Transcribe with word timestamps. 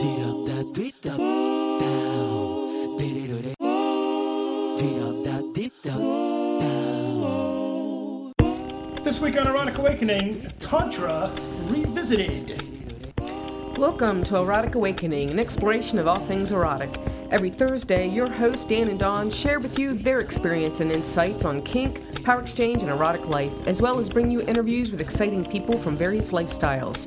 Tweet 0.00 0.20
up 0.20 0.46
that, 0.46 0.72
tweet 0.74 1.06
up, 1.10 1.18
down. 1.18 2.96
Dee-dee-doo-dee. 2.96 3.54
Tweet 4.78 5.02
up 5.02 5.24
that, 5.24 5.42
tweet 5.54 5.74
up, 5.90 6.00
down. 6.62 8.32
This 9.04 9.20
week 9.20 9.38
on 9.38 9.46
Erotic 9.46 9.76
Awakening, 9.76 10.50
Tantra 10.58 11.30
Revisited. 11.66 12.62
Welcome 13.76 14.24
to 14.24 14.38
Erotic 14.38 14.74
Awakening, 14.74 15.32
an 15.32 15.38
exploration 15.38 15.98
of 15.98 16.08
all 16.08 16.20
things 16.20 16.50
erotic. 16.50 16.98
Every 17.30 17.50
Thursday, 17.50 18.08
your 18.08 18.30
hosts 18.30 18.64
Dan 18.64 18.88
and 18.88 18.98
Dawn 18.98 19.28
share 19.28 19.60
with 19.60 19.78
you 19.78 19.92
their 19.92 20.20
experience 20.20 20.80
and 20.80 20.90
insights 20.90 21.44
on 21.44 21.60
kink, 21.60 22.24
power 22.24 22.40
exchange, 22.40 22.80
and 22.80 22.90
erotic 22.90 23.26
life, 23.26 23.52
as 23.66 23.82
well 23.82 24.00
as 24.00 24.08
bring 24.08 24.30
you 24.30 24.40
interviews 24.40 24.90
with 24.90 25.02
exciting 25.02 25.44
people 25.44 25.76
from 25.76 25.94
various 25.94 26.32
lifestyles. 26.32 27.06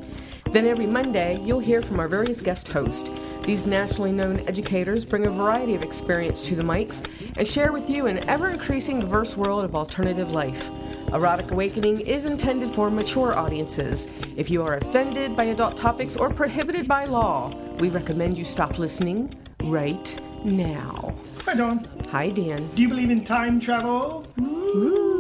Then 0.54 0.68
every 0.68 0.86
Monday, 0.86 1.40
you'll 1.44 1.62
hear 1.62 1.82
from 1.82 2.00
our 2.00 2.08
various 2.08 2.40
guest 2.40 2.68
hosts. 2.68 3.10
These 3.42 3.66
nationally 3.66 4.12
known 4.12 4.40
educators 4.41 5.04
bring 5.04 5.26
a 5.26 5.32
variety 5.32 5.73
of 5.73 5.82
experience 5.82 6.44
to 6.44 6.55
the 6.55 6.62
mics 6.62 7.04
and 7.36 7.48
share 7.48 7.72
with 7.72 7.90
you 7.90 8.05
an 8.05 8.20
ever 8.30 8.52
increasing 8.52 9.00
diverse 9.00 9.36
world 9.36 9.66
of 9.66 9.76
alternative 9.76 10.30
life. 10.30 10.70
Erotic 11.12 11.50
Awakening 11.50 12.02
is 12.02 12.26
intended 12.26 12.70
for 12.70 12.91
mature 12.91 13.36
audiences. 13.36 14.05
If 14.38 14.52
you 14.52 14.62
are 14.62 14.76
offended 14.76 15.36
by 15.36 15.46
adult 15.46 15.76
topics 15.76 16.16
or 16.16 16.30
prohibited 16.30 16.88
by 16.88 17.05
law, 17.05 17.52
we 17.80 17.90
recommend 17.90 18.38
you 18.38 18.46
stop 18.46 18.77
listening 18.77 19.34
right 19.63 20.22
now. 20.44 21.16
Hi, 21.46 21.55
Dawn. 21.55 21.88
Hi, 22.12 22.30
Dan. 22.30 22.68
Do 22.76 22.84
you 22.84 22.90
believe 22.90 23.10
in 23.10 23.26
time 23.26 23.60
travel? 23.60 24.27
Ooh, 24.40 25.12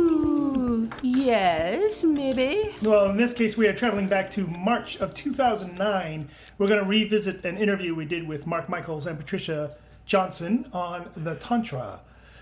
yes, 1.15 2.03
maybe. 2.03 2.75
Well, 2.81 3.09
in 3.09 3.17
this 3.17 3.33
case, 3.33 3.55
we 3.57 3.67
are 3.67 3.73
traveling 3.73 4.07
back 4.07 4.31
to 4.31 4.47
March 4.47 4.97
of 4.97 5.13
2009. 5.13 6.27
We're 6.57 6.67
going 6.67 6.79
to 6.81 6.87
revisit 6.87 7.45
an 7.45 7.57
interview 7.57 7.95
we 7.95 8.05
did 8.05 8.27
with 8.27 8.47
Mark 8.47 8.69
Michaels 8.69 9.05
and 9.05 9.17
Patricia 9.17 9.75
Johnson 10.05 10.67
on 10.73 11.09
the 11.15 11.35
Tantra. 11.35 12.01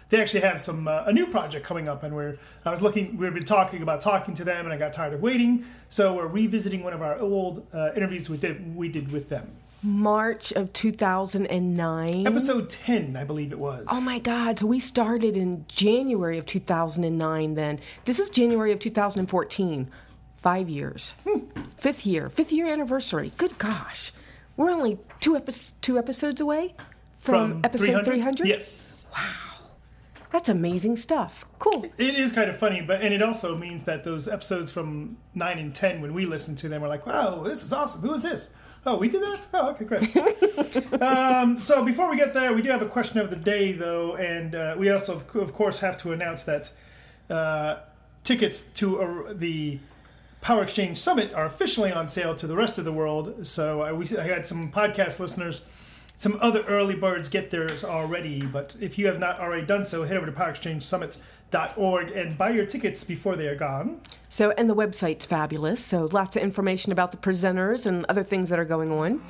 They 0.10 0.20
actually 0.22 0.42
have 0.42 0.60
some 0.60 0.88
uh, 0.88 1.04
a 1.06 1.14
new 1.14 1.28
project 1.28 1.66
coming 1.66 1.88
up, 1.88 2.04
and 2.04 2.14
we're 2.14 2.38
I 2.66 2.72
was 2.72 2.82
looking. 2.82 3.16
We've 3.16 3.34
been 3.34 3.46
talking 3.46 3.82
about 3.82 4.02
talking 4.02 4.36
to 4.36 4.44
them, 4.44 4.66
and 4.66 4.74
I 4.74 4.78
got 4.78 4.92
tired 4.92 5.14
of 5.14 5.22
waiting, 5.22 5.66
so 5.88 6.14
we're 6.14 6.28
revisiting 6.28 6.84
one 6.84 6.92
of 6.92 7.02
our 7.02 7.18
old 7.18 7.66
uh, 7.74 7.92
interviews 7.96 8.30
we 8.30 8.38
did 8.38 8.76
we 8.76 8.90
did 8.90 9.12
with 9.14 9.30
them. 9.30 9.50
March 9.84 10.52
of 10.52 10.72
2009. 10.74 12.28
Episode 12.28 12.70
10, 12.70 13.16
I 13.16 13.24
believe 13.24 13.52
it 13.52 13.60
was. 13.60 13.86
Oh 13.90 14.02
my 14.02 14.20
God. 14.20 14.60
So 14.60 14.68
we 14.68 14.80
started 14.80 15.36
in 15.36 15.66
January 15.68 16.38
of 16.38 16.46
2009 16.46 17.54
then. 17.56 17.80
This 18.06 18.20
is 18.20 18.30
January 18.30 18.72
of 18.72 18.80
2014. 18.80 19.90
Five 20.42 20.70
years. 20.70 21.14
Hmm. 21.28 21.42
Fifth 21.78 22.06
year. 22.06 22.30
Fifth 22.30 22.52
year 22.52 22.66
anniversary. 22.68 23.32
Good 23.38 23.58
gosh. 23.60 24.12
We're 24.58 24.72
only 24.72 24.98
two, 25.20 25.36
epi- 25.36 25.54
two 25.82 25.98
episodes 26.00 26.42
away 26.42 26.74
from, 27.20 27.62
episode 27.64 28.04
300? 28.06 28.48
Yes. 28.48 29.06
Wow. 29.14 29.52
That's 30.32 30.50
amazing 30.50 30.96
stuff. 30.96 31.46
Cool. 31.60 31.86
It 31.98 32.16
is 32.16 32.32
kind 32.32 32.50
of 32.50 32.58
funny, 32.58 32.82
but 32.82 33.02
and 33.02 33.14
it 33.14 33.22
also 33.22 33.56
means 33.58 33.84
that 33.84 34.04
those 34.04 34.28
episodes 34.28 34.72
from 34.72 35.18
nine 35.36 35.60
and 35.60 35.76
ten, 35.76 36.02
when 36.02 36.14
we 36.14 36.26
listen 36.26 36.56
to 36.56 36.70
them, 36.70 36.82
we're 36.82 36.88
like, 36.88 37.06
"Wow, 37.06 37.44
this 37.44 37.64
is 37.64 37.74
awesome! 37.74 38.02
Who 38.02 38.14
is 38.14 38.24
this? 38.24 38.50
Oh, 38.86 38.98
we 38.98 39.08
did 39.08 39.22
that? 39.22 39.48
Oh, 39.54 39.70
okay, 39.72 39.86
great." 39.86 41.02
um, 41.02 41.60
so 41.60 41.84
before 41.84 42.10
we 42.10 42.18
get 42.18 42.34
there, 42.34 42.54
we 42.54 42.62
do 42.62 42.70
have 42.70 42.82
a 42.82 42.88
question 42.88 43.20
of 43.20 43.30
the 43.30 43.36
day, 43.36 43.72
though, 43.72 44.16
and 44.16 44.56
uh, 44.56 44.76
we 44.78 44.90
also, 44.90 45.22
of 45.36 45.54
course, 45.54 45.80
have 45.80 45.98
to 45.98 46.12
announce 46.12 46.44
that 46.44 46.72
uh, 47.30 47.78
tickets 48.24 48.64
to 48.76 49.02
uh, 49.02 49.34
the 49.34 49.80
Power 50.42 50.64
Exchange 50.64 50.98
Summit 50.98 51.34
are 51.34 51.46
officially 51.46 51.92
on 51.92 52.08
sale 52.08 52.36
to 52.36 52.48
the 52.48 52.56
rest 52.56 52.80
of 52.80 52.86
the 52.86 52.92
world. 52.92 53.46
So 53.46 53.82
I, 53.82 53.94
we, 53.94 54.06
I 54.18 54.24
had 54.24 54.46
some 54.48 54.72
podcast 54.72 55.20
listeners. 55.20 55.62
Some 56.18 56.38
other 56.42 56.62
early 56.64 56.96
birds 56.96 57.30
get 57.30 57.50
theirs 57.50 57.84
already, 57.84 58.42
but 58.42 58.76
if 58.80 58.98
you 59.00 59.08
have 59.08 59.20
not 59.20 59.40
already 59.40 59.66
done 59.66 59.84
so, 59.86 60.04
head 60.04 60.18
over 60.18 60.28
to 60.28 60.32
powerexchangesummit.org 61.52 62.12
and 62.12 62.38
buy 62.38 62.50
your 62.50 62.66
tickets 62.66 63.04
before 63.04 63.36
they 63.36 63.48
are 63.48 63.56
gone. 63.56 64.02
So, 64.30 64.52
and 64.52 64.70
the 64.70 64.76
website's 64.76 65.26
fabulous. 65.26 65.84
So, 65.84 66.06
lots 66.12 66.36
of 66.36 66.42
information 66.44 66.92
about 66.92 67.12
the 67.12 67.18
presenters 67.18 67.86
and 67.86 68.06
other 68.06 68.24
things 68.24 68.50
that 68.50 68.60
are 68.60 68.66
going 68.66 68.92
on. 68.92 69.22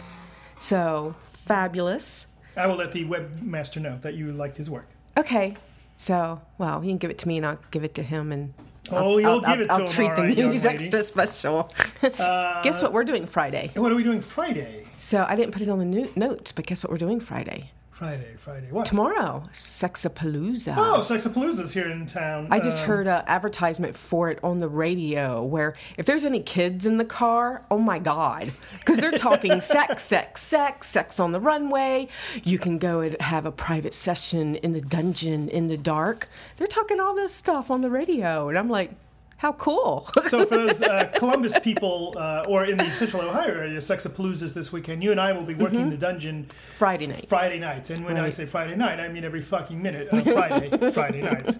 So, 0.60 1.16
fabulous. 1.46 2.28
I 2.56 2.68
will 2.68 2.76
let 2.76 2.92
the 2.92 3.06
webmaster 3.06 3.81
know 3.81 3.98
that 4.02 4.14
you 4.16 4.31
like 4.34 4.58
his 4.58 4.70
work. 4.70 4.88
Okay. 5.18 5.56
So, 5.96 6.42
well, 6.58 6.84
you 6.84 6.90
can 6.92 6.98
give 6.98 7.12
it 7.12 7.18
to 7.20 7.28
me 7.28 7.38
and 7.38 7.46
I'll 7.46 7.60
give 7.72 7.84
it 7.84 7.94
to 7.96 8.04
him 8.04 8.31
and 8.31 8.54
Oh, 8.92 8.96
I'll, 9.14 9.22
you'll 9.22 9.30
I'll- 9.30 9.40
give 9.42 9.48
I'll- 9.50 9.62
it 9.62 9.68
to 9.68 9.74
I'll 9.74 9.80
him, 9.81 9.88
treat 9.88 10.16
the 10.16 10.24
news 10.48 10.66
extra 10.66 11.04
special. 11.04 11.72
Uh, 12.18 12.64
guess 12.64 12.81
what 12.81 12.94
we're 12.94 13.04
doing 13.04 13.28
Friday? 13.28 13.70
What 13.76 13.92
are 13.92 13.96
we 13.96 14.02
doing 14.02 14.22
Friday? 14.22 14.88
So 14.98 15.24
I 15.30 15.36
didn't 15.36 15.52
put 15.52 15.62
it 15.62 15.70
on 15.70 15.78
the 15.78 15.86
no- 15.86 16.10
notes, 16.16 16.52
but 16.52 16.66
guess 16.66 16.84
what 16.84 16.90
we're 16.92 16.98
doing 16.98 17.20
Friday? 17.20 17.70
Friday, 18.01 18.34
Friday. 18.39 18.72
What? 18.72 18.88
Tomorrow, 18.88 19.44
Sexapalooza. 19.53 20.73
Oh, 20.75 21.01
Sexapalooza's 21.01 21.72
here 21.72 21.88
in 21.88 22.07
town. 22.07 22.47
I 22.50 22.59
just 22.59 22.79
Um, 22.81 22.88
heard 22.88 23.06
an 23.06 23.23
advertisement 23.28 23.95
for 23.95 24.31
it 24.31 24.39
on 24.44 24.57
the 24.57 24.67
radio 24.67 25.44
where 25.44 25.75
if 26.00 26.07
there's 26.07 26.25
any 26.25 26.39
kids 26.39 26.88
in 26.88 26.97
the 26.97 27.06
car, 27.06 27.63
oh 27.69 27.78
my 27.78 28.00
God. 28.00 28.50
Because 28.79 28.97
they're 28.97 29.12
talking 29.12 29.62
sex, 29.62 30.01
sex, 30.01 30.41
sex, 30.41 30.88
sex 30.88 31.19
on 31.19 31.31
the 31.31 31.39
runway. 31.39 32.07
You 32.44 32.57
can 32.57 32.79
go 32.79 33.01
and 33.01 33.22
have 33.22 33.45
a 33.45 33.51
private 33.51 33.94
session 33.94 34.56
in 34.56 34.72
the 34.72 34.81
dungeon 34.81 35.47
in 35.47 35.68
the 35.68 35.78
dark. 35.78 36.28
They're 36.57 36.66
talking 36.66 37.00
all 37.00 37.13
this 37.13 37.35
stuff 37.35 37.69
on 37.69 37.81
the 37.81 37.91
radio. 37.91 38.50
And 38.50 38.57
I'm 38.57 38.68
like, 38.68 38.94
how 39.41 39.53
cool. 39.53 40.07
so 40.25 40.46
for 40.46 40.56
those 40.56 40.84
uh, 40.84 41.12
Columbus 41.16 41.57
people 41.59 42.13
uh, 42.16 42.46
or 42.47 42.63
in 42.66 42.78
the 42.78 42.91
Central 42.91 43.24
Ohio 43.24 43.50
area, 43.52 43.79
Sexapalooza's 43.79 44.53
this 44.53 44.72
weekend. 44.72 45.02
You 45.02 45.09
and 45.09 45.19
I 45.19 45.31
will 45.31 45.41
be 45.44 45.56
working 45.56 45.90
the 45.90 45.97
dungeon 45.97 46.46
Friday 46.78 47.07
night. 47.07 47.25
Friday 47.28 47.57
nights, 47.57 47.90
and 47.90 48.06
when 48.06 48.18
I 48.18 48.30
say 48.30 48.46
Friday 48.46 48.75
night, 48.75 49.00
I 49.00 49.07
mean 49.07 49.24
every 49.24 49.41
fucking 49.41 49.81
minute 49.81 50.09
of 50.09 50.22
Friday. 50.24 50.91
Friday 50.91 51.24
night. 51.24 51.57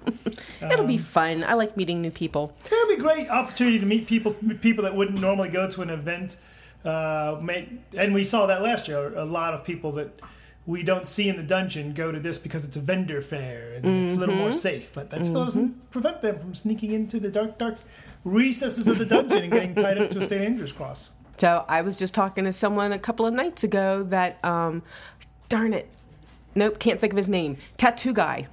It'll 0.62 0.81
Um, 0.81 0.88
be 0.88 1.00
fun. 1.00 1.44
I 1.44 1.56
like 1.56 1.75
meeting 1.75 2.03
new 2.03 2.12
people. 2.12 2.53
It'll 2.66 2.88
be 2.88 2.94
a 2.94 2.97
great 2.97 3.28
opportunity 3.30 3.80
to 3.80 3.86
meet 3.88 4.06
people 4.06 4.36
people 4.62 4.84
that 4.84 4.96
wouldn't 4.96 5.20
normally 5.20 5.50
go 5.50 5.68
to 5.68 5.81
an 5.81 5.90
event. 5.90 6.38
Uh, 6.86 7.40
make, 7.41 7.68
and 7.97 8.14
we 8.14 8.24
saw 8.24 8.46
that 8.46 8.62
last 8.62 8.88
year. 8.88 9.16
A 9.18 9.25
lot 9.25 9.56
of 9.56 9.64
people 9.64 9.91
that 9.94 10.20
we 10.66 10.84
don't 10.84 11.08
see 11.08 11.28
in 11.28 11.38
the 11.38 11.44
dungeon 11.44 11.94
go 11.94 12.12
to 12.12 12.20
this 12.20 12.38
because 12.38 12.66
it's 12.66 12.78
a 12.78 12.80
vendor 12.80 13.22
fair 13.22 13.74
and 13.74 13.86
it's 13.86 14.14
a 14.16 14.18
little 14.18 14.36
more 14.36 14.52
safe. 14.52 14.94
But 14.94 15.10
that 15.10 15.26
still 15.26 15.46
doesn't 15.46 15.92
prevent 15.92 16.22
them 16.22 16.38
from 16.38 16.54
sneaking 16.54 16.92
into 16.92 17.20
the 17.20 17.30
dark, 17.30 17.58
dark 17.58 17.78
recesses 18.24 18.88
of 18.88 18.98
the 19.00 19.06
dungeon 19.06 19.44
and 19.44 19.52
getting 19.52 19.76
tied 19.76 19.98
up 19.98 20.10
to 20.12 20.20
a 20.20 20.24
St. 20.24 20.44
Andrew's 20.44 20.72
cross. 20.72 21.12
So 21.38 21.66
I 21.68 21.82
was 21.82 21.98
just 21.98 22.14
talking 22.14 22.44
to 22.44 22.54
someone 22.54 22.92
a 22.92 23.00
couple 23.00 23.26
of 23.26 23.34
nights 23.34 23.64
ago 23.64 24.04
that, 24.10 24.44
um, 24.46 24.84
darn 25.50 25.74
it, 25.74 25.90
nope, 26.54 26.78
can't 26.78 27.00
think 27.00 27.14
of 27.14 27.18
his 27.18 27.30
name. 27.30 27.58
Tattoo 27.78 28.14
guy. 28.14 28.48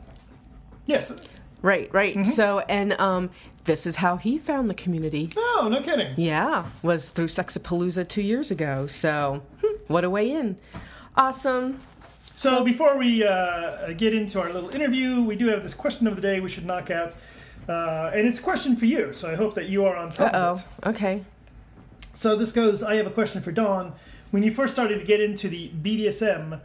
Yes. 0.86 1.14
Right, 1.60 1.92
right. 1.92 2.24
So, 2.24 2.60
and 2.60 2.94
um, 2.94 3.28
this 3.64 3.86
is 3.86 3.96
how 3.96 4.16
he 4.16 4.38
found 4.38 4.70
the 4.70 4.74
community. 4.74 5.28
Oh, 5.36 5.68
no 5.70 5.82
kidding. 5.82 6.14
Yeah, 6.16 6.66
was 6.82 7.10
through 7.10 7.26
Sexapalooza 7.26 8.08
two 8.08 8.22
years 8.22 8.50
ago. 8.50 8.86
So, 8.86 9.42
hmm, 9.62 9.76
what 9.88 10.04
a 10.04 10.10
way 10.10 10.30
in. 10.30 10.56
Awesome. 11.16 11.80
So 12.38 12.62
before 12.62 12.96
we 12.96 13.24
uh, 13.24 13.94
get 13.94 14.14
into 14.14 14.40
our 14.40 14.52
little 14.52 14.70
interview, 14.70 15.22
we 15.22 15.34
do 15.34 15.48
have 15.48 15.64
this 15.64 15.74
question 15.74 16.06
of 16.06 16.14
the 16.14 16.22
day 16.22 16.38
we 16.38 16.48
should 16.48 16.64
knock 16.64 16.88
out. 16.88 17.16
Uh, 17.68 18.12
and 18.14 18.28
it's 18.28 18.38
a 18.38 18.42
question 18.42 18.76
for 18.76 18.86
you, 18.86 19.12
so 19.12 19.28
I 19.28 19.34
hope 19.34 19.54
that 19.54 19.68
you 19.68 19.84
are 19.86 19.96
on 19.96 20.12
top 20.12 20.32
Uh 20.32 20.36
of 20.36 20.60
it. 20.60 20.66
oh. 20.84 20.90
Okay. 20.90 21.24
So 22.14 22.36
this 22.36 22.52
goes. 22.52 22.80
I 22.80 22.94
have 22.94 23.08
a 23.08 23.10
question 23.10 23.42
for 23.42 23.50
Dawn. 23.50 23.92
When 24.30 24.44
you 24.44 24.52
first 24.52 24.72
started 24.72 25.00
to 25.00 25.04
get 25.04 25.20
into 25.20 25.48
the 25.48 25.70
BDSM, 25.82 26.60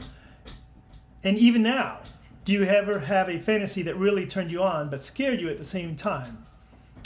and 1.23 1.39
even 1.39 1.63
now, 1.63 2.01
do 2.45 2.53
you 2.53 2.65
ever 2.65 2.99
have 2.99 3.27
a 3.27 3.39
fantasy 3.39 3.81
that 3.81 3.95
really 3.97 4.27
turned 4.27 4.51
you 4.51 4.61
on 4.61 4.91
but 4.91 5.01
scared 5.01 5.41
you 5.41 5.49
at 5.49 5.57
the 5.57 5.65
same 5.65 5.95
time? 5.95 6.45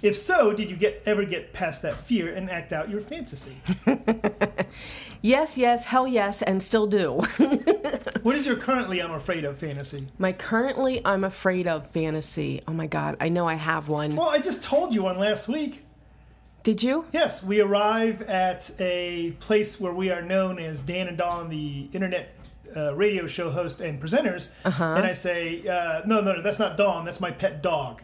If 0.04 0.16
so, 0.16 0.54
did 0.54 0.70
you 0.70 0.76
get 0.76 1.02
ever 1.06 1.26
get 1.26 1.54
past 1.54 1.82
that 1.82 1.96
fear 1.96 2.34
and 2.34 2.50
act 2.50 2.72
out 2.72 2.90
your 2.90 3.02
fantasy? 3.02 3.58
Yes, 5.22 5.58
yes, 5.58 5.86
hell 5.86 6.08
yes, 6.08 6.42
and 6.42 6.62
still 6.62 6.88
do. 6.88 7.12
what 8.22 8.36
is 8.36 8.46
your 8.46 8.56
currently 8.56 9.02
I'm 9.02 9.12
afraid 9.12 9.46
of 9.46 9.58
fantasy? 9.58 10.08
My 10.18 10.32
currently 10.32 11.02
I'm 11.04 11.24
afraid 11.24 11.68
of 11.68 11.90
fantasy. 11.90 12.62
Oh 12.68 12.74
my 12.74 12.88
god, 12.88 13.18
I 13.20 13.30
know 13.30 13.46
I 13.46 13.56
have 13.56 13.88
one. 13.88 14.16
Well, 14.16 14.30
I 14.30 14.40
just 14.40 14.64
told 14.64 14.94
you 14.94 15.04
one 15.04 15.18
last 15.18 15.48
week. 15.48 15.84
Did 16.64 16.84
you? 16.84 17.06
Yes, 17.12 17.42
we 17.42 17.62
arrive 17.62 18.22
at 18.24 18.70
a 18.80 19.32
place 19.40 19.80
where 19.80 19.94
we 19.94 20.12
are 20.12 20.22
known 20.22 20.60
as 20.60 20.82
Dan 20.82 21.08
and 21.08 21.18
Dawn, 21.18 21.50
the 21.50 21.90
internet 21.94 22.36
uh, 22.76 22.94
radio 22.96 23.26
show 23.26 23.50
host 23.50 23.82
and 23.82 24.00
presenters. 24.00 24.52
Uh-huh. 24.66 24.84
And 24.84 25.06
I 25.06 25.14
say, 25.14 25.66
uh, 25.68 26.02
no, 26.06 26.22
no, 26.22 26.34
no, 26.34 26.42
that's 26.42 26.60
not 26.60 26.78
Dawn. 26.78 27.06
That's 27.06 27.22
my 27.22 27.32
pet 27.32 27.64
dog. 27.64 28.02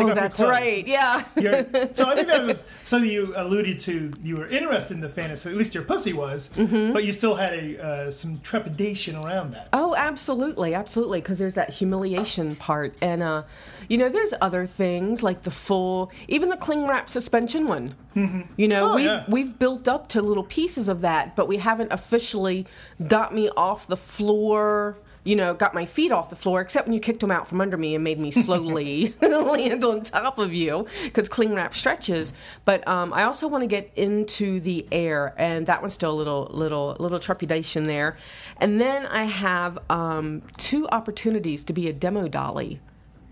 Oh, 0.00 0.14
that's 0.14 0.40
right. 0.40 0.86
Yeah. 0.86 1.24
You're- 1.36 1.64
so 1.94 2.06
I 2.08 2.14
think 2.14 2.28
that 2.28 2.44
was 2.46 2.64
something 2.84 3.10
you 3.10 3.32
alluded 3.36 3.80
to. 3.80 4.10
You 4.22 4.36
were 4.36 4.46
interested 4.46 4.94
in 4.94 5.00
the 5.00 5.08
fantasy, 5.08 5.50
at 5.50 5.56
least 5.56 5.74
your 5.74 5.84
pussy 5.84 6.12
was, 6.12 6.50
but 6.56 7.04
you 7.04 7.12
still 7.12 7.34
had 7.34 7.52
a 7.54 7.82
uh, 7.84 8.10
some 8.10 8.40
trepidation 8.40 9.16
around 9.16 9.52
that. 9.52 9.70
Mm-hmm. 9.72 9.84
Oh, 9.84 9.94
absolutely, 9.96 10.74
absolutely. 10.74 11.20
Because 11.20 11.38
there's 11.38 11.54
that 11.54 11.70
humiliation 11.70 12.56
part, 12.56 12.94
and 13.00 13.22
uh, 13.22 13.42
you 13.88 13.98
know, 13.98 14.08
there's 14.08 14.32
other 14.40 14.66
things 14.66 15.22
like 15.22 15.42
the 15.42 15.50
full, 15.50 16.10
even 16.28 16.48
the 16.48 16.56
cling 16.56 16.86
wrap 16.86 17.08
suspension 17.08 17.66
one. 17.68 17.94
Mm-hmm. 18.14 18.40
You 18.56 18.68
know, 18.68 18.92
Oh, 18.92 18.94
we've 18.96 19.04
yeah. 19.04 19.24
we've 19.28 19.58
built 19.58 19.88
up 19.88 20.08
to 20.10 20.22
little 20.22 20.44
pieces 20.44 20.88
of 20.88 21.00
that, 21.02 21.36
but 21.36 21.48
we 21.48 21.58
haven't 21.58 21.92
officially 21.92 22.66
got 23.06 23.34
me 23.34 23.48
off 23.56 23.86
the 23.86 23.96
floor. 23.96 24.96
You 25.26 25.34
know, 25.36 25.54
got 25.54 25.74
my 25.74 25.84
feet 25.86 26.12
off 26.12 26.30
the 26.30 26.36
floor, 26.36 26.60
except 26.60 26.86
when 26.86 26.94
you 26.94 27.00
kicked 27.00 27.20
them 27.20 27.30
out 27.32 27.48
from 27.48 27.60
under 27.60 27.76
me 27.76 27.94
and 27.94 28.04
made 28.04 28.20
me 28.20 28.30
slowly 28.30 29.12
land 29.20 29.82
on 29.84 30.02
top 30.02 30.38
of 30.38 30.52
you 30.54 30.86
because 31.04 31.28
cling 31.28 31.54
wrap 31.54 31.74
stretches. 31.74 32.32
But 32.64 32.86
um, 32.86 33.12
I 33.12 33.24
also 33.24 33.48
want 33.48 33.62
to 33.62 33.66
get 33.66 33.90
into 33.96 34.60
the 34.60 34.86
air, 34.92 35.34
and 35.36 35.66
that 35.66 35.80
one's 35.82 35.94
still 35.94 36.12
a 36.12 36.14
little, 36.14 36.48
little, 36.52 36.96
little 37.00 37.18
trepidation 37.18 37.86
there. 37.86 38.16
And 38.58 38.80
then 38.80 39.04
I 39.06 39.24
have 39.24 39.78
um, 39.90 40.42
two 40.58 40.88
opportunities 40.90 41.64
to 41.64 41.72
be 41.72 41.88
a 41.88 41.92
demo 41.92 42.28
dolly 42.28 42.80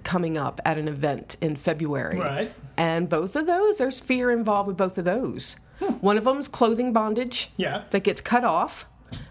coming 0.02 0.36
up 0.36 0.60
at 0.64 0.76
an 0.78 0.88
event 0.88 1.36
in 1.40 1.56
February. 1.56 2.18
Right. 2.18 2.52
And 2.76 3.08
both 3.08 3.36
of 3.36 3.46
those, 3.46 3.78
there's 3.78 4.00
fear 4.00 4.30
involved 4.32 4.66
with 4.66 4.76
both 4.76 4.98
of 4.98 5.04
those. 5.04 5.56
One 6.00 6.18
of 6.18 6.24
them's 6.24 6.48
clothing 6.48 6.92
bondage 6.92 7.50
Yeah. 7.56 7.82
that 7.90 8.04
gets 8.04 8.20
cut 8.20 8.44
off. 8.44 8.86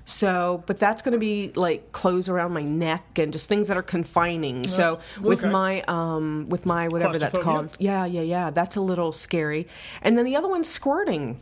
So, 0.06 0.64
but 0.68 0.80
that's 0.80 1.02
going 1.02 1.14
to 1.14 1.20
be 1.20 1.52
like 1.56 1.92
clothes 1.92 2.28
around 2.28 2.54
my 2.54 2.62
neck 2.62 3.18
and 3.18 3.32
just 3.32 3.48
things 3.48 3.70
that 3.70 3.78
are 3.78 3.84
confining. 3.84 4.68
So, 4.68 5.00
with 5.22 5.40
okay. 5.40 5.50
my 5.50 5.82
um 5.84 6.48
with 6.50 6.66
my 6.66 6.88
whatever 6.90 7.18
that's 7.18 7.40
called. 7.40 7.78
Yeah, 7.80 8.06
yeah, 8.06 8.22
yeah. 8.22 8.50
That's 8.50 8.76
a 8.76 8.82
little 8.82 9.12
scary. 9.14 9.68
And 10.02 10.18
then 10.18 10.26
the 10.26 10.36
other 10.36 10.50
one's 10.50 10.68
squirting. 10.68 11.40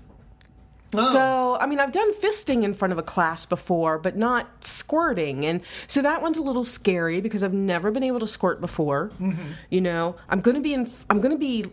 Oh. 0.94 1.14
So, 1.14 1.58
I 1.60 1.68
mean, 1.68 1.80
I've 1.80 1.92
done 1.92 2.14
fisting 2.14 2.64
in 2.64 2.74
front 2.74 2.92
of 2.92 2.98
a 2.98 3.04
class 3.04 3.46
before, 3.46 3.98
but 3.98 4.18
not 4.18 4.66
squirting. 4.66 5.46
And 5.46 5.62
so 5.88 6.02
that 6.02 6.22
one's 6.22 6.38
a 6.38 6.42
little 6.42 6.66
scary 6.66 7.22
because 7.22 7.44
I've 7.44 7.54
never 7.54 7.92
been 7.92 8.04
able 8.04 8.20
to 8.20 8.28
squirt 8.28 8.60
before. 8.60 9.12
Mm-hmm. 9.20 9.52
You 9.70 9.82
know, 9.82 10.18
I'm 10.30 10.42
going 10.42 10.56
to 10.56 10.62
be 10.62 10.74
in 10.74 10.92
I'm 11.10 11.22
going 11.22 11.32
to 11.32 11.40
be 11.40 11.66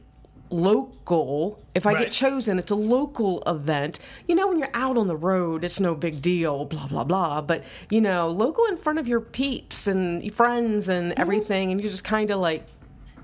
local. 0.51 1.59
If 1.75 1.87
I 1.87 1.93
Right. 1.95 2.05
get 2.05 2.13
chosen, 2.13 2.59
it's 2.59 2.71
a 2.71 2.75
local 2.77 3.43
event. 3.47 3.99
You 4.27 4.35
know, 4.35 4.49
when 4.49 4.59
you're 4.59 4.71
out 4.75 4.97
on 4.97 5.07
the 5.07 5.17
road, 5.17 5.65
it's 5.65 5.81
no 5.81 5.95
big 5.95 6.21
deal, 6.23 6.65
blah 6.65 6.87
blah 6.87 7.05
blah, 7.05 7.41
but 7.41 7.65
you 7.91 8.01
know, 8.01 8.29
local 8.29 8.65
in 8.67 8.77
front 8.77 8.99
of 8.99 9.07
your 9.09 9.21
peeps 9.21 9.87
and 9.87 10.33
friends 10.35 10.89
and 10.89 11.13
Mm-hmm. 11.13 11.21
everything 11.21 11.71
and 11.73 11.81
you're 11.81 11.91
just 11.91 12.05
kind 12.05 12.31
of 12.31 12.39
like 12.41 12.67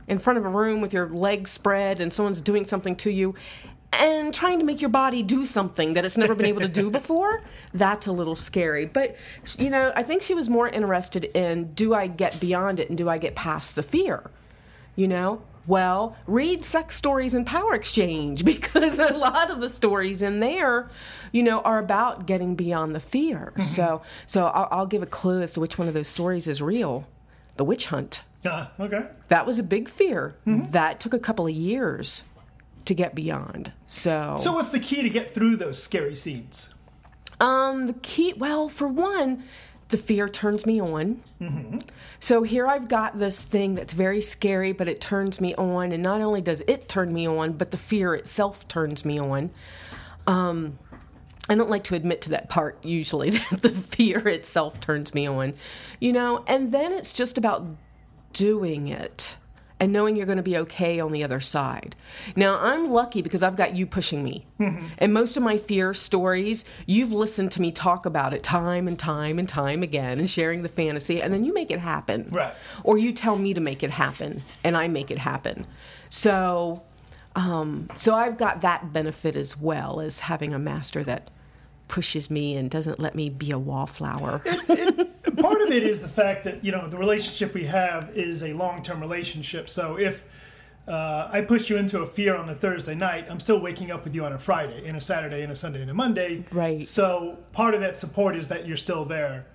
in 0.07 0.19
front 0.19 0.39
of 0.39 0.45
a 0.45 0.49
room 0.49 0.81
with 0.81 0.93
your 0.93 1.09
legs 1.09 1.51
spread 1.51 2.01
and 2.01 2.13
someone's 2.13 2.41
doing 2.41 2.65
something 2.67 2.95
to 2.97 3.11
you 3.11 3.35
and 3.93 4.35
trying 4.35 4.59
to 4.59 4.65
make 4.65 4.81
your 4.81 4.91
body 4.91 5.23
do 5.23 5.45
something 5.47 5.95
that 5.95 6.05
it's 6.05 6.17
never 6.19 6.35
been 6.35 6.47
able 6.47 6.61
to 6.61 6.69
do 6.69 6.91
before, 7.01 7.43
that's 7.73 8.07
a 8.09 8.13
little 8.13 8.35
scary. 8.35 8.87
But, 8.87 9.15
you 9.57 9.71
know, 9.71 9.93
I 9.95 10.03
think 10.03 10.21
she 10.23 10.35
was 10.35 10.49
more 10.49 10.69
interested 10.69 11.25
in 11.27 11.73
do 11.75 11.95
I 11.95 12.09
get 12.09 12.41
beyond 12.41 12.81
it 12.81 12.89
and 12.89 12.99
do 12.99 13.09
I 13.09 13.19
get 13.19 13.37
past 13.37 13.77
the 13.77 13.85
fear? 13.85 14.31
You 14.97 15.07
know? 15.09 15.43
Well, 15.67 16.17
read 16.27 16.65
sex 16.65 16.95
stories 16.97 17.33
and 17.35 17.47
power 17.47 17.75
exchange 17.75 18.45
because 18.55 18.99
a 18.99 19.15
lot 19.15 19.51
of 19.51 19.61
the 19.61 19.69
stories 19.71 20.21
in 20.23 20.41
there, 20.41 20.91
you 21.33 21.43
know, 21.43 21.61
are 21.61 21.79
about 21.79 22.27
getting 22.27 22.55
beyond 22.55 22.95
the 22.95 23.01
fear. 23.01 23.53
So, 23.63 24.03
so 24.27 24.47
I'll, 24.47 24.69
I'll 24.71 24.87
give 24.87 25.03
a 25.03 25.07
clue 25.07 25.43
as 25.43 25.53
to 25.55 25.61
which 25.61 25.79
one 25.79 25.89
of 25.89 25.95
those 25.95 26.09
stories 26.09 26.47
is 26.47 26.61
real. 26.61 27.07
The 27.57 27.65
witch 27.65 27.87
hunt. 27.87 28.23
Ah, 28.45 28.73
okay. 28.79 29.07
That 29.29 29.47
was 29.47 29.59
a 29.59 29.63
big 29.63 29.89
fear. 29.89 30.37
Mm-hmm. 30.47 30.73
That 30.73 31.01
took 31.01 31.15
a 31.15 31.19
couple 31.19 31.47
of 31.47 31.55
years 31.55 32.25
to 32.85 32.95
get 32.95 33.15
beyond. 33.15 33.73
So, 33.87 34.37
So 34.39 34.53
what's 34.53 34.71
the 34.71 34.81
key 34.81 35.03
to 35.03 35.09
get 35.09 35.33
through 35.35 35.57
those 35.57 35.83
scary 35.83 36.15
scenes? 36.17 36.71
um, 37.41 37.87
the 37.89 37.95
key, 37.95 38.33
well, 38.37 38.69
for 38.69 38.87
one, 38.87 39.45
the 39.95 40.03
fear 40.03 40.29
turns 40.29 40.67
me 40.67 40.81
on. 40.81 41.23
So 42.19 42.43
here 42.43 42.67
I've 42.67 42.89
got 42.89 43.17
this 43.17 43.45
thing 43.45 43.77
that's 43.77 43.93
very 43.93 44.21
scary, 44.21 44.73
but 44.73 44.89
it 44.89 45.01
turns 45.01 45.41
me 45.41 45.55
on. 45.55 45.93
And 45.93 46.03
not 46.03 46.21
only 46.21 46.41
does 46.41 46.65
it 46.67 46.89
turn 46.89 47.15
me 47.15 47.29
on, 47.29 47.53
but 47.53 47.71
the 47.71 47.77
fear 47.77 48.13
itself 48.13 48.67
turns 48.67 49.05
me 49.05 49.21
on. 49.21 49.53
Um, 50.27 50.81
I 51.49 51.55
don't 51.55 51.71
like 51.71 51.85
to 51.85 51.95
admit 51.95 52.23
to 52.23 52.31
that 52.31 52.49
part 52.49 52.85
usually 52.85 53.31
that 53.51 53.63
the 53.63 53.71
fear 53.71 54.27
itself 54.27 54.81
turns 54.81 55.15
me 55.15 55.29
on, 55.29 55.55
you 56.01 56.13
know, 56.13 56.43
and 56.49 56.73
then 56.73 56.93
it's 56.93 57.13
just 57.13 57.39
about 57.39 57.65
doing 58.33 58.89
it 58.89 59.37
and 59.81 59.93
knowing 59.93 60.17
you're 60.17 60.27
going 60.27 60.37
to 60.37 60.43
be 60.43 60.57
okay 60.57 61.01
on 61.01 61.11
the 61.11 61.25
other 61.25 61.41
side. 61.41 61.97
Now, 62.37 62.59
I'm 62.61 62.91
lucky 62.91 63.23
because 63.23 63.43
I've 63.43 63.57
got 63.57 63.75
you 63.75 63.87
pushing 63.87 64.23
me. 64.23 64.47
And 64.99 65.13
most 65.13 65.37
of 65.37 65.43
my 65.43 65.59
fear 65.59 65.93
stories, 65.95 66.65
you've 66.87 67.13
listened 67.13 67.51
to 67.53 67.61
me 67.61 67.73
talk 67.73 68.07
about 68.07 68.33
it 68.33 68.43
time 68.43 68.87
and 68.87 68.99
time 68.99 69.39
and 69.39 69.49
time 69.49 69.83
again 69.83 70.19
and 70.19 70.31
sharing 70.31 70.63
the 70.63 70.69
fantasy, 70.69 71.21
and 71.21 71.35
then 71.35 71.45
you 71.45 71.53
make 71.53 71.71
it 71.71 71.81
happen. 71.81 72.29
Right. 72.31 72.55
Or 72.85 72.99
you 72.99 73.13
tell 73.13 73.37
me 73.37 73.53
to 73.53 73.61
make 73.61 73.83
it 73.83 73.91
happen, 73.91 74.43
and 74.63 74.77
I 74.77 74.89
make 74.89 75.11
it 75.11 75.19
happen. 75.19 75.67
So, 76.09 76.83
um, 77.35 77.89
so 77.97 78.15
I've 78.15 78.39
got 78.39 78.61
that 78.61 78.93
benefit 78.93 79.35
as 79.35 79.59
well 79.59 80.01
as 80.01 80.21
having 80.21 80.55
a 80.55 80.59
master 80.59 81.03
that 81.05 81.31
pushes 81.89 82.31
me 82.31 82.57
and 82.57 82.71
doesn't 82.71 83.01
let 83.01 83.15
me 83.15 83.29
be 83.29 83.51
a 83.51 83.59
wallflower. 83.59 84.41
Part 85.37 85.63
of 85.63 85.71
it 85.71 85.83
is 85.83 86.01
the 86.01 86.09
fact 86.09 86.45
that 86.45 86.65
you 86.65 86.73
know 86.73 86.87
the 86.87 86.99
relationship 86.99 87.55
we 87.55 87.65
have 87.65 88.11
is 88.15 88.43
a 88.43 88.53
long-term 88.53 89.01
relationship. 89.01 89.69
So 89.69 89.99
if 89.99 90.25
uh, 90.87 91.29
I 91.33 91.41
push 91.41 91.71
you 91.71 91.77
into 91.77 92.01
a 92.01 92.07
fear 92.07 92.37
on 92.37 92.49
a 92.49 92.55
Thursday 92.55 92.95
night, 92.95 93.27
I'm 93.31 93.41
still 93.41 93.59
waking 93.59 93.91
up 93.91 94.05
with 94.05 94.15
you 94.15 94.25
on 94.25 94.33
a 94.33 94.39
Friday, 94.39 94.87
and 94.87 94.97
a 94.97 95.01
Saturday, 95.01 95.43
and 95.43 95.51
a 95.51 95.57
Sunday, 95.57 95.81
and 95.81 95.91
a 95.91 95.95
Monday. 95.95 96.45
Right. 96.53 96.87
So 96.87 97.39
part 97.53 97.75
of 97.75 97.81
that 97.81 97.97
support 97.97 98.37
is 98.37 98.49
that 98.49 98.67
you're 98.67 98.77
still 98.77 99.05
there. 99.05 99.47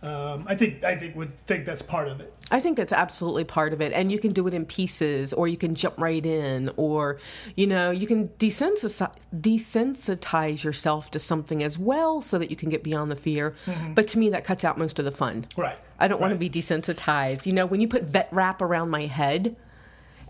Um, 0.00 0.44
I 0.46 0.54
think 0.54 0.84
I 0.84 0.94
think 0.94 1.16
would 1.16 1.44
think 1.46 1.64
that's 1.64 1.82
part 1.82 2.06
of 2.06 2.20
it. 2.20 2.32
I 2.50 2.60
think 2.60 2.76
that's 2.76 2.92
absolutely 2.92 3.44
part 3.44 3.72
of 3.72 3.80
it. 3.80 3.92
And 3.92 4.12
you 4.12 4.18
can 4.18 4.32
do 4.32 4.46
it 4.46 4.54
in 4.54 4.64
pieces, 4.64 5.32
or 5.32 5.48
you 5.48 5.56
can 5.56 5.74
jump 5.74 5.98
right 5.98 6.24
in, 6.24 6.70
or, 6.76 7.18
you 7.56 7.66
know, 7.66 7.90
you 7.90 8.06
can 8.06 8.28
desensi- 8.38 9.12
desensitize 9.34 10.62
yourself 10.62 11.10
to 11.10 11.18
something 11.18 11.62
as 11.62 11.76
well 11.78 12.22
so 12.22 12.38
that 12.38 12.48
you 12.48 12.56
can 12.56 12.70
get 12.70 12.82
beyond 12.82 13.10
the 13.10 13.16
fear. 13.16 13.54
Mm-hmm. 13.66 13.94
But 13.94 14.06
to 14.08 14.18
me, 14.18 14.30
that 14.30 14.44
cuts 14.44 14.64
out 14.64 14.78
most 14.78 14.98
of 14.98 15.04
the 15.04 15.10
fun. 15.10 15.46
Right. 15.56 15.76
I 15.98 16.08
don't 16.08 16.20
want 16.20 16.32
to 16.32 16.38
be 16.38 16.48
desensitized. 16.48 17.44
You 17.44 17.52
know, 17.52 17.66
when 17.66 17.80
you 17.80 17.88
put 17.88 18.04
vet 18.04 18.28
wrap 18.30 18.62
around 18.62 18.90
my 18.90 19.06
head, 19.06 19.56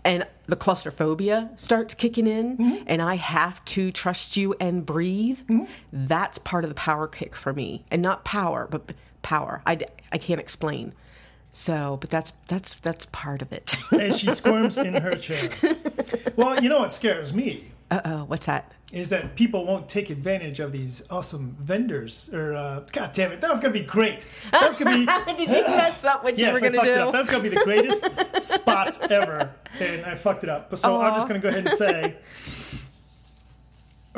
and 0.03 0.25
the 0.47 0.55
claustrophobia 0.55 1.51
starts 1.57 1.93
kicking 1.93 2.25
in, 2.25 2.57
mm-hmm. 2.57 2.83
and 2.87 3.01
I 3.01 3.15
have 3.15 3.63
to 3.65 3.91
trust 3.91 4.37
you 4.37 4.55
and 4.59 4.85
breathe, 4.85 5.41
mm-hmm. 5.41 5.65
that's 5.91 6.37
part 6.37 6.63
of 6.63 6.69
the 6.69 6.75
power 6.75 7.07
kick 7.07 7.35
for 7.35 7.53
me. 7.53 7.83
And 7.91 8.01
not 8.01 8.23
power, 8.23 8.67
but 8.69 8.91
power. 9.21 9.61
I, 9.65 9.79
I 10.11 10.17
can't 10.17 10.39
explain. 10.39 10.93
So, 11.51 11.97
but 11.99 12.09
that's 12.11 12.31
that's 12.47 12.75
that's 12.75 13.07
part 13.07 13.41
of 13.41 13.51
it. 13.51 13.75
As 13.91 14.19
she 14.19 14.33
squirms 14.35 14.77
in 14.77 14.93
her 14.93 15.15
chair. 15.15 15.49
Well, 16.35 16.61
you 16.61 16.69
know 16.69 16.79
what 16.79 16.93
scares 16.93 17.33
me 17.33 17.71
uh 17.91 18.01
oh, 18.05 18.23
what's 18.25 18.45
that? 18.45 18.71
is 18.91 19.09
that 19.09 19.35
people 19.35 19.67
won't 19.67 19.87
take 19.87 20.09
advantage 20.09 20.59
of 20.59 20.71
these 20.71 21.03
awesome 21.11 21.55
vendors. 21.59 22.27
Or 22.33 22.55
uh, 22.55 22.79
God 22.91 23.13
damn 23.13 23.31
it, 23.31 23.39
that 23.41 23.49
was 23.49 23.59
gonna 23.59 23.73
be 23.73 23.81
great. 23.81 24.27
That's 24.51 24.77
gonna 24.77 24.97
be. 24.97 25.05
Did 25.37 25.47
you 25.47 25.61
mess 25.61 26.03
up 26.05 26.23
what 26.23 26.37
you 26.37 26.51
were 26.51 26.59
going 26.59 26.71
to 26.71 26.77
fucked 26.79 26.89
it 26.89 26.95
do? 26.95 27.01
up. 27.01 27.13
That's 27.13 27.29
gonna 27.29 27.43
be 27.43 27.49
the 27.49 27.63
greatest 27.63 28.03
spots 28.43 28.99
ever, 29.11 29.51
and 29.79 30.05
I 30.05 30.15
fucked 30.15 30.43
it 30.43 30.49
up. 30.49 30.75
So 30.75 30.99
I'm 31.01 31.13
just 31.13 31.27
gonna 31.27 31.39
go 31.39 31.49
ahead 31.49 31.67
and 31.67 31.77
say, 31.77 32.15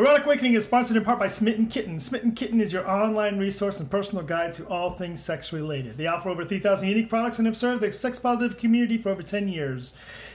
Erotic 0.02 0.26
Awakening 0.26 0.56
is 0.56 0.64
sponsored 0.64 0.98
in 0.98 1.04
part 1.04 1.20
by 1.20 1.28
Smitten 1.28 1.68
Kitten. 1.68 2.00
Smitten 2.00 2.32
Kitten 2.32 2.60
is 2.60 2.74
your 2.74 2.90
online 2.90 3.38
resource 3.38 3.80
and 3.80 3.88
personal 3.88 4.24
guide 4.24 4.52
to 4.54 4.66
all 4.68 4.90
things 4.90 5.22
sex 5.24 5.54
related. 5.54 5.96
They 5.96 6.08
offer 6.08 6.30
over 6.30 6.44
3,000 6.44 6.88
unique 6.88 7.08
products 7.08 7.38
and 7.38 7.46
have 7.46 7.56
served 7.56 7.82
the 7.84 7.94
sex 7.94 8.18
positive 8.18 8.58
community 8.58 8.98
for 8.98 9.10
over 9.10 9.22
10 9.22 9.48
years. 9.48 9.94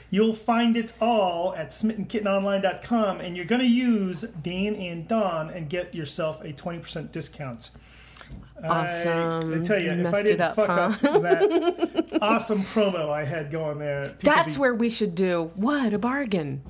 You'll 0.08 0.36
find 0.36 0.76
it 0.76 0.92
all 1.00 1.52
at 1.56 1.70
smittenkittenonline.com, 1.70 3.18
and 3.20 3.36
you're 3.36 3.44
going 3.44 3.60
to 3.60 3.66
use 3.66 4.20
Dan 4.40 4.76
and 4.76 5.08
Dawn 5.08 5.50
and 5.50 5.68
get 5.68 5.92
yourself 5.92 6.40
a 6.44 6.52
20% 6.52 7.10
discount. 7.10 7.70
Awesome. 8.62 9.52
I, 9.52 9.60
I 9.60 9.64
tell 9.64 9.80
you, 9.80 9.94
You 9.94 10.06
if 10.06 10.14
I 10.14 10.22
didn't 10.22 10.42
up, 10.42 10.54
fuck 10.54 10.68
huh? 10.68 11.08
up 11.08 11.22
that 11.22 12.18
awesome 12.22 12.62
promo 12.62 13.10
I 13.10 13.24
had 13.24 13.50
going 13.50 13.80
there, 13.80 14.14
That's 14.22 14.54
be- 14.54 14.60
where 14.60 14.74
we 14.76 14.90
should 14.90 15.16
do. 15.16 15.50
What 15.56 15.92
a 15.92 15.98
bargain! 15.98 16.62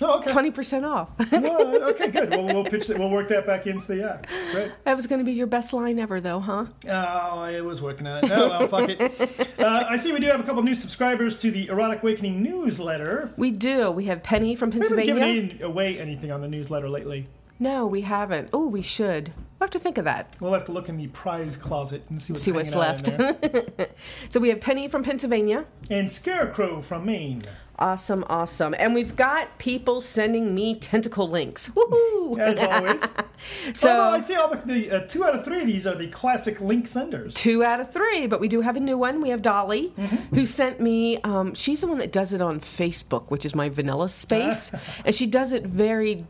Oh, 0.10 0.18
okay. 0.18 0.30
Twenty 0.32 0.50
percent 0.50 0.84
off. 0.86 1.10
What? 1.30 1.82
Okay, 1.90 2.08
good. 2.08 2.30
Well, 2.30 2.46
we'll 2.46 2.64
pitch 2.64 2.86
that. 2.86 2.98
We'll 2.98 3.10
work 3.10 3.28
that 3.28 3.46
back 3.46 3.66
into 3.66 3.86
the 3.86 4.10
act. 4.10 4.30
Great. 4.52 4.72
that 4.84 4.96
was 4.96 5.06
going 5.06 5.18
to 5.20 5.24
be 5.24 5.32
your 5.32 5.46
best 5.46 5.72
line 5.74 5.98
ever, 5.98 6.20
though, 6.20 6.40
huh? 6.40 6.66
Oh, 6.86 6.90
I 6.90 7.60
was 7.60 7.82
working 7.82 8.06
on 8.06 8.24
it. 8.24 8.30
Oh, 8.30 8.48
well, 8.48 8.68
fuck 8.68 8.88
it. 8.88 9.46
Uh, 9.60 9.84
I 9.90 9.98
see 9.98 10.10
we 10.10 10.20
do 10.20 10.26
have 10.28 10.40
a 10.40 10.42
couple 10.42 10.62
new 10.62 10.74
subscribers 10.74 11.38
to 11.40 11.50
the 11.50 11.68
Erotic 11.68 12.02
Awakening 12.02 12.42
newsletter. 12.42 13.30
We 13.36 13.50
do. 13.50 13.90
We 13.90 14.06
have 14.06 14.22
Penny 14.22 14.54
from 14.54 14.70
We 14.70 14.78
haven't 14.80 14.96
Pennsylvania. 14.96 15.34
given 15.42 15.50
any, 15.56 15.62
away 15.62 15.98
anything 15.98 16.30
on 16.32 16.40
the 16.40 16.48
newsletter 16.48 16.88
lately. 16.88 17.28
No, 17.58 17.86
we 17.86 18.00
haven't. 18.00 18.48
Oh, 18.54 18.66
we 18.66 18.80
should. 18.80 19.32
We'll 19.60 19.66
have 19.66 19.70
to 19.72 19.78
think 19.78 19.98
of 19.98 20.06
that. 20.06 20.36
We'll 20.40 20.54
have 20.54 20.64
to 20.64 20.72
look 20.72 20.88
in 20.88 20.96
the 20.96 21.08
prize 21.08 21.58
closet 21.58 22.02
and 22.08 22.20
see 22.22 22.32
what's, 22.32 22.42
See 22.42 22.50
what's 22.52 22.72
hanging 22.72 22.88
out 22.88 23.08
in 23.12 23.66
left. 23.78 23.90
so 24.30 24.40
we 24.40 24.48
have 24.48 24.60
Penny 24.62 24.88
from 24.88 25.02
Pennsylvania. 25.04 25.66
and 25.90 26.10
Scarecrow 26.10 26.80
from 26.80 27.04
Maine. 27.04 27.42
Awesome, 27.78 28.24
awesome. 28.28 28.74
And 28.78 28.94
we've 28.94 29.16
got 29.16 29.56
people 29.58 30.00
sending 30.02 30.54
me 30.54 30.78
tentacle 30.78 31.28
links. 31.28 31.68
Woohoo! 31.70 32.38
As 32.38 32.58
always. 32.58 33.02
So 33.74 33.88
Although 33.90 34.16
I 34.16 34.20
see 34.20 34.34
all 34.34 34.50
the, 34.50 34.56
the 34.66 34.90
uh, 34.90 35.00
two 35.06 35.24
out 35.24 35.34
of 35.34 35.46
three 35.46 35.60
of 35.62 35.66
these 35.66 35.86
are 35.86 35.94
the 35.94 36.08
classic 36.08 36.60
link 36.60 36.86
senders. 36.86 37.34
two 37.34 37.64
out 37.64 37.80
of 37.80 37.90
three, 37.90 38.26
but 38.26 38.38
we 38.38 38.48
do 38.48 38.60
have 38.60 38.76
a 38.76 38.80
new 38.80 38.98
one. 38.98 39.22
We 39.22 39.30
have 39.30 39.40
Dolly, 39.40 39.94
Mm-hmm. 39.96 40.34
who 40.34 40.44
sent 40.44 40.78
me. 40.78 41.16
Um, 41.22 41.54
she's 41.54 41.80
the 41.80 41.86
one 41.86 41.96
that 41.98 42.12
does 42.12 42.34
it 42.34 42.42
on 42.42 42.60
Facebook, 42.60 43.30
which 43.30 43.46
is 43.46 43.54
my 43.54 43.70
vanilla 43.70 44.10
space, 44.10 44.70
and 45.06 45.14
she 45.14 45.26
does 45.26 45.52
it 45.54 45.64
very 45.66 46.26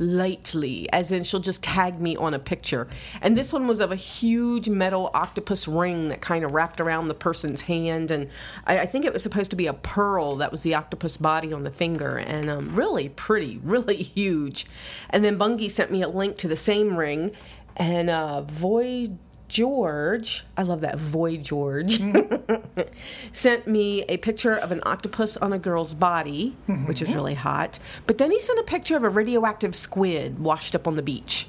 lightly, 0.00 0.90
as 0.92 1.12
in 1.12 1.22
she'll 1.22 1.40
just 1.40 1.62
tag 1.62 2.00
me 2.00 2.16
on 2.16 2.34
a 2.34 2.38
picture. 2.38 2.88
And 3.20 3.36
this 3.36 3.52
one 3.52 3.66
was 3.66 3.80
of 3.80 3.92
a 3.92 3.96
huge 3.96 4.68
metal 4.68 5.10
octopus 5.14 5.68
ring 5.68 6.08
that 6.08 6.20
kind 6.20 6.44
of 6.44 6.52
wrapped 6.52 6.80
around 6.80 7.08
the 7.08 7.14
person's 7.14 7.62
hand, 7.62 8.10
and 8.10 8.28
I, 8.66 8.80
I 8.80 8.86
think 8.86 9.04
it 9.04 9.12
was 9.12 9.22
supposed 9.22 9.50
to 9.50 9.56
be 9.56 9.66
a 9.66 9.74
pearl 9.74 10.36
that 10.36 10.50
was 10.50 10.62
the 10.62 10.74
octopus 10.74 11.16
body 11.16 11.52
on 11.52 11.62
the 11.62 11.70
finger, 11.70 12.16
and 12.16 12.50
um, 12.50 12.74
really 12.74 13.10
pretty, 13.10 13.58
really 13.62 13.96
huge. 14.02 14.66
And 15.10 15.24
then 15.24 15.38
Bungie 15.38 15.70
sent 15.70 15.92
me 15.92 16.02
a 16.02 16.08
link 16.08 16.36
to 16.38 16.48
the 16.48 16.56
same 16.56 16.96
ring, 16.96 17.32
and 17.76 18.10
uh, 18.10 18.42
Void. 18.42 19.18
George, 19.50 20.44
I 20.56 20.62
love 20.62 20.80
that 20.82 20.96
Void 20.96 21.42
George, 21.42 21.98
mm-hmm. 21.98 22.80
sent 23.32 23.66
me 23.66 24.02
a 24.04 24.16
picture 24.16 24.54
of 24.54 24.70
an 24.70 24.80
octopus 24.84 25.36
on 25.36 25.52
a 25.52 25.58
girl's 25.58 25.92
body, 25.92 26.56
which 26.86 27.02
is 27.02 27.08
mm-hmm. 27.08 27.16
really 27.16 27.34
hot. 27.34 27.80
But 28.06 28.18
then 28.18 28.30
he 28.30 28.38
sent 28.38 28.60
a 28.60 28.62
picture 28.62 28.96
of 28.96 29.02
a 29.02 29.08
radioactive 29.08 29.74
squid 29.74 30.38
washed 30.38 30.76
up 30.76 30.86
on 30.86 30.94
the 30.94 31.02
beach. 31.02 31.48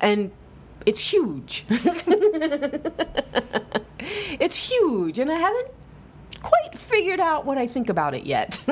And 0.00 0.32
it's 0.84 1.12
huge. 1.12 1.64
it's 4.40 4.56
huge, 4.56 5.20
and 5.20 5.30
I 5.30 5.36
haven't 5.36 5.68
quite 6.44 6.78
figured 6.78 7.20
out 7.20 7.46
what 7.46 7.56
I 7.56 7.66
think 7.66 7.88
about 7.88 8.14
it 8.14 8.24
yet. 8.24 8.60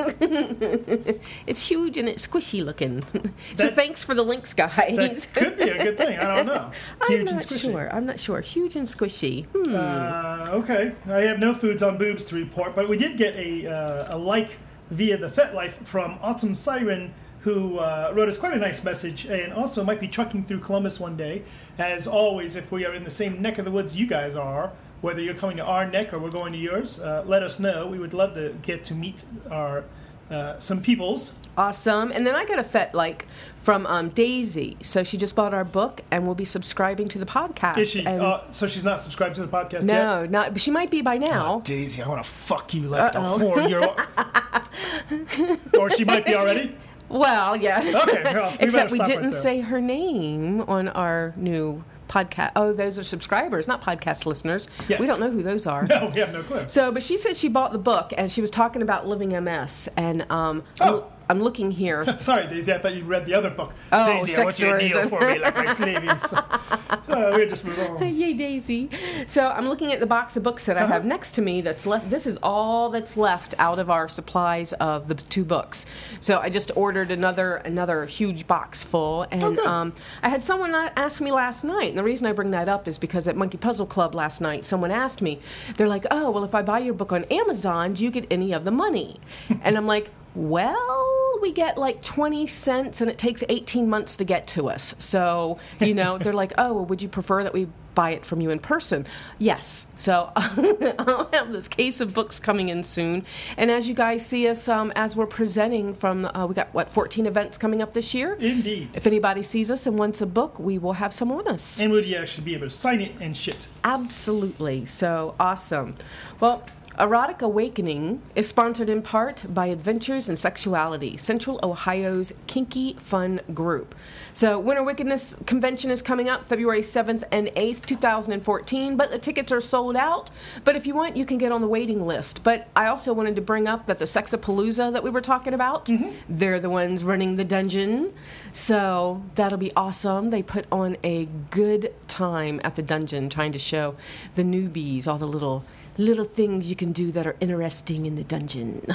it's 1.47 1.67
huge 1.67 1.97
and 1.97 2.07
it's 2.07 2.25
squishy 2.25 2.63
looking. 2.63 3.03
so 3.57 3.71
thanks 3.71 4.03
for 4.03 4.13
the 4.13 4.23
links, 4.23 4.53
guys. 4.53 4.95
That 4.95 5.27
could 5.33 5.57
be 5.57 5.63
a 5.63 5.83
good 5.83 5.97
thing. 5.97 6.19
I 6.19 6.35
don't 6.35 6.45
know. 6.45 6.71
Huge 7.07 7.27
I'm 7.27 7.35
not 7.35 7.47
sure. 7.47 7.89
I'm 7.91 8.05
not 8.05 8.19
sure. 8.19 8.41
Huge 8.41 8.75
and 8.75 8.87
squishy. 8.87 9.45
Hmm. 9.47 9.75
Uh, 9.75 10.53
okay, 10.59 10.93
I 11.07 11.21
have 11.21 11.39
no 11.39 11.55
foods 11.55 11.81
on 11.81 11.97
boobs 11.97 12.25
to 12.25 12.35
report, 12.35 12.75
but 12.75 12.87
we 12.87 12.97
did 12.97 13.17
get 13.17 13.35
a, 13.35 13.67
uh, 13.67 14.15
a 14.15 14.17
like 14.17 14.57
via 14.91 15.17
the 15.17 15.29
FetLife 15.29 15.85
from 15.85 16.19
Autumn 16.21 16.53
Siren, 16.53 17.13
who 17.39 17.79
uh, 17.79 18.13
wrote 18.15 18.29
us 18.29 18.37
quite 18.37 18.53
a 18.53 18.57
nice 18.57 18.83
message, 18.83 19.25
and 19.25 19.51
also 19.51 19.83
might 19.83 19.99
be 19.99 20.07
trucking 20.07 20.43
through 20.43 20.59
Columbus 20.59 20.99
one 20.99 21.17
day. 21.17 21.41
As 21.79 22.05
always, 22.05 22.55
if 22.55 22.71
we 22.71 22.85
are 22.85 22.93
in 22.93 23.03
the 23.03 23.09
same 23.09 23.41
neck 23.41 23.57
of 23.57 23.65
the 23.65 23.71
woods 23.71 23.97
you 23.97 24.05
guys 24.05 24.35
are, 24.35 24.71
whether 25.03 25.21
you're 25.21 25.35
coming 25.35 25.57
to 25.57 25.65
our 25.65 25.85
neck 25.85 26.13
or 26.13 26.19
we're 26.19 26.31
going 26.31 26.53
to 26.53 26.57
yours, 26.57 26.97
uh, 26.99 27.23
let 27.27 27.43
us 27.43 27.59
know. 27.59 27.85
We 27.87 27.99
would 27.99 28.13
love 28.13 28.35
to 28.35 28.55
get 28.61 28.85
to 28.85 28.95
meet 28.95 29.25
our 29.51 29.83
uh, 30.31 30.57
some 30.59 30.81
peoples. 30.81 31.33
Awesome. 31.57 32.11
And 32.15 32.25
then 32.25 32.35
I 32.35 32.45
got 32.45 32.57
a 32.57 32.63
fet 32.63 32.95
like 32.95 33.27
from 33.61 33.85
um, 33.85 34.09
Daisy. 34.09 34.77
So 34.81 35.03
she 35.03 35.17
just 35.17 35.35
bought 35.35 35.53
our 35.53 35.65
book 35.65 36.01
and 36.09 36.25
we'll 36.25 36.35
be 36.35 36.45
subscribing 36.45 37.09
to 37.09 37.19
the 37.19 37.25
podcast. 37.25 37.77
Is 37.77 37.89
she? 37.89 38.07
Uh, 38.07 38.39
so 38.51 38.65
she's 38.65 38.85
not 38.85 39.01
subscribed 39.01 39.35
to 39.35 39.41
the 39.45 39.49
podcast 39.49 39.73
yet. 39.73 39.83
no, 39.83 40.25
not. 40.25 40.53
But 40.53 40.61
she 40.61 40.71
might 40.71 40.89
be 40.89 41.01
by 41.01 41.17
now. 41.17 41.55
Oh, 41.55 41.61
Daisy, 41.61 42.01
I 42.01 42.07
want 42.07 42.23
to 42.23 42.29
fuck 42.29 42.73
you 42.73 42.83
like 42.83 43.13
Uh-oh. 43.13 43.67
the 43.67 45.69
or 45.79 45.89
she 45.89 46.05
might 46.05 46.25
be 46.25 46.33
already. 46.33 46.77
Well, 47.09 47.57
yeah. 47.57 47.79
Okay, 47.79 48.23
well, 48.23 48.51
we 48.51 48.57
Except 48.61 48.91
we 48.91 48.99
didn't 48.99 49.31
there. 49.31 49.41
say 49.41 49.59
her 49.59 49.81
name 49.81 50.61
on 50.61 50.87
our 50.87 51.33
new 51.35 51.83
podcast. 52.07 52.51
Oh, 52.55 52.73
those 52.73 52.97
are 52.99 53.03
subscribers, 53.03 53.67
not 53.67 53.81
podcast 53.81 54.25
listeners. 54.25 54.67
Yes. 54.87 54.99
We 54.99 55.07
don't 55.07 55.19
know 55.19 55.29
who 55.31 55.43
those 55.43 55.67
are. 55.67 55.85
No, 55.93 56.09
we 56.13 56.19
have 56.21 56.31
no 56.33 56.41
clue. 56.43 56.65
So, 56.67 56.91
but 56.91 57.03
she 57.03 57.17
said 57.17 57.37
she 57.37 57.47
bought 57.49 57.71
the 57.71 57.77
book 57.77 58.13
and 58.17 58.31
she 58.31 58.41
was 58.41 58.49
talking 58.49 58.81
about 58.81 59.07
living 59.07 59.29
MS. 59.43 59.89
And 59.95 60.25
um, 60.31 60.63
Oh. 60.81 61.05
I'm, 61.29 61.41
looking 61.41 61.71
here. 61.71 62.17
Sorry, 62.17 62.47
Daisy. 62.47 62.73
I 62.73 62.77
thought 62.77 62.95
you 62.95 63.03
read 63.03 63.25
the 63.25 63.33
other 63.33 63.49
book. 63.49 63.73
Oh, 63.91 64.05
Daisy, 64.05 64.35
I 64.39 64.43
want 64.43 64.59
you 64.59 64.65
to 64.71 64.77
kneel 64.77 65.09
for 65.09 65.19
me 65.21 65.39
like 65.39 65.55
my 65.55 65.73
slaves. 65.73 66.33
uh, 66.33 66.97
we'll 67.35 67.49
just 67.49 67.65
move 67.65 67.79
on. 67.79 68.03
Yay, 68.15 68.33
Daisy. 68.33 68.89
So 69.27 69.47
I'm 69.47 69.67
looking 69.67 69.91
at 69.91 69.99
the 69.99 70.05
box 70.05 70.35
of 70.37 70.43
books 70.43 70.65
that 70.65 70.77
I 70.77 70.83
Uh-huh. 70.83 70.93
have 70.93 71.05
next 71.05 71.33
to 71.33 71.41
me 71.41 71.61
that's 71.61 71.85
left. 71.85 72.09
This 72.09 72.25
is 72.27 72.37
all 72.43 72.89
that's 72.89 73.17
left 73.17 73.53
out 73.59 73.79
of 73.79 73.89
our 73.89 74.07
supplies 74.07 74.73
of 74.73 75.07
the 75.07 75.15
two 75.15 75.43
books. 75.45 75.85
So 76.19 76.39
I 76.39 76.49
just 76.49 76.71
ordered 76.75 77.11
another 77.11 77.55
another 77.57 78.05
huge 78.05 78.47
box 78.47 78.83
full. 78.83 79.23
And 79.31 79.43
Oh, 79.59 79.65
um, 79.67 79.93
I 80.21 80.29
had 80.29 80.41
someone 80.43 80.73
ask 80.73 81.19
me 81.21 81.31
last 81.31 81.63
night, 81.63 81.89
and 81.89 81.97
the 81.97 82.03
reason 82.03 82.27
I 82.27 82.31
bring 82.31 82.51
that 82.51 82.69
up 82.69 82.87
is 82.87 82.97
because 82.97 83.27
at 83.27 83.35
Monkey 83.35 83.57
Puzzle 83.57 83.85
Club 83.85 84.15
last 84.15 84.41
night, 84.41 84.63
someone 84.65 84.91
asked 84.91 85.21
me, 85.21 85.39
they're 85.77 85.87
like, 85.87 86.05
oh, 86.11 86.31
well, 86.31 86.43
if 86.43 86.53
I 86.55 86.61
buy 86.61 86.79
your 86.79 86.93
book 86.93 87.11
on 87.11 87.23
Amazon, 87.25 87.93
do 87.93 88.03
you 88.03 88.11
get 88.11 88.25
any 88.31 88.53
of 88.53 88.63
the 88.65 88.71
money? 88.71 89.19
and 89.61 89.77
I'm 89.77 89.85
like, 89.87 90.09
well, 90.35 91.02
we 91.43 91.51
get 91.51 91.77
like 91.77 92.01
20 92.01 92.47
cents 92.47 93.01
and 93.01 93.11
it 93.11 93.17
takes 93.17 93.43
18 93.49 93.87
months 93.87 94.15
to 94.17 94.23
get 94.23 94.47
to 94.47 94.69
us. 94.69 94.95
So, 94.97 95.59
you 95.79 95.93
know, 95.93 96.17
they're 96.19 96.33
like, 96.33 96.53
oh, 96.57 96.73
well, 96.73 96.85
would 96.85 97.01
you 97.01 97.09
prefer 97.09 97.43
that 97.43 97.53
we 97.53 97.67
buy 97.93 98.11
it 98.11 98.25
from 98.25 98.41
you 98.41 98.49
in 98.49 98.59
person? 98.59 99.05
Yes. 99.37 99.85
So 99.95 100.31
I'll 100.35 101.29
have 101.33 101.51
this 101.51 101.67
case 101.67 101.99
of 101.99 102.13
books 102.13 102.39
coming 102.39 102.69
in 102.69 102.83
soon. 102.83 103.25
And 103.57 103.69
as 103.69 103.89
you 103.89 103.93
guys 103.93 104.25
see 104.25 104.47
us, 104.47 104.67
um, 104.69 104.93
as 104.95 105.17
we're 105.17 105.27
presenting 105.27 105.93
from, 105.93 106.25
uh, 106.25 106.47
we 106.47 106.55
got 106.55 106.73
what, 106.73 106.89
14 106.89 107.25
events 107.25 107.57
coming 107.57 107.81
up 107.81 107.93
this 107.93 108.13
year? 108.13 108.33
Indeed. 108.39 108.89
If 108.93 109.05
anybody 109.05 109.43
sees 109.43 109.69
us 109.69 109.85
and 109.85 109.99
wants 109.99 110.21
a 110.21 110.25
book, 110.25 110.57
we 110.57 110.77
will 110.77 110.93
have 110.93 111.13
some 111.13 111.31
on 111.31 111.45
us. 111.47 111.79
And 111.79 111.91
would 111.91 112.05
you 112.05 112.15
actually 112.15 112.45
be 112.45 112.55
able 112.55 112.67
to 112.67 112.71
sign 112.71 113.01
it 113.01 113.11
and 113.19 113.35
shit? 113.35 113.67
Absolutely. 113.83 114.85
So 114.85 115.35
awesome. 115.39 115.97
Well, 116.39 116.63
Erotic 116.99 117.41
Awakening 117.41 118.21
is 118.35 118.47
sponsored 118.47 118.87
in 118.87 119.01
part 119.01 119.43
by 119.51 119.65
Adventures 119.65 120.29
in 120.29 120.35
Sexuality, 120.35 121.17
Central 121.17 121.59
Ohio's 121.63 122.31
kinky 122.45 122.93
fun 122.99 123.41
group. 123.51 123.95
So, 124.35 124.59
Winter 124.59 124.83
Wickedness 124.83 125.35
Convention 125.47 125.89
is 125.89 126.03
coming 126.03 126.29
up 126.29 126.45
February 126.45 126.81
7th 126.81 127.23
and 127.31 127.47
8th, 127.47 127.85
2014, 127.87 128.95
but 128.95 129.09
the 129.09 129.17
tickets 129.17 129.51
are 129.51 129.61
sold 129.61 129.95
out. 129.95 130.29
But 130.63 130.75
if 130.75 130.85
you 130.85 130.93
want, 130.93 131.17
you 131.17 131.25
can 131.25 131.39
get 131.39 131.51
on 131.51 131.61
the 131.61 131.67
waiting 131.67 132.05
list. 132.05 132.43
But 132.43 132.67
I 132.75 132.85
also 132.87 133.11
wanted 133.11 133.35
to 133.37 133.41
bring 133.41 133.67
up 133.67 133.87
that 133.87 133.97
the 133.97 134.05
Sexapalooza 134.05 134.93
that 134.93 135.03
we 135.03 135.09
were 135.09 135.21
talking 135.21 135.55
about, 135.55 135.87
mm-hmm. 135.87 136.11
they're 136.29 136.59
the 136.59 136.69
ones 136.69 137.03
running 137.03 137.37
the 137.37 137.43
dungeon. 137.43 138.13
So, 138.51 139.23
that'll 139.33 139.57
be 139.57 139.73
awesome. 139.75 140.29
They 140.29 140.43
put 140.43 140.67
on 140.71 140.97
a 141.03 141.25
good 141.49 141.91
time 142.07 142.61
at 142.63 142.75
the 142.75 142.83
dungeon 142.83 143.29
trying 143.29 143.51
to 143.53 143.59
show 143.59 143.95
the 144.35 144.43
newbies 144.43 145.07
all 145.07 145.17
the 145.17 145.27
little 145.27 145.63
little 145.97 146.25
things 146.25 146.69
you 146.69 146.75
can 146.75 146.91
do 146.91 147.11
that 147.11 147.25
are 147.27 147.35
interesting 147.39 148.05
in 148.05 148.15
the 148.15 148.23
dungeon. 148.23 148.85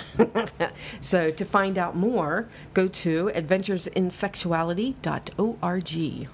so 1.00 1.30
to 1.30 1.44
find 1.44 1.78
out 1.78 1.96
more, 1.96 2.48
go 2.74 2.88
to 2.88 3.30
adventuresinsexuality.org. 3.34 6.28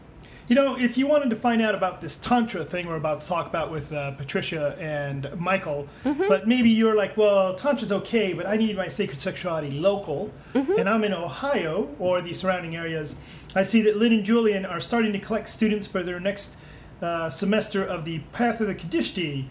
You 0.46 0.54
know, 0.54 0.78
if 0.78 0.98
you 0.98 1.06
wanted 1.06 1.30
to 1.30 1.36
find 1.36 1.62
out 1.62 1.74
about 1.74 2.02
this 2.02 2.18
Tantra 2.18 2.66
thing 2.66 2.86
we're 2.86 2.96
about 2.96 3.22
to 3.22 3.26
talk 3.26 3.46
about 3.46 3.70
with 3.70 3.90
uh, 3.94 4.10
Patricia 4.12 4.76
and 4.78 5.34
Michael, 5.40 5.88
but 6.04 6.46
maybe 6.46 6.68
you're 6.68 6.94
like, 6.94 7.16
well, 7.16 7.54
Tantra's 7.54 7.92
okay, 7.92 8.34
but 8.34 8.46
I 8.46 8.58
need 8.58 8.76
my 8.76 8.88
sacred 8.88 9.20
sexuality 9.20 9.70
local, 9.70 10.30
and 10.52 10.86
I'm 10.86 11.02
in 11.02 11.14
Ohio 11.14 11.88
or 11.98 12.20
the 12.20 12.34
surrounding 12.34 12.76
areas, 12.76 13.16
I 13.56 13.62
see 13.62 13.80
that 13.82 13.96
Lynn 13.96 14.12
and 14.12 14.22
Julian 14.22 14.66
are 14.66 14.80
starting 14.80 15.14
to 15.14 15.18
collect 15.18 15.48
students 15.48 15.86
for 15.86 16.02
their 16.02 16.20
next 16.20 16.58
uh, 17.00 17.30
semester 17.30 17.82
of 17.82 18.04
the 18.04 18.18
Path 18.32 18.60
of 18.60 18.66
the 18.66 18.74
Qadishti 18.74 19.46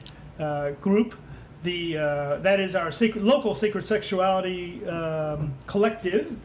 group. 0.82 1.16
The 1.64 1.98
uh, 1.98 2.38
that 2.40 2.60
is 2.60 2.76
our 2.76 2.92
sacred, 2.92 3.24
local 3.24 3.56
sacred 3.56 3.86
sexuality 3.86 4.86
um, 4.86 5.54
collective, 5.66 6.36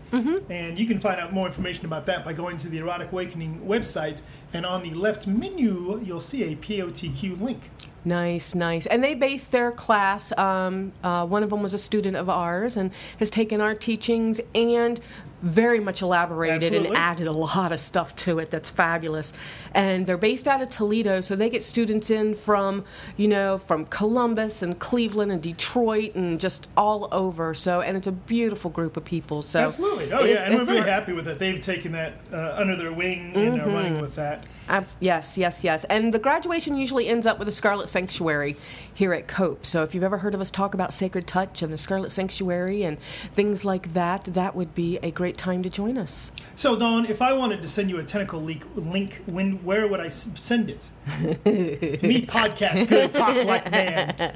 and 0.48 0.78
you 0.78 0.86
can 0.86 1.00
find 1.00 1.20
out 1.20 1.32
more 1.32 1.48
information 1.48 1.86
about 1.86 2.06
that 2.06 2.24
by 2.24 2.32
going 2.32 2.56
to 2.58 2.68
the 2.68 2.78
Erotic 2.78 3.10
Awakening 3.10 3.60
website. 3.66 4.22
And 4.52 4.64
on 4.64 4.82
the 4.82 4.90
left 4.90 5.26
menu, 5.26 6.00
you'll 6.04 6.20
see 6.20 6.44
a 6.44 6.56
POTQ 6.56 7.40
link. 7.40 7.70
Nice, 8.04 8.54
nice. 8.54 8.86
And 8.86 9.04
they 9.04 9.14
based 9.14 9.52
their 9.52 9.70
class. 9.72 10.32
Um, 10.38 10.92
uh, 11.04 11.26
one 11.26 11.42
of 11.42 11.50
them 11.50 11.62
was 11.62 11.74
a 11.74 11.78
student 11.78 12.16
of 12.16 12.30
ours 12.30 12.76
and 12.76 12.90
has 13.18 13.28
taken 13.28 13.60
our 13.60 13.74
teachings 13.74 14.40
and 14.54 15.00
very 15.42 15.78
much 15.78 16.02
elaborated 16.02 16.64
Absolutely. 16.64 16.88
and 16.88 16.96
added 16.96 17.26
a 17.28 17.32
lot 17.32 17.70
of 17.70 17.78
stuff 17.78 18.14
to 18.16 18.38
it 18.38 18.50
that's 18.50 18.68
fabulous. 18.68 19.32
And 19.72 20.04
they're 20.06 20.16
based 20.16 20.48
out 20.48 20.60
of 20.62 20.70
Toledo, 20.70 21.20
so 21.20 21.36
they 21.36 21.48
get 21.48 21.62
students 21.62 22.10
in 22.10 22.34
from, 22.34 22.84
you 23.16 23.28
know, 23.28 23.58
from 23.58 23.84
Columbus 23.86 24.62
and 24.62 24.78
Cleveland 24.78 25.30
and 25.30 25.40
Detroit 25.40 26.14
and 26.14 26.40
just 26.40 26.68
all 26.76 27.08
over. 27.12 27.54
So, 27.54 27.80
and 27.80 27.96
it's 27.96 28.06
a 28.08 28.12
beautiful 28.12 28.70
group 28.70 28.96
of 28.96 29.04
people. 29.04 29.42
So, 29.42 29.60
Absolutely. 29.60 30.12
Oh 30.12 30.24
if- 30.24 30.30
yeah, 30.30 30.44
and 30.44 30.54
we're 30.56 30.64
very 30.64 30.88
happy 30.88 31.12
with 31.12 31.28
it. 31.28 31.38
They've 31.38 31.60
taken 31.60 31.92
that 31.92 32.14
uh, 32.32 32.54
under 32.56 32.74
their 32.74 32.92
wing 32.92 33.32
and 33.36 33.60
are 33.60 33.66
running 33.68 34.00
with 34.00 34.16
that. 34.16 34.37
That. 34.42 34.82
Uh, 34.82 34.86
yes, 35.00 35.38
yes, 35.38 35.64
yes. 35.64 35.84
And 35.84 36.12
the 36.12 36.18
graduation 36.18 36.76
usually 36.76 37.08
ends 37.08 37.26
up 37.26 37.38
with 37.38 37.48
a 37.48 37.52
Scarlet 37.52 37.88
Sanctuary 37.88 38.56
here 38.92 39.12
at 39.12 39.26
Cope. 39.28 39.64
So 39.64 39.82
if 39.82 39.94
you've 39.94 40.02
ever 40.04 40.18
heard 40.18 40.34
of 40.34 40.40
us 40.40 40.50
talk 40.50 40.74
about 40.74 40.92
Sacred 40.92 41.26
Touch 41.26 41.62
and 41.62 41.72
the 41.72 41.78
Scarlet 41.78 42.10
Sanctuary 42.12 42.82
and 42.82 42.98
things 43.32 43.64
like 43.64 43.94
that, 43.94 44.24
that 44.24 44.54
would 44.54 44.74
be 44.74 44.98
a 45.02 45.10
great 45.10 45.36
time 45.38 45.62
to 45.62 45.70
join 45.70 45.96
us. 45.96 46.32
So, 46.56 46.76
Dawn, 46.76 47.06
if 47.06 47.22
I 47.22 47.32
wanted 47.32 47.62
to 47.62 47.68
send 47.68 47.88
you 47.90 47.98
a 47.98 48.04
tentacle 48.04 48.42
leak 48.42 48.64
link, 48.74 49.22
when 49.26 49.64
where 49.64 49.86
would 49.86 50.00
I 50.00 50.08
send 50.08 50.68
it? 50.70 50.90
Me 51.46 52.26
podcast 52.26 52.88
good 52.88 53.12
talk 53.12 53.44
like 53.44 53.70
man. 53.70 54.32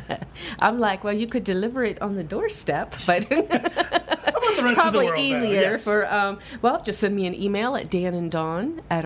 I'm 0.59 0.78
like, 0.78 1.04
well, 1.04 1.12
you 1.12 1.26
could 1.26 1.44
deliver 1.44 1.85
it 1.85 2.00
on 2.00 2.14
the 2.14 2.25
doorstep, 2.25 2.94
but 3.06 3.25
How 3.32 3.38
about 3.38 4.56
the 4.56 4.62
rest 4.62 4.80
probably 4.80 5.06
world? 5.06 5.18
easier 5.18 5.73
Yes. 5.73 5.85
for, 5.85 6.11
um, 6.12 6.38
well, 6.62 6.82
just 6.82 7.00
send 7.00 7.14
me 7.14 7.26
an 7.26 7.35
email 7.35 7.76
at 7.76 7.90
dananddawn 7.90 8.80
at 8.90 9.04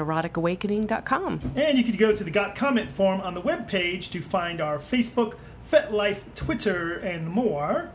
And 1.57 1.79
you 1.79 1.85
could 1.85 1.99
go 1.99 2.15
to 2.15 2.25
the 2.25 2.31
Got 2.31 2.57
Comment 2.57 2.91
form 2.91 3.21
on 3.21 3.35
the 3.35 3.43
webpage 3.43 4.11
to 4.11 4.23
find 4.23 4.61
our 4.61 4.79
Facebook, 4.79 5.35
FetLife, 5.71 6.21
Twitter, 6.35 6.95
and 6.95 7.29
more. 7.29 7.91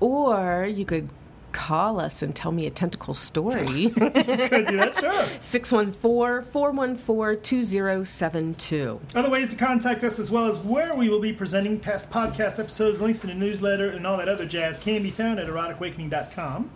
Or 0.00 0.66
you 0.66 0.84
could 0.84 1.10
call 1.52 2.00
us 2.00 2.22
and 2.22 2.34
tell 2.34 2.52
me 2.52 2.66
a 2.66 2.70
tentacle 2.70 3.14
story. 3.14 3.90
Could 3.94 4.14
do 4.14 4.76
that, 4.76 4.96
sure. 4.98 5.28
614 5.40 6.50
414 6.50 7.42
2072. 7.42 9.00
Other 9.14 9.30
ways 9.30 9.50
to 9.50 9.56
contact 9.56 10.04
us, 10.04 10.18
as 10.18 10.30
well 10.30 10.46
as 10.46 10.58
where 10.58 10.94
we 10.94 11.08
will 11.08 11.20
be 11.20 11.32
presenting 11.32 11.78
past 11.78 12.10
podcast 12.10 12.58
episodes, 12.58 13.00
links 13.00 13.20
to 13.20 13.26
the 13.26 13.34
newsletter, 13.34 13.90
and 13.90 14.06
all 14.06 14.16
that 14.18 14.28
other 14.28 14.46
jazz, 14.46 14.78
can 14.78 15.02
be 15.02 15.10
found 15.10 15.38
at 15.38 15.46
eroticawakening.com. 15.46 16.70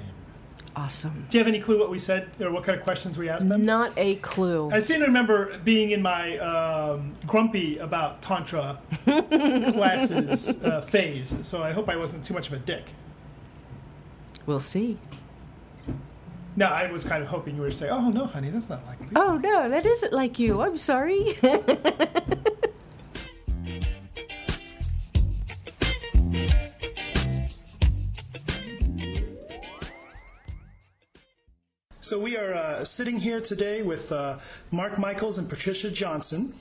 Awesome. 0.76 1.26
Do 1.30 1.38
you 1.38 1.44
have 1.44 1.48
any 1.48 1.62
clue 1.62 1.80
what 1.80 1.90
we 1.90 2.00
said 2.00 2.28
or 2.40 2.52
what 2.52 2.66
kind 2.66 2.78
of 2.78 2.84
questions 2.84 3.18
we 3.18 3.30
asked 3.30 3.48
them? 3.48 3.64
Not 3.66 3.94
a 3.96 4.16
clue. 4.16 4.70
I 4.72 4.80
seem 4.80 5.00
to 5.00 5.06
remember 5.06 5.58
being 5.60 5.92
in 5.92 6.02
my 6.02 6.38
um, 6.40 7.14
grumpy 7.26 7.78
about 7.78 8.22
Tantra 8.22 8.80
classes 9.06 10.50
uh, 10.64 10.82
phase, 10.82 11.38
so 11.44 11.64
I 11.64 11.72
hope 11.72 11.88
I 11.88 11.96
wasn't 11.96 12.26
too 12.26 12.34
much 12.34 12.48
of 12.48 12.54
a 12.54 12.60
dick. 12.60 12.84
We'll 14.46 14.60
see. 14.60 14.98
No, 16.58 16.68
I 16.68 16.92
was 16.92 17.06
kind 17.06 17.24
of 17.24 17.30
hoping 17.30 17.56
you 17.56 17.62
were 17.62 17.70
to 17.70 17.76
say, 17.76 17.90
oh, 17.90 18.10
no, 18.10 18.26
honey, 18.26 18.50
that's 18.50 18.70
not 18.70 18.86
likely. 18.86 19.08
Oh, 19.16 19.36
no, 19.36 19.70
that 19.70 19.86
isn't 19.86 20.14
like 20.14 20.40
you. 20.40 20.62
I'm 20.62 20.78
sorry. 20.78 21.38
So 32.06 32.20
we 32.20 32.38
are 32.38 32.54
uh, 32.54 32.84
sitting 32.84 33.18
here 33.18 33.42
today 33.42 33.82
with 33.82 34.12
uh, 34.12 34.38
Mark 34.70 35.00
Michaels 35.00 35.40
and 35.40 35.50
Patricia 35.50 35.90
Johnson. 35.90 36.54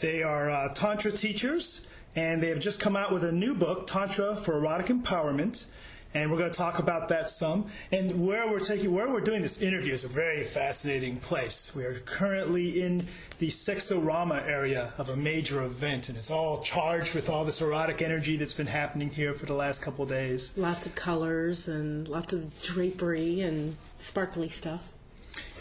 They 0.00 0.22
are 0.22 0.48
uh, 0.48 0.72
Tantra 0.72 1.12
teachers, 1.12 1.86
and 2.16 2.42
they 2.42 2.48
have 2.48 2.60
just 2.60 2.80
come 2.80 2.96
out 2.96 3.12
with 3.12 3.22
a 3.22 3.30
new 3.30 3.54
book, 3.54 3.86
Tantra 3.86 4.34
for 4.36 4.56
Erotic 4.56 4.86
Empowerment. 4.86 5.66
And 6.12 6.30
we're 6.30 6.38
going 6.38 6.50
to 6.50 6.58
talk 6.58 6.78
about 6.80 7.08
that 7.08 7.28
some. 7.28 7.66
And 7.92 8.26
where 8.26 8.50
we're 8.50 8.58
taking, 8.58 8.92
where 8.92 9.08
we're 9.08 9.20
doing 9.20 9.42
this 9.42 9.62
interview 9.62 9.92
is 9.92 10.02
a 10.02 10.08
very 10.08 10.42
fascinating 10.42 11.18
place. 11.18 11.74
We 11.74 11.84
are 11.84 12.00
currently 12.00 12.82
in 12.82 13.06
the 13.38 13.48
Sexorama 13.48 14.46
area 14.46 14.92
of 14.98 15.08
a 15.08 15.16
major 15.16 15.62
event, 15.62 16.08
and 16.08 16.18
it's 16.18 16.30
all 16.30 16.62
charged 16.62 17.14
with 17.14 17.30
all 17.30 17.44
this 17.44 17.60
erotic 17.60 18.02
energy 18.02 18.36
that's 18.36 18.54
been 18.54 18.66
happening 18.66 19.10
here 19.10 19.34
for 19.34 19.46
the 19.46 19.54
last 19.54 19.82
couple 19.82 20.02
of 20.02 20.08
days. 20.08 20.56
Lots 20.58 20.86
of 20.86 20.94
colors 20.94 21.68
and 21.68 22.08
lots 22.08 22.32
of 22.32 22.60
drapery 22.60 23.40
and 23.40 23.76
sparkly 23.96 24.48
stuff. 24.48 24.92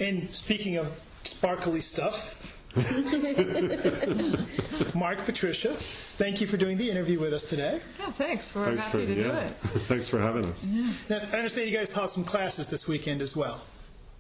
And 0.02 0.34
speaking 0.34 0.78
of 0.78 0.88
sparkly 1.24 1.80
stuff, 1.80 2.49
Mark, 4.96 5.26
Patricia, 5.26 5.74
thank 5.74 6.40
you 6.42 6.48
for 6.48 6.58
doing 6.58 6.78
the 6.78 6.90
interview 6.90 7.20
with 7.20 7.34
us 7.34 7.50
today. 7.50 7.80
Yeah, 8.00 8.12
thanks. 8.12 8.54
We're 8.56 8.66
Thanks 8.66 8.84
happy 8.84 9.06
for 9.08 9.14
to 9.14 9.22
do 9.24 9.30
it. 9.32 9.50
Thanks 9.90 10.08
for 10.08 10.20
having 10.20 10.46
us. 10.46 10.66
Now, 11.10 11.20
I 11.34 11.38
understand 11.38 11.70
you 11.70 11.76
guys 11.76 11.90
taught 11.90 12.10
some 12.12 12.24
classes 12.24 12.70
this 12.70 12.88
weekend 12.88 13.22
as 13.22 13.36
well. 13.36 13.62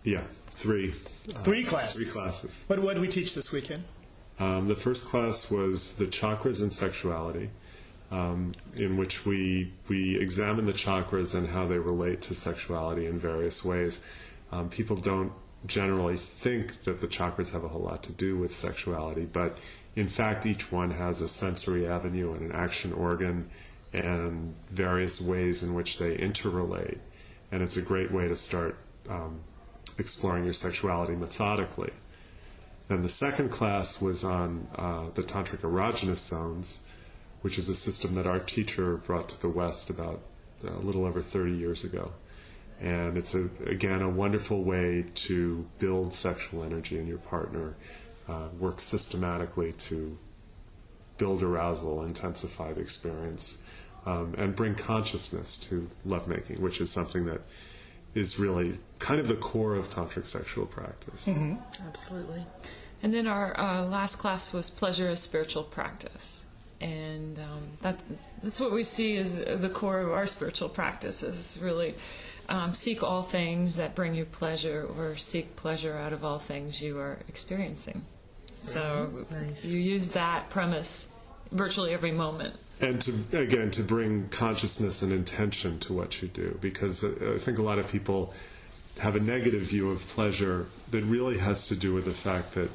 Yeah, 0.03 0.23
three 0.51 0.91
Three 0.91 1.63
classes. 1.63 2.01
three 2.01 2.11
classes. 2.11 2.65
What, 2.67 2.79
what 2.79 2.93
did 2.95 3.01
we 3.01 3.07
teach 3.07 3.35
this 3.35 3.51
weekend? 3.51 3.83
Um, 4.39 4.67
the 4.67 4.75
first 4.75 5.07
class 5.07 5.51
was 5.51 5.93
the 5.93 6.05
chakras 6.05 6.61
and 6.61 6.71
sexuality, 6.73 7.49
um, 8.09 8.53
in 8.77 8.97
which 8.97 9.25
we 9.25 9.71
we 9.89 10.17
examine 10.19 10.65
the 10.65 10.73
chakras 10.73 11.35
and 11.35 11.47
how 11.49 11.67
they 11.67 11.77
relate 11.77 12.21
to 12.23 12.33
sexuality 12.33 13.05
in 13.05 13.19
various 13.19 13.63
ways. 13.63 14.01
Um, 14.51 14.69
people 14.69 14.95
don't 14.95 15.31
generally 15.65 16.17
think 16.17 16.83
that 16.83 17.01
the 17.01 17.07
chakras 17.07 17.53
have 17.53 17.63
a 17.63 17.67
whole 17.67 17.81
lot 17.81 18.03
to 18.03 18.13
do 18.13 18.37
with 18.37 18.53
sexuality, 18.53 19.25
but 19.31 19.57
in 19.95 20.07
fact, 20.07 20.45
each 20.45 20.71
one 20.71 20.91
has 20.91 21.21
a 21.21 21.27
sensory 21.27 21.87
avenue 21.87 22.31
and 22.31 22.41
an 22.41 22.51
action 22.51 22.93
organ 22.93 23.49
and 23.91 24.55
various 24.69 25.19
ways 25.19 25.63
in 25.63 25.73
which 25.73 25.97
they 25.97 26.15
interrelate. 26.15 26.99
And 27.51 27.61
it's 27.61 27.77
a 27.77 27.81
great 27.81 28.11
way 28.11 28.27
to 28.27 28.35
start 28.35 28.77
um, 29.09 29.41
exploring 29.97 30.45
your 30.45 30.53
sexuality 30.53 31.15
methodically. 31.15 31.91
Then 32.87 33.01
the 33.01 33.09
second 33.09 33.49
class 33.49 34.01
was 34.01 34.23
on 34.23 34.67
uh, 34.75 35.05
the 35.13 35.21
tantric 35.21 35.59
erogenous 35.59 36.17
zones, 36.17 36.79
which 37.41 37.57
is 37.57 37.69
a 37.69 37.75
system 37.75 38.15
that 38.15 38.27
our 38.27 38.39
teacher 38.39 38.97
brought 38.97 39.29
to 39.29 39.41
the 39.41 39.49
West 39.49 39.89
about 39.89 40.21
uh, 40.63 40.71
a 40.71 40.79
little 40.79 41.05
over 41.05 41.21
30 41.21 41.51
years 41.51 41.83
ago. 41.83 42.11
And 42.81 43.17
it's 43.17 43.35
a, 43.35 43.49
again 43.65 44.01
a 44.01 44.09
wonderful 44.09 44.63
way 44.63 45.05
to 45.13 45.67
build 45.79 46.13
sexual 46.13 46.63
energy 46.63 46.97
in 46.97 47.07
your 47.07 47.17
partner, 47.17 47.75
uh, 48.27 48.47
work 48.57 48.79
systematically 48.79 49.73
to 49.73 50.17
build 51.17 51.43
arousal, 51.43 52.03
intensify 52.03 52.71
the 52.73 52.79
experience, 52.79 53.59
um, 54.05 54.33
and 54.37 54.55
bring 54.55 54.75
consciousness 54.75 55.57
to 55.57 55.89
lovemaking, 56.05 56.61
which 56.61 56.79
is 56.79 56.89
something 56.89 57.25
that 57.25 57.41
is 58.15 58.39
really 58.39 58.79
kind 58.97 59.19
of 59.19 59.27
the 59.27 59.35
core 59.35 59.75
of 59.75 59.87
tantric 59.89 60.25
sexual 60.25 60.65
practice. 60.65 61.29
Absolutely. 61.85 62.43
And 63.03 63.13
then 63.13 63.27
our 63.27 63.57
uh, 63.59 63.85
last 63.85 64.15
class 64.15 64.51
was 64.51 64.69
pleasure 64.69 65.07
as 65.07 65.21
spiritual 65.21 65.63
practice, 65.63 66.45
and 66.81 67.39
um, 67.39 67.69
that 67.81 68.01
that's 68.43 68.59
what 68.59 68.71
we 68.71 68.83
see 68.83 69.15
as 69.17 69.39
the 69.39 69.69
core 69.69 70.01
of 70.01 70.11
our 70.11 70.27
spiritual 70.27 70.69
practice 70.69 71.23
is 71.23 71.59
really 71.61 71.95
um, 72.49 72.73
seek 72.73 73.03
all 73.03 73.23
things 73.23 73.77
that 73.77 73.95
bring 73.95 74.15
you 74.15 74.25
pleasure, 74.25 74.85
or 74.97 75.15
seek 75.15 75.55
pleasure 75.55 75.95
out 75.95 76.11
of 76.13 76.23
all 76.25 76.39
things 76.39 76.81
you 76.81 76.97
are 76.97 77.19
experiencing. 77.27 78.03
So 78.55 79.09
Nice. 79.31 79.65
you 79.65 79.79
use 79.79 80.11
that 80.11 80.49
premise 80.49 81.07
virtually 81.51 81.93
every 81.93 82.11
moment. 82.11 82.57
and 82.81 83.01
to 83.01 83.13
again 83.33 83.71
to 83.71 83.83
bring 83.83 84.27
consciousness 84.29 85.01
and 85.01 85.11
intention 85.11 85.79
to 85.79 85.93
what 85.93 86.21
you 86.21 86.27
do 86.29 86.57
because 86.61 87.03
uh, 87.03 87.33
I 87.35 87.37
think 87.39 87.57
a 87.57 87.61
lot 87.61 87.77
of 87.79 87.89
people 87.91 88.33
have 88.99 89.15
a 89.15 89.19
negative 89.19 89.61
view 89.61 89.91
of 89.91 89.99
pleasure 90.07 90.67
that 90.91 91.03
really 91.03 91.37
has 91.37 91.67
to 91.67 91.75
do 91.75 91.93
with 91.93 92.05
the 92.05 92.11
fact 92.11 92.53
that 92.53 92.69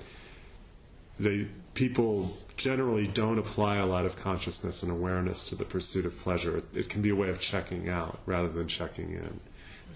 they 1.18 1.46
people 1.74 2.36
generally 2.56 3.06
don't 3.06 3.38
apply 3.38 3.76
a 3.76 3.86
lot 3.86 4.06
of 4.06 4.16
consciousness 4.16 4.82
and 4.82 4.92
awareness 4.92 5.44
to 5.48 5.56
the 5.56 5.64
pursuit 5.64 6.06
of 6.06 6.16
pleasure. 6.18 6.56
It, 6.58 6.64
it 6.74 6.88
can 6.88 7.02
be 7.02 7.10
a 7.10 7.16
way 7.16 7.28
of 7.28 7.40
checking 7.40 7.88
out 7.88 8.18
rather 8.26 8.48
than 8.48 8.68
checking 8.68 9.10
in. 9.12 9.40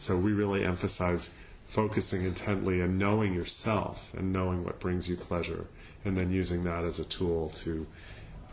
So 0.01 0.17
we 0.17 0.33
really 0.33 0.65
emphasize 0.65 1.35
focusing 1.65 2.25
intently 2.25 2.81
and 2.81 2.99
knowing 2.99 3.35
yourself 3.35 4.15
and 4.15 4.33
knowing 4.33 4.65
what 4.65 4.81
brings 4.81 5.09
you 5.09 5.17
pleasure, 5.17 5.67
and 6.05 6.17
then 6.17 6.33
using 6.33 6.65
that 6.65 6.85
as 6.85 6.99
a 6.99 7.05
tool 7.05 7.51
to 7.51 7.87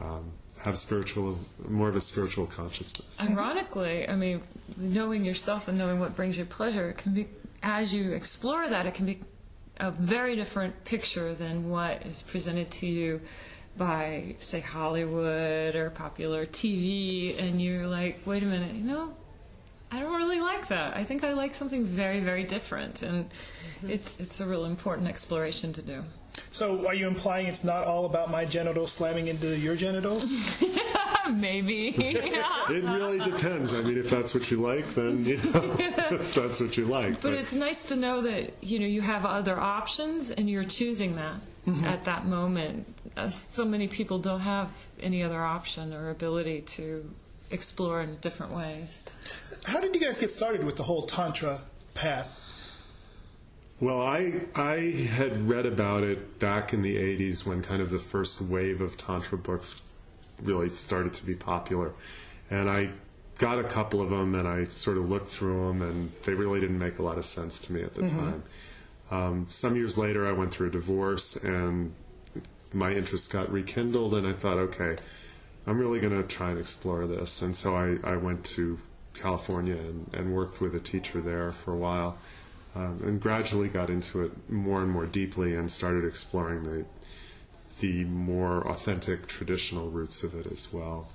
um, 0.02 0.32
have 0.60 0.78
spiritual, 0.78 1.38
more 1.68 1.88
of 1.88 1.96
a 1.96 2.02
spiritual 2.02 2.46
consciousness. 2.46 3.22
Ironically, 3.22 4.08
I 4.08 4.16
mean, 4.16 4.42
knowing 4.78 5.24
yourself 5.24 5.68
and 5.68 5.78
knowing 5.78 6.00
what 6.00 6.16
brings 6.16 6.38
you 6.38 6.46
pleasure, 6.46 6.94
can 6.98 7.14
be, 7.14 7.28
as 7.64 7.94
you 7.94 8.12
explore 8.12 8.68
that, 8.68 8.86
it 8.86 8.94
can 8.94 9.06
be 9.06 9.20
a 9.78 9.92
very 9.92 10.36
different 10.36 10.84
picture 10.86 11.34
than 11.34 11.70
what 11.70 12.06
is 12.06 12.22
presented 12.22 12.72
to 12.72 12.88
you 12.88 13.22
by, 13.78 14.36
say, 14.40 14.62
Hollywood 14.62 15.76
or 15.76 15.90
popular 15.90 16.46
TV, 16.46 17.38
and 17.42 17.62
you're 17.62 17.88
like, 17.88 18.20
wait 18.26 18.42
a 18.42 18.46
minute, 18.46 18.74
you 18.74 18.86
know, 18.86 19.14
I 19.96 20.00
don't 20.00 20.14
really 20.14 20.42
like 20.42 20.68
that. 20.68 20.98
I 20.98 21.06
think 21.06 21.24
I 21.24 21.32
like 21.32 21.56
something 21.56 21.86
very, 21.86 22.20
very 22.20 22.44
different, 22.44 23.02
and 23.02 23.34
it's 23.88 24.20
it's 24.20 24.42
a 24.42 24.46
real 24.46 24.66
important 24.66 25.08
exploration 25.08 25.72
to 25.72 25.82
do. 25.82 26.04
So, 26.52 26.86
are 26.86 26.94
you 26.94 27.08
implying 27.08 27.48
it's 27.48 27.64
not 27.64 27.86
all 27.86 28.06
about 28.06 28.30
my 28.30 28.44
genitals 28.44 28.92
slamming 28.92 29.28
into 29.28 29.58
your 29.58 29.78
genitals? 29.78 30.32
Maybe. 31.32 31.96
It 32.68 32.84
really 32.84 33.20
depends. 33.20 33.76
I 33.76 33.82
mean, 33.82 33.98
if 33.98 34.10
that's 34.10 34.34
what 34.34 34.50
you 34.50 34.58
like, 34.58 34.88
then 34.96 35.24
you 35.24 35.38
know, 35.38 35.76
if 35.80 36.34
that's 36.34 36.60
what 36.60 36.76
you 36.78 36.86
like. 36.86 37.22
But 37.22 37.34
it's 37.34 37.54
nice 37.54 37.86
to 37.86 37.96
know 37.96 38.22
that 38.22 38.64
you 38.64 38.80
know 38.80 38.88
you 38.88 39.02
have 39.02 39.24
other 39.24 39.58
options 39.58 40.32
and 40.32 40.50
you're 40.50 40.64
choosing 40.64 41.16
that 41.16 41.36
at 41.84 42.06
that 42.06 42.26
moment. 42.26 42.88
Uh, 43.16 43.30
so 43.30 43.64
many 43.64 43.88
people 43.88 44.18
don't 44.18 44.42
have 44.42 44.72
any 45.00 45.22
other 45.24 45.42
option 45.42 45.94
or 45.94 46.10
ability 46.10 46.62
to 46.62 47.08
explore 47.52 48.02
in 48.02 48.18
different 48.18 48.54
ways. 48.54 49.04
How 49.68 49.82
did 49.82 49.96
you 49.96 50.02
guys 50.02 50.18
get 50.18 50.32
started 50.32 50.64
with 50.64 50.76
the 50.76 50.84
whole 50.84 51.04
Tantra 51.04 51.62
path? 51.94 52.42
Well, 53.80 54.02
I 54.02 54.42
I 54.56 54.78
had 54.78 55.50
read 55.50 55.66
about 55.66 56.04
it 56.04 56.40
back 56.40 56.74
in 56.74 56.82
the 56.82 56.96
'80s 56.98 57.46
when 57.46 57.62
kind 57.62 57.82
of 57.82 57.90
the 57.90 58.00
first 58.00 58.42
wave 58.42 58.80
of 58.80 58.96
tantra 58.96 59.38
books 59.38 59.82
really 60.42 60.70
started 60.70 61.14
to 61.16 61.26
be 61.26 61.36
popular, 61.36 61.92
and 62.50 62.70
I 62.70 62.90
got 63.38 63.60
a 63.60 63.66
couple 63.66 64.02
of 64.02 64.10
them 64.10 64.34
and 64.34 64.48
I 64.48 64.64
sort 64.64 64.98
of 64.98 65.10
looked 65.10 65.28
through 65.28 65.68
them, 65.68 65.82
and 65.82 66.12
they 66.24 66.34
really 66.34 66.62
didn't 66.62 66.80
make 66.80 67.00
a 67.00 67.04
lot 67.04 67.18
of 67.18 67.26
sense 67.26 67.60
to 67.62 67.74
me 67.74 67.84
at 67.84 67.94
the 67.94 68.08
time. 68.10 68.44
Um, 69.12 69.46
some 69.48 69.76
years 69.76 69.98
later, 69.98 70.26
I 70.26 70.32
went 70.32 70.52
through 70.52 70.68
a 70.68 70.72
divorce, 70.72 71.36
and 71.36 71.94
my 72.74 72.94
interest 72.94 73.32
got 73.32 73.52
rekindled, 73.52 74.14
and 74.14 74.26
I 74.26 74.32
thought, 74.32 74.58
okay, 74.58 74.96
I'm 75.68 75.78
really 75.78 76.00
going 76.00 76.20
to 76.20 76.28
try 76.28 76.52
and 76.52 76.60
explore 76.60 77.06
this, 77.06 77.42
and 77.42 77.54
so 77.56 77.76
I, 77.76 77.98
I 78.04 78.16
went 78.16 78.46
to 78.56 78.80
California 79.16 79.76
and, 79.76 80.10
and 80.14 80.36
worked 80.36 80.60
with 80.62 80.76
a 80.76 80.80
teacher 80.80 81.22
there 81.22 81.52
for 81.52 81.74
a 81.74 81.78
while 81.78 82.18
um, 82.76 83.00
and 83.04 83.22
gradually 83.22 83.70
got 83.70 83.90
into 83.90 84.24
it 84.24 84.50
more 84.50 84.82
and 84.82 84.92
more 84.92 85.06
deeply 85.06 85.56
and 85.56 85.72
started 85.72 86.04
exploring 86.06 86.64
the 86.64 86.86
the 87.82 88.06
more 88.06 88.66
authentic 88.70 89.28
traditional 89.28 89.90
roots 89.90 90.24
of 90.24 90.34
it 90.34 90.46
as 90.50 90.72
well. 90.72 91.10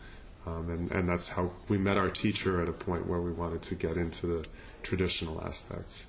Um, 0.46 0.68
and, 0.68 0.92
and 0.92 1.08
that's 1.08 1.30
how 1.30 1.52
we 1.70 1.78
met 1.78 1.96
our 1.96 2.10
teacher 2.10 2.60
at 2.60 2.68
a 2.68 2.72
point 2.72 3.06
where 3.06 3.20
we 3.20 3.32
wanted 3.32 3.62
to 3.62 3.74
get 3.74 3.96
into 3.96 4.26
the 4.26 4.46
traditional 4.82 5.42
aspects. 5.42 6.08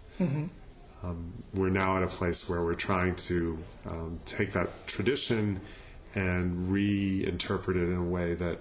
Um, 1.04 1.32
we're 1.54 1.69
now 1.69 1.95
at 1.97 2.04
a 2.04 2.08
place 2.08 2.49
where 2.49 2.62
we're 2.62 2.73
trying 2.73 3.15
to 3.15 3.58
um, 3.89 4.19
take 4.25 4.51
that 4.51 4.88
tradition 4.88 5.62
and 6.15 6.69
reinterpret 6.69 7.75
it 7.77 7.89
in 7.89 7.95
a 7.95 8.04
way 8.04 8.34
that 8.36 8.60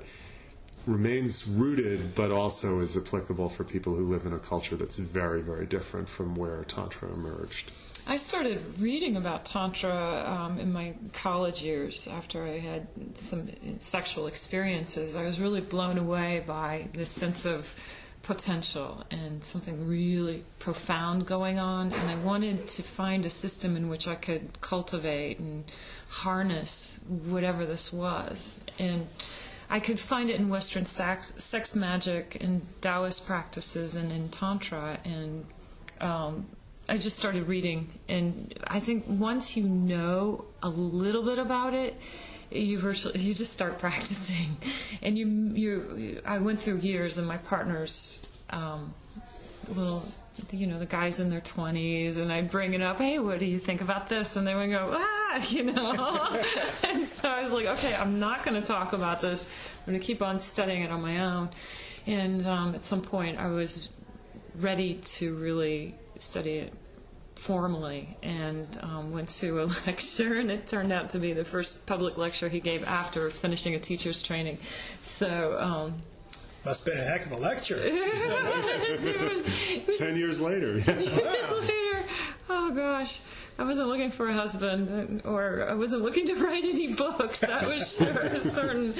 remains 0.86 1.48
rooted 1.48 2.14
but 2.14 2.30
also 2.30 2.80
is 2.80 2.96
applicable 2.96 3.48
for 3.48 3.64
people 3.64 3.94
who 3.94 4.04
live 4.04 4.26
in 4.26 4.32
a 4.32 4.38
culture 4.38 4.76
that's 4.76 4.98
very, 4.98 5.42
very 5.42 5.66
different 5.66 6.08
from 6.08 6.34
where 6.34 6.64
Tantra 6.64 7.08
emerged. 7.12 7.70
I 8.06 8.16
started 8.16 8.60
reading 8.80 9.16
about 9.16 9.44
Tantra 9.44 10.24
um, 10.26 10.58
in 10.58 10.72
my 10.72 10.94
college 11.12 11.62
years 11.62 12.08
after 12.08 12.42
I 12.42 12.58
had 12.58 12.88
some 13.14 13.48
sexual 13.78 14.26
experiences. 14.26 15.16
I 15.16 15.22
was 15.22 15.38
really 15.38 15.60
blown 15.60 15.98
away 15.98 16.42
by 16.46 16.88
this 16.92 17.10
sense 17.10 17.44
of 17.44 17.74
potential 18.22 19.04
and 19.10 19.42
something 19.42 19.86
really 19.86 20.44
profound 20.58 21.26
going 21.26 21.58
on. 21.58 21.92
And 21.92 22.10
I 22.10 22.16
wanted 22.24 22.68
to 22.68 22.82
find 22.82 23.26
a 23.26 23.30
system 23.30 23.76
in 23.76 23.88
which 23.88 24.08
I 24.08 24.14
could 24.14 24.60
cultivate 24.60 25.38
and 25.38 25.64
harness 26.08 27.00
whatever 27.06 27.66
this 27.66 27.92
was. 27.92 28.60
And 28.78 29.06
I 29.70 29.78
could 29.78 30.00
find 30.00 30.28
it 30.28 30.40
in 30.40 30.48
Western 30.48 30.84
sex, 30.84 31.32
sex 31.42 31.76
magic 31.76 32.36
and 32.40 32.60
Taoist 32.80 33.24
practices 33.26 33.94
and 33.94 34.10
in 34.10 34.28
Tantra. 34.28 34.98
And 35.04 35.46
um, 36.00 36.46
I 36.88 36.98
just 36.98 37.16
started 37.16 37.46
reading, 37.46 37.88
and 38.08 38.52
I 38.66 38.80
think 38.80 39.04
once 39.06 39.56
you 39.56 39.62
know 39.62 40.46
a 40.60 40.68
little 40.68 41.22
bit 41.22 41.38
about 41.38 41.72
it, 41.72 41.96
you 42.50 42.80
virtually 42.80 43.20
you 43.20 43.32
just 43.32 43.52
start 43.52 43.78
practicing, 43.86 44.56
and 45.02 45.16
you 45.16 45.26
you. 45.26 46.20
I 46.26 46.38
went 46.38 46.58
through 46.58 46.78
years, 46.78 47.16
and 47.16 47.28
my 47.28 47.36
partners, 47.36 48.26
um, 48.50 48.92
well, 49.76 50.04
you 50.52 50.66
know, 50.66 50.78
the 50.78 50.86
guys 50.86 51.20
in 51.20 51.30
their 51.30 51.40
twenties, 51.40 52.16
and 52.16 52.32
I'd 52.32 52.50
bring 52.50 52.74
it 52.74 52.82
up. 52.82 52.98
Hey, 52.98 53.18
what 53.18 53.38
do 53.38 53.46
you 53.46 53.58
think 53.58 53.80
about 53.80 54.08
this? 54.08 54.36
And 54.36 54.46
they 54.46 54.54
would 54.54 54.70
go, 54.70 54.90
ah, 54.92 55.44
you 55.50 55.64
know. 55.64 56.40
and 56.84 57.06
so 57.06 57.28
I 57.28 57.40
was 57.40 57.52
like, 57.52 57.66
okay, 57.66 57.94
I'm 57.94 58.18
not 58.18 58.44
going 58.44 58.60
to 58.60 58.66
talk 58.66 58.92
about 58.92 59.20
this. 59.20 59.48
I'm 59.80 59.92
going 59.92 60.00
to 60.00 60.06
keep 60.06 60.22
on 60.22 60.40
studying 60.40 60.82
it 60.82 60.90
on 60.90 61.02
my 61.02 61.18
own. 61.18 61.48
And 62.06 62.46
um, 62.46 62.74
at 62.74 62.84
some 62.84 63.00
point, 63.00 63.38
I 63.38 63.48
was 63.48 63.90
ready 64.58 64.94
to 64.94 65.36
really 65.36 65.94
study 66.18 66.58
it 66.58 66.72
formally 67.40 68.16
and 68.22 68.78
um, 68.82 69.12
went 69.12 69.28
to 69.28 69.62
a 69.62 69.64
lecture 69.86 70.34
and 70.34 70.50
it 70.50 70.66
turned 70.66 70.92
out 70.92 71.10
to 71.10 71.18
be 71.18 71.32
the 71.32 71.42
first 71.42 71.86
public 71.86 72.18
lecture 72.18 72.50
he 72.50 72.60
gave 72.60 72.86
after 72.86 73.30
finishing 73.30 73.74
a 73.74 73.78
teacher's 73.78 74.22
training 74.22 74.58
so 74.98 75.56
um, 75.58 75.94
Must 76.64 76.84
have 76.84 76.94
been 76.94 77.02
a 77.02 77.06
heck 77.06 77.26
of 77.26 77.32
a 77.32 77.36
lecture. 77.36 77.76
was, 77.76 79.04
was 79.88 79.98
Ten 79.98 80.16
years 80.16 80.40
later. 80.40 80.80
Ten 80.82 81.00
years 81.00 81.50
later 81.68 82.06
oh 82.50 82.70
gosh 82.72 83.20
I 83.58 83.64
wasn't 83.64 83.88
looking 83.88 84.10
for 84.10 84.28
a 84.28 84.32
husband 84.32 85.22
or 85.24 85.66
I 85.68 85.74
wasn't 85.74 86.02
looking 86.02 86.26
to 86.26 86.34
write 86.34 86.64
any 86.64 86.94
books 86.94 87.40
that 87.40 87.66
was 87.66 87.96
sure 87.96 88.40
certain 88.40 88.92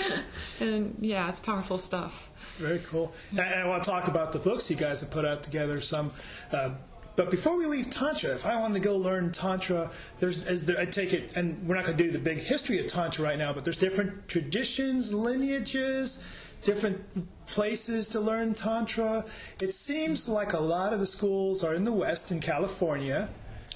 and 0.61 0.95
yeah 1.01 1.29
it's 1.29 1.41
powerful 1.41 1.77
stuff 1.79 2.31
Very 2.59 2.79
cool. 2.81 3.13
And 3.31 3.41
I 3.41 3.67
want 3.67 3.83
to 3.83 3.91
talk 3.91 4.07
about 4.09 4.33
the 4.33 4.39
books 4.39 4.71
you 4.71 4.77
guys 4.77 5.01
have 5.01 5.11
put 5.11 5.25
out 5.25 5.43
together. 5.43 5.81
Some, 5.81 6.11
uh, 6.53 6.75
but 7.17 7.31
before 7.31 7.57
we 7.57 7.65
leave 7.67 7.91
Tantra, 7.91 8.31
if 8.31 8.45
I 8.47 8.59
wanted 8.61 8.75
to 8.75 8.81
go 8.81 8.97
learn 8.97 9.33
Tantra, 9.33 9.91
there's 10.19 10.47
is 10.47 10.67
there, 10.67 10.79
I 10.79 10.85
take 10.85 11.13
it, 11.13 11.33
and 11.37 11.67
we're 11.67 11.77
not 11.77 11.85
going 11.87 11.97
to 11.97 12.05
do 12.05 12.11
the 12.11 12.19
big 12.19 12.39
history 12.39 12.79
of 12.79 12.87
Tantra 12.87 13.25
right 13.25 13.39
now, 13.39 13.53
but 13.53 13.65
there's 13.65 13.79
different 13.79 14.29
traditions, 14.29 15.13
lineages, 15.15 16.50
different 16.63 17.03
places 17.47 18.09
to 18.09 18.21
learn 18.21 18.55
Tantra. 18.55 19.25
It 19.63 19.73
seems 19.73 20.29
like 20.29 20.53
a 20.53 20.61
lot 20.61 20.93
of 20.93 21.01
the 21.01 21.07
schools 21.07 21.65
are 21.65 21.75
in 21.75 21.85
the 21.85 21.93
West, 21.93 22.31
in 22.31 22.41
California 22.41 23.29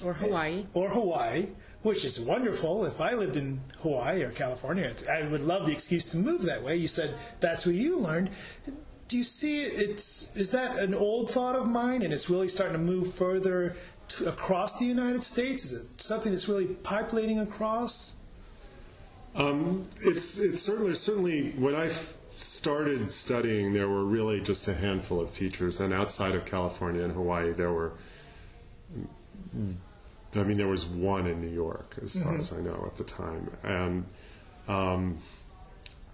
Or 0.03 0.13
Hawaii. 0.13 0.65
or 0.73 0.89
Hawaii, 0.89 1.47
which 1.81 2.05
is 2.05 2.19
wonderful. 2.19 2.85
If 2.85 3.01
I 3.01 3.13
lived 3.13 3.37
in 3.37 3.59
Hawaii 3.81 4.23
or 4.23 4.29
California, 4.29 4.91
I 5.11 5.23
would 5.23 5.41
love 5.41 5.65
the 5.65 5.71
excuse 5.71 6.05
to 6.07 6.17
move 6.17 6.43
that 6.43 6.63
way. 6.63 6.75
You 6.77 6.87
said 6.87 7.15
that's 7.39 7.65
where 7.65 7.75
you 7.75 7.97
learned. 7.97 8.29
Do 9.07 9.17
you 9.17 9.23
see 9.23 9.61
it's 9.61 10.29
is 10.35 10.51
that 10.51 10.77
an 10.79 10.93
old 10.95 11.29
thought 11.29 11.55
of 11.55 11.69
mine, 11.69 12.01
and 12.01 12.11
it's 12.11 12.27
really 12.29 12.47
starting 12.47 12.73
to 12.73 12.79
move 12.83 13.13
further 13.13 13.75
to, 14.07 14.27
across 14.29 14.79
the 14.79 14.85
United 14.85 15.23
States? 15.23 15.65
Is 15.65 15.73
it 15.73 16.01
something 16.01 16.31
that's 16.31 16.47
really 16.49 16.65
pipelating 16.83 17.39
across? 17.39 18.15
Um, 19.35 19.85
it's 20.01 20.39
it's 20.39 20.61
certainly 20.61 20.93
certainly 20.95 21.51
when 21.51 21.75
I 21.75 21.87
f- 21.87 22.14
started 22.35 23.11
studying, 23.11 23.73
there 23.73 23.87
were 23.87 24.03
really 24.03 24.41
just 24.41 24.67
a 24.67 24.73
handful 24.73 25.19
of 25.19 25.33
teachers, 25.33 25.79
and 25.79 25.93
outside 25.93 26.35
of 26.35 26.45
California 26.45 27.03
and 27.03 27.13
Hawaii, 27.13 27.51
there 27.51 27.71
were. 27.71 27.93
I 30.35 30.43
mean, 30.43 30.57
there 30.57 30.67
was 30.67 30.85
one 30.85 31.27
in 31.27 31.39
New 31.39 31.53
York, 31.53 31.95
as 32.01 32.21
far 32.21 32.35
as 32.35 32.51
I 32.51 32.59
know 32.59 32.83
at 32.85 32.97
the 32.97 33.05
time, 33.05 33.49
and 33.63 34.05
um, 34.67 35.17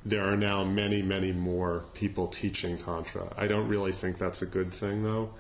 there 0.05 0.31
are 0.31 0.37
now 0.37 0.63
many, 0.63 1.01
many 1.01 1.31
more 1.31 1.85
people 1.93 2.27
teaching 2.27 2.77
tantra. 2.77 3.33
I 3.35 3.47
don't 3.47 3.67
really 3.67 3.91
think 3.91 4.19
that's 4.19 4.43
a 4.43 4.45
good 4.45 4.71
thing, 4.73 5.03
though, 5.03 5.31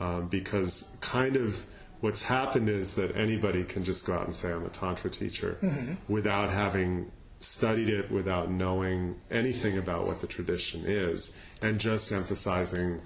um, 0.00 0.28
because 0.28 0.90
kind 1.00 1.36
of 1.36 1.66
what's 2.00 2.22
happened 2.22 2.68
is 2.68 2.94
that 2.96 3.16
anybody 3.16 3.64
can 3.64 3.84
just 3.84 4.06
go 4.06 4.14
out 4.14 4.24
and 4.24 4.34
say 4.34 4.52
I'm 4.52 4.64
a 4.64 4.68
tantra 4.68 5.10
teacher 5.10 5.58
without 6.08 6.50
having 6.50 7.10
studied 7.44 7.88
it 7.88 8.10
without 8.10 8.50
knowing 8.50 9.14
anything 9.30 9.78
about 9.78 10.06
what 10.06 10.20
the 10.20 10.26
tradition 10.26 10.82
is 10.86 11.32
and 11.62 11.78
just 11.78 12.10
emphasizing 12.12 13.00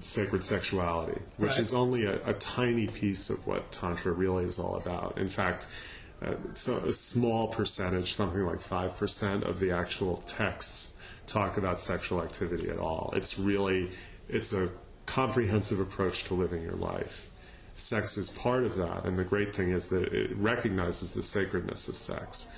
sacred 0.00 0.42
sexuality, 0.42 1.20
which 1.36 1.50
Right. 1.52 1.60
is 1.60 1.72
only 1.74 2.04
a, 2.06 2.18
a 2.26 2.32
tiny 2.34 2.86
piece 2.88 3.30
of 3.30 3.46
what 3.46 3.70
Tantra 3.70 4.12
really 4.12 4.44
is 4.44 4.58
all 4.58 4.76
about. 4.76 5.16
In 5.16 5.28
fact, 5.28 5.68
uh, 6.24 6.34
so 6.54 6.76
a 6.78 6.92
small 6.92 7.48
percentage, 7.48 8.14
something 8.14 8.44
like 8.44 8.58
5% 8.60 9.42
of 9.42 9.60
the 9.60 9.70
actual 9.70 10.16
texts 10.18 10.92
talk 11.26 11.56
about 11.56 11.80
sexual 11.80 12.20
activity 12.22 12.68
at 12.68 12.78
all. 12.78 13.12
It's 13.16 13.38
really, 13.38 13.90
it's 14.28 14.52
a 14.52 14.70
comprehensive 15.06 15.78
approach 15.80 16.24
to 16.24 16.34
living 16.34 16.62
your 16.62 16.74
life. 16.74 17.28
Sex 17.74 18.18
is 18.18 18.30
part 18.30 18.64
of 18.64 18.76
that, 18.76 19.04
and 19.04 19.16
the 19.16 19.24
great 19.24 19.54
thing 19.54 19.70
is 19.70 19.88
that 19.90 20.12
it 20.12 20.36
recognizes 20.36 21.14
the 21.14 21.22
sacredness 21.22 21.88
of 21.88 21.96
sex. 21.96 22.48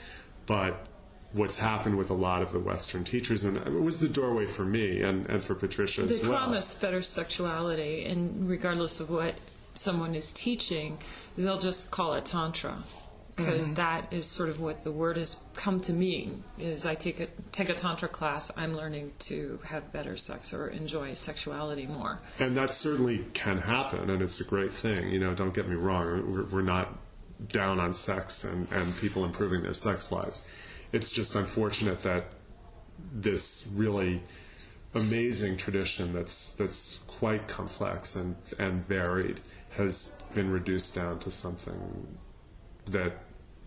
But 0.47 0.87
what's 1.35 1.59
happened 1.59 1.99
with 1.99 2.11
a 2.11 2.15
lot 2.15 2.43
of 2.43 2.53
the 2.53 2.61
Western 2.61 3.05
teachers, 3.05 3.45
and 3.45 3.57
it 3.57 3.83
was 3.83 4.01
the 4.01 4.09
doorway 4.09 4.47
for 4.47 4.65
me 4.65 5.03
and, 5.03 5.29
and 5.29 5.43
for 5.43 5.55
Patricia 5.55 6.03
They 6.03 6.15
as 6.15 6.23
well. 6.23 6.39
promise 6.39 6.75
better 6.75 7.03
sexuality, 7.03 8.05
and 8.05 8.49
regardless 8.49 9.01
of 9.01 9.11
what 9.11 9.35
someone 9.75 10.15
is 10.15 10.33
teaching, 10.33 10.99
they'll 11.37 11.59
just 11.59 11.91
call 11.91 12.15
it 12.15 12.25
tantra 12.25 12.77
because 13.37 13.67
mm-hmm. 13.67 13.75
that 13.75 14.13
is 14.13 14.27
sort 14.27 14.49
of 14.49 14.61
what 14.61 14.85
the 14.85 14.93
word 14.93 15.17
has 15.17 15.39
come 15.55 15.81
to 15.81 15.93
mean. 15.93 16.45
Is 16.57 16.87
I 16.87 16.95
take 16.95 17.19
a 17.19 17.27
take 17.51 17.69
a 17.69 17.75
tantra 17.75 18.09
class, 18.09 18.53
I'm 18.57 18.75
learning 18.75 19.13
to 19.21 19.59
have 19.67 19.93
better 19.93 20.17
sex 20.17 20.55
or 20.55 20.69
enjoy 20.69 21.15
sexuality 21.15 21.87
more. 21.87 22.21
and 22.39 22.57
that 22.57 22.71
certainly 22.71 23.25
can 23.35 23.59
happen, 23.59 24.09
and 24.09 24.23
it's 24.23 24.41
a 24.41 24.45
great 24.45 24.73
thing. 24.73 25.11
You 25.11 25.19
know, 25.19 25.35
don't 25.35 25.55
get 25.55 25.69
me 25.69 25.75
wrong. 25.75 26.33
We're, 26.33 26.45
we're 26.45 26.63
not 26.63 26.97
down 27.49 27.81
on 27.81 27.93
sex 27.93 28.45
and, 28.45 28.71
and 28.71 28.97
people 28.99 29.25
improving 29.25 29.63
their 29.63 29.75
sex 29.75 30.13
lives. 30.13 30.47
It's 30.95 31.11
just 31.11 31.35
unfortunate 31.35 32.03
that 32.03 32.25
this 33.13 33.69
really 33.75 34.23
amazing 34.95 35.57
tradition 35.57 36.13
that's 36.13 36.53
that's 36.53 37.01
quite 37.09 37.49
complex 37.49 38.15
and 38.15 38.37
and 38.61 38.85
varied 38.85 39.41
has 39.77 40.17
been 40.35 40.51
reduced 40.51 40.95
down 40.95 41.19
to 41.19 41.31
something 41.31 42.07
that 42.87 43.13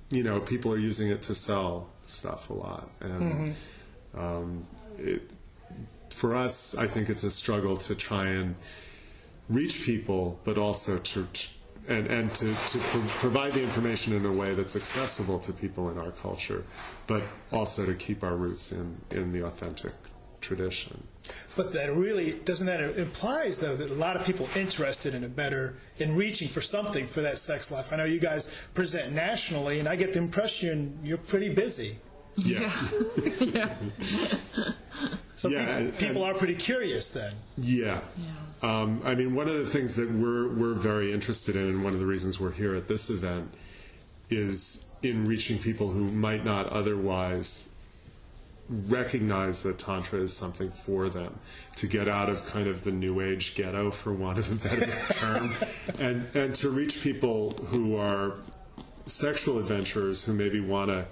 you 0.10 0.24
know 0.24 0.38
people 0.38 0.72
are 0.74 0.78
using 0.78 1.10
it 1.10 1.22
to 1.24 1.36
sell 1.36 1.90
stuff 2.06 2.50
a 2.50 2.54
lot. 2.54 2.90
And 3.02 3.56
um, 4.16 4.66
it, 4.98 5.34
for 6.10 6.34
us 6.34 6.78
I 6.78 6.88
think 6.88 7.10
it's 7.10 7.24
a 7.24 7.32
struggle 7.32 7.76
to 7.78 7.94
try 7.94 8.28
and 8.28 8.56
reach 9.50 9.84
people 9.84 10.40
but 10.46 10.58
also 10.58 10.98
to 10.98 11.28
and, 11.88 12.08
and 12.08 12.34
to, 12.36 12.54
to 12.54 12.78
pro- 12.80 13.02
provide 13.02 13.54
the 13.54 13.64
information 13.64 14.14
in 14.14 14.26
a 14.26 14.32
way 14.32 14.54
that's 14.54 14.76
accessible 14.76 15.40
to 15.40 15.54
people 15.54 15.90
in 15.90 15.98
our 15.98 16.12
culture, 16.12 16.64
but 17.08 17.24
also 17.52 17.86
to 17.86 17.94
keep 17.94 18.24
our 18.24 18.36
roots 18.36 18.72
in, 18.72 18.98
in 19.12 19.32
the 19.32 19.46
authentic 19.46 19.94
tradition. 20.42 21.08
But 21.56 21.74
that 21.74 21.94
really 21.94 22.34
doesn't 22.46 22.68
that 22.68 22.82
implies 22.98 23.60
though 23.60 23.76
that 23.76 23.90
a 23.90 23.94
lot 23.94 24.16
of 24.16 24.26
people 24.26 24.48
interested 24.56 25.14
in 25.14 25.24
a 25.24 25.28
better 25.30 25.76
in 25.98 26.16
reaching 26.16 26.48
for 26.48 26.62
something 26.62 27.06
for 27.06 27.22
that 27.22 27.38
sex 27.38 27.70
life. 27.72 27.92
I 27.92 27.98
know 27.98 28.06
you 28.06 28.20
guys 28.20 28.68
present 28.74 29.14
nationally, 29.14 29.80
and 29.80 29.88
I 29.90 29.96
get 29.98 30.14
the 30.14 30.20
impression 30.20 30.98
you're 31.04 31.18
pretty 31.18 31.50
busy. 31.54 31.98
Yeah. 32.38 32.72
yeah. 33.40 33.76
So 35.36 35.50
Yeah, 35.50 35.66
pe- 35.66 35.72
and- 35.86 35.98
people 36.00 36.24
and- 36.26 36.36
are 36.36 36.38
pretty 36.38 36.56
curious 36.56 37.12
then. 37.12 37.34
Yeah. 37.58 38.00
Yeah. 38.18 38.26
Um, 38.62 39.02
I 39.06 39.14
mean, 39.14 39.36
one 39.36 39.48
of 39.48 39.56
the 39.56 39.66
things 39.66 39.96
that 39.98 40.10
we're 40.12 40.48
we're 40.48 40.74
very 40.74 41.14
interested 41.14 41.56
in, 41.56 41.64
and 41.64 41.84
one 41.84 41.94
of 41.94 42.00
the 42.00 42.06
reasons 42.06 42.40
we're 42.40 42.52
here 42.52 42.76
at 42.76 42.88
this 42.88 43.10
event, 43.10 43.54
is 44.30 44.86
in 45.04 45.26
reaching 45.26 45.60
people 45.60 45.90
who 45.90 46.12
might 46.12 46.44
not 46.44 46.68
otherwise 46.68 47.70
recognize 48.70 49.64
that 49.64 49.80
tantra 49.80 50.20
is 50.20 50.36
something 50.36 50.70
for 50.72 51.08
them 51.08 51.40
to 51.76 51.88
get 51.88 52.08
out 52.08 52.30
of 52.30 52.46
kind 52.48 52.68
of 52.68 52.84
the 52.84 52.92
new 52.92 53.22
age 53.22 53.56
ghetto 53.56 53.90
for 53.90 54.14
want 54.14 54.38
of 54.38 54.52
a 54.52 54.56
better 54.56 54.86
term 55.14 55.52
and 56.00 56.26
and 56.36 56.54
to 56.54 56.70
reach 56.70 57.02
people 57.02 57.52
who 57.68 57.96
are 57.96 58.34
sexual 59.06 59.58
adventurers 59.58 60.26
who 60.26 60.34
maybe 60.34 60.60
want 60.60 60.90
to 60.90 61.06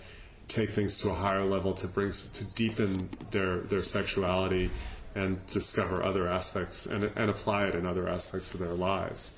take 0.49 0.69
things 0.69 0.97
to 0.97 1.10
a 1.10 1.13
higher 1.13 1.45
level 1.45 1.73
to 1.73 1.88
bring 1.88 2.12
to 2.12 2.43
deepen 2.55 3.10
their 3.31 3.60
their 3.60 3.81
sexuality 3.81 4.69
and 5.15 5.45
discover 5.47 6.04
other 6.04 6.28
aspects 6.28 6.86
and 6.86 7.06
and 7.15 7.30
apply 7.30 7.65
it 7.67 7.75
in 7.75 7.86
other 7.86 8.08
aspects 8.08 8.54
of 8.54 8.60
their 8.60 8.73
lives. 8.73 9.34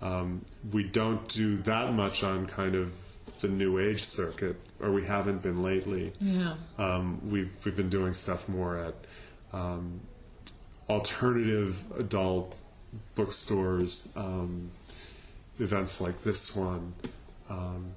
Um, 0.00 0.44
we 0.72 0.84
don't 0.84 1.28
do 1.28 1.56
that 1.58 1.92
much 1.92 2.22
on 2.22 2.46
kind 2.46 2.74
of 2.74 2.94
the 3.40 3.48
new 3.48 3.78
age 3.78 4.02
circuit, 4.04 4.56
or 4.80 4.90
we 4.90 5.04
haven't 5.04 5.42
been 5.42 5.62
lately. 5.62 6.12
Yeah. 6.20 6.54
Um, 6.78 7.20
we've 7.30 7.54
we've 7.64 7.76
been 7.76 7.88
doing 7.88 8.14
stuff 8.14 8.48
more 8.48 8.78
at 8.78 8.94
um, 9.52 10.00
alternative 10.88 11.84
adult 11.98 12.56
bookstores, 13.14 14.12
um, 14.16 14.70
events 15.58 16.00
like 16.00 16.22
this 16.22 16.56
one. 16.56 16.94
Um, 17.50 17.94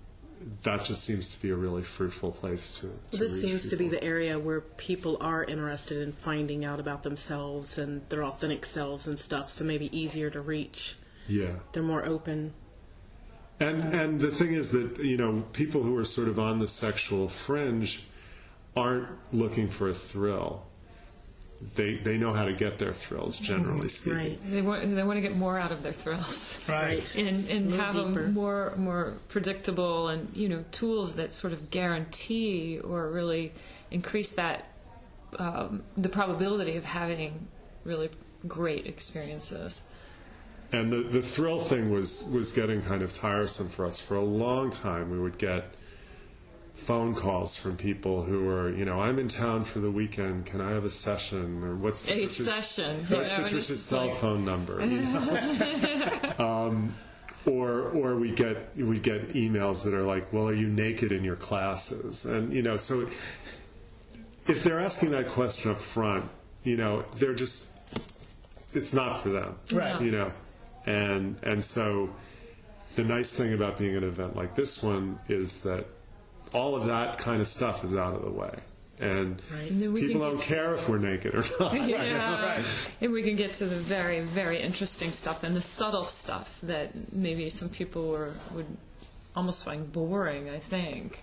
that 0.63 0.84
just 0.86 1.04
seems 1.04 1.36
to 1.36 1.41
be 1.41 1.49
a 1.51 1.56
really 1.56 1.82
fruitful 1.82 2.32
place 2.32 2.80
to. 2.80 2.88
to 3.12 3.17
This 3.17 3.41
seems 3.41 3.67
to 3.67 3.75
be 3.75 3.88
the 3.88 4.04
area 4.04 4.39
where 4.39 4.62
people 4.62 5.17
are 5.21 5.43
interested 5.43 6.01
in 6.01 6.12
finding 6.13 6.65
out 6.65 6.80
about 6.80 7.04
themselves 7.04 7.77
and 7.77 8.08
their 8.10 8.23
authentic 8.23 8.65
selves 8.65 9.08
and 9.08 9.17
stuff, 9.19 9.49
so 9.49 9.63
maybe 9.63 9.95
easier 9.97 10.30
to 10.30 10.41
reach. 10.41 10.95
yeah. 11.27 11.51
They're 11.71 11.84
more 11.84 12.06
open. 12.06 12.54
And 13.60 13.93
and 13.93 14.19
the 14.19 14.32
thing 14.32 14.54
is 14.54 14.71
that 14.71 14.97
you 15.04 15.17
know 15.17 15.43
people 15.54 15.84
who 15.84 15.95
are 15.97 16.04
sort 16.04 16.27
of 16.27 16.39
on 16.39 16.58
the 16.58 16.67
sexual 16.67 17.27
fringe 17.27 18.04
aren't 18.75 19.10
looking 19.32 19.67
for 19.67 19.88
a 19.88 19.93
thrill. 19.93 20.65
They 21.76 21.95
they 21.95 22.17
know 22.17 22.32
how 22.32 22.45
to 22.45 22.54
get 22.54 22.80
their 22.80 22.91
thrills 22.91 23.39
generally 23.39 23.88
speaking. 23.89 24.17
Right. 24.17 24.52
They 24.52 24.62
want 24.62 24.95
they 24.95 25.04
want 25.04 25.17
to 25.17 25.21
get 25.21 25.36
more 25.36 25.58
out 25.60 25.71
of 25.71 25.84
their 25.84 25.93
thrills. 25.93 26.65
Right. 26.67 27.15
and 27.15 27.47
and 27.47 27.69
Move 27.69 27.80
have 27.80 27.93
deeper. 27.93 28.24
them 28.24 28.34
more 28.34 28.74
more 28.78 29.13
predictable 29.30 30.08
and 30.08 30.36
you 30.36 30.50
know 30.50 30.63
tools 30.71 31.15
that 31.15 31.32
sort 31.34 31.54
of 31.54 31.69
guarantee 31.71 32.80
or 32.80 33.10
really 33.10 33.52
increase 33.91 34.34
that 34.34 34.65
um, 35.39 35.84
the 35.97 36.10
probability 36.10 36.76
of 36.78 36.84
having 36.84 37.47
really 37.84 38.10
great 38.47 38.86
experiences. 38.86 39.84
And 40.74 40.91
the, 40.91 40.97
the 40.97 41.21
thrill 41.21 41.60
thing 41.60 41.91
was, 41.91 42.24
was 42.32 42.54
getting 42.54 42.82
kind 42.82 43.02
of 43.02 43.13
tiresome 43.13 43.67
for 43.67 43.86
us. 43.86 44.00
For 44.00 44.15
a 44.15 44.21
long 44.21 44.71
time, 44.71 45.12
we 45.12 45.19
would 45.19 45.38
get 45.38 45.65
phone 46.82 47.13
calls 47.13 47.56
from 47.56 47.78
people 47.78 48.24
who 48.24 48.50
are, 48.50 48.70
you 48.70 48.86
know, 48.86 49.00
I'm 49.02 49.20
in 49.20 49.28
town 49.28 49.63
for 49.63 49.80
the 49.80 49.91
weekend. 49.91 50.46
Can 50.48 50.62
I 50.62 50.72
have 50.72 50.84
a 50.84 50.89
session? 50.89 51.63
Or 51.63 51.76
what's 51.76 52.04
A 52.04 52.08
Patricia's, 52.08 52.48
session, 52.48 52.98
What's 53.08 53.32
you 53.32 53.38
know, 53.38 53.44
Patricia's 53.44 53.84
cell 53.84 54.06
like- 54.08 54.13
phone 54.15 54.44
number? 54.46 54.84
You 54.84 55.02
know? 55.02 56.34
um, 56.39 56.94
or 57.46 57.89
or 57.89 58.15
we 58.15 58.32
get 58.32 58.76
we 58.76 59.00
get 59.00 59.30
emails 59.34 59.84
that 59.86 59.94
are 59.94 60.04
like, 60.04 60.32
well, 60.34 60.48
are 60.50 60.54
you 60.54 60.67
naked 60.67 61.12
in 61.12 61.24
your 61.24 61.36
classes? 61.36 62.26
And 62.26 62.52
you 62.54 62.62
know, 62.63 62.76
so 62.78 63.02
if 64.48 64.63
they're 64.63 64.80
asking 64.80 65.12
that 65.12 65.28
question 65.28 65.72
up 65.72 65.78
front, 65.78 66.26
you 66.63 66.78
know, 66.78 67.04
they're 67.17 67.36
just 67.36 67.70
it's 68.74 68.94
not 68.94 69.20
for 69.22 69.30
them 69.30 69.54
Right. 69.74 70.00
you 70.02 70.12
know 70.12 70.32
and 70.86 71.36
and 71.44 71.62
so 71.62 72.10
the 72.96 73.04
nice 73.04 73.34
thing 73.36 73.54
about 73.54 73.78
being 73.78 73.98
at 73.98 74.04
an 74.04 74.08
event 74.08 74.36
like 74.38 74.56
this 74.56 74.82
one 74.82 75.20
is 75.28 75.62
that 75.63 75.86
all 76.54 76.76
of 76.76 76.86
that 76.86 77.18
kind 77.18 77.42
of 77.42 77.48
stuff 77.48 77.84
is 77.84 77.96
out 77.96 78.14
of 78.16 78.24
the 78.24 78.32
way. 78.32 78.54
And 79.00 79.42
And 79.68 79.96
people 79.96 80.22
don't 80.22 80.36
get- 80.38 80.44
care 80.46 80.74
if 80.76 80.88
we're 80.88 81.00
naked 81.00 81.34
or 81.34 81.44
not. 81.60 81.80
Yeah, 81.88 82.62
and 83.02 83.12
we 83.12 83.24
can 83.24 83.36
get 83.36 83.54
to 83.56 83.66
the 83.66 83.76
very, 83.76 84.20
very 84.20 84.60
interesting 84.60 85.12
stuff 85.12 85.44
and 85.44 85.56
the 85.56 85.62
subtle 85.62 86.04
stuff 86.04 86.60
that 86.64 86.92
maybe 87.12 87.50
some 87.50 87.70
people 87.70 88.10
were, 88.10 88.34
would 88.54 88.68
almost 89.36 89.66
find 89.66 89.92
boring. 89.92 90.50
I 90.50 90.60
think, 90.60 91.20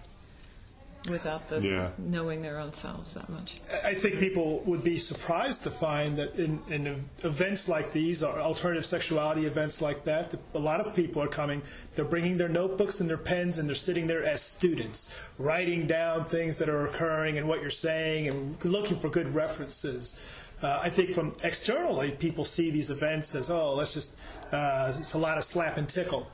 without 1.09 1.49
the 1.49 1.61
Yeah. 1.61 1.90
knowing 1.99 2.42
their 2.42 2.59
own 2.59 2.73
selves 2.73 3.14
that 3.14 3.29
much. 3.29 3.61
I 3.85 3.94
think 3.94 4.18
people 4.18 4.61
would 4.66 4.85
be 4.85 4.97
surprised 4.97 5.62
to 5.64 5.71
find 5.71 6.16
that 6.16 6.35
in, 6.37 6.61
in 6.68 7.05
events 7.25 7.68
like 7.68 7.92
these, 7.92 8.23
or 8.23 8.38
alternative 8.38 8.87
sexuality 8.87 9.47
events 9.47 9.81
like 9.81 10.05
that, 10.05 10.31
that 10.31 10.40
a 10.55 10.59
lot 10.59 10.81
of 10.81 10.94
people 10.94 11.23
are 11.23 11.29
coming. 11.29 11.62
They're 11.94 12.05
bringing 12.05 12.37
their 12.38 12.49
notebooks 12.49 13.01
and 13.01 13.09
their 13.09 13.16
pens, 13.18 13.59
and 13.59 13.68
they're 13.68 13.75
sitting 13.75 14.07
there 14.07 14.25
as 14.25 14.40
students, 14.42 15.31
writing 15.38 15.87
down 15.87 16.25
things 16.25 16.59
that 16.59 16.68
are 16.68 16.87
occurring 16.87 17.38
and 17.38 17.49
what 17.49 17.61
you're 17.61 17.71
saying, 17.71 18.29
and 18.29 18.64
looking 18.64 18.97
for 18.97 19.09
good 19.09 19.29
references. 19.35 20.44
Uh, 20.61 20.81
I 20.83 20.88
think 20.88 21.11
from 21.11 21.35
externally, 21.44 22.11
people 22.12 22.44
see 22.44 22.71
these 22.71 22.90
events 22.90 23.35
as, 23.37 23.49
oh, 23.49 23.75
let's 23.75 23.94
just, 23.94 24.18
uh, 24.53 24.92
it's 24.99 25.14
a 25.14 25.18
lot 25.18 25.38
of 25.38 25.44
slap 25.44 25.79
and 25.79 25.88
tickle. 25.88 26.29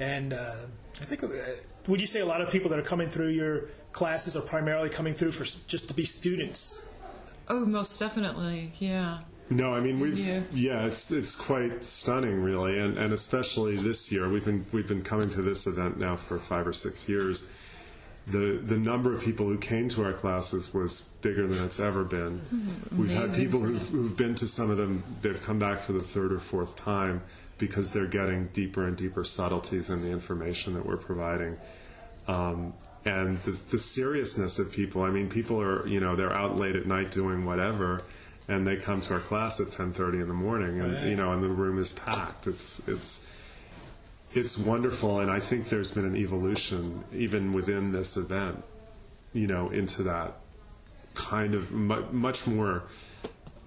And 0.00 0.32
uh, 0.32 0.36
I 1.00 1.04
think, 1.04 1.22
uh, 1.24 1.28
would 1.86 2.00
you 2.00 2.06
say 2.06 2.20
a 2.20 2.26
lot 2.26 2.40
of 2.40 2.50
people 2.50 2.70
that 2.70 2.78
are 2.78 2.82
coming 2.82 3.08
through 3.08 3.28
your 3.28 3.68
classes 3.96 4.36
are 4.36 4.42
primarily 4.42 4.90
coming 4.90 5.14
through 5.14 5.32
for 5.32 5.44
just 5.66 5.88
to 5.88 5.94
be 5.94 6.04
students? 6.04 6.84
Oh, 7.48 7.64
most 7.64 7.98
definitely, 7.98 8.70
yeah. 8.78 9.20
No, 9.48 9.74
I 9.74 9.80
mean 9.80 10.00
we've 10.00 10.18
Yeah. 10.18 10.42
yeah, 10.52 10.86
it's 10.86 11.10
it's 11.10 11.34
quite 11.34 11.82
stunning, 11.84 12.42
really, 12.42 12.78
and 12.78 12.98
and 12.98 13.12
especially 13.12 13.76
this 13.76 14.12
year 14.12 14.28
we've 14.28 14.44
been 14.44 14.66
we've 14.72 14.88
been 14.88 15.02
coming 15.02 15.30
to 15.30 15.40
this 15.42 15.66
event 15.66 15.98
now 15.98 16.16
for 16.16 16.36
five 16.38 16.66
or 16.66 16.72
six 16.72 17.08
years, 17.08 17.48
the 18.26 18.60
the 18.62 18.76
number 18.76 19.12
of 19.12 19.22
people 19.22 19.46
who 19.46 19.56
came 19.56 19.88
to 19.90 20.04
our 20.04 20.12
classes 20.12 20.74
was 20.74 21.08
bigger 21.22 21.46
than 21.46 21.64
it's 21.64 21.78
ever 21.80 22.02
been. 22.04 22.40
We've 22.98 23.10
had 23.10 23.32
people 23.32 23.60
who've, 23.60 23.88
who've 23.88 24.16
been 24.16 24.34
to 24.36 24.48
some 24.48 24.70
of 24.70 24.76
them. 24.76 25.04
They've 25.22 25.40
come 25.40 25.58
back 25.60 25.80
for 25.80 25.92
the 25.92 26.00
third 26.00 26.32
or 26.32 26.40
fourth 26.40 26.76
time 26.76 27.22
because 27.56 27.92
they're 27.92 28.06
getting 28.06 28.48
deeper 28.48 28.84
and 28.86 28.96
deeper 28.96 29.24
subtleties 29.24 29.88
in 29.88 30.02
the 30.02 30.10
information 30.10 30.74
that 30.74 30.84
we're 30.84 30.96
providing. 30.98 31.56
Um, 32.28 32.74
and 33.06 33.38
the, 33.42 33.52
the 33.70 33.78
seriousness 33.78 34.58
of 34.58 34.72
people. 34.72 35.02
I 35.02 35.10
mean, 35.10 35.28
people 35.28 35.62
are 35.62 35.86
you 35.86 36.00
know 36.00 36.16
they're 36.16 36.32
out 36.32 36.56
late 36.56 36.76
at 36.76 36.86
night 36.86 37.10
doing 37.10 37.46
whatever, 37.46 38.00
and 38.48 38.66
they 38.66 38.76
come 38.76 39.00
to 39.02 39.14
our 39.14 39.20
class 39.20 39.60
at 39.60 39.70
ten 39.70 39.92
thirty 39.92 40.20
in 40.20 40.28
the 40.28 40.34
morning, 40.34 40.80
and 40.80 41.08
you 41.08 41.16
know, 41.16 41.32
and 41.32 41.42
the 41.42 41.48
room 41.48 41.78
is 41.78 41.92
packed. 41.92 42.46
It's 42.46 42.86
it's 42.88 43.26
it's 44.34 44.58
wonderful, 44.58 45.20
and 45.20 45.30
I 45.30 45.38
think 45.38 45.68
there's 45.68 45.92
been 45.92 46.04
an 46.04 46.16
evolution 46.16 47.04
even 47.14 47.52
within 47.52 47.92
this 47.92 48.16
event, 48.16 48.62
you 49.32 49.46
know, 49.46 49.70
into 49.70 50.02
that 50.02 50.34
kind 51.14 51.54
of 51.54 51.72
mu- 51.72 52.04
much 52.12 52.46
more 52.46 52.82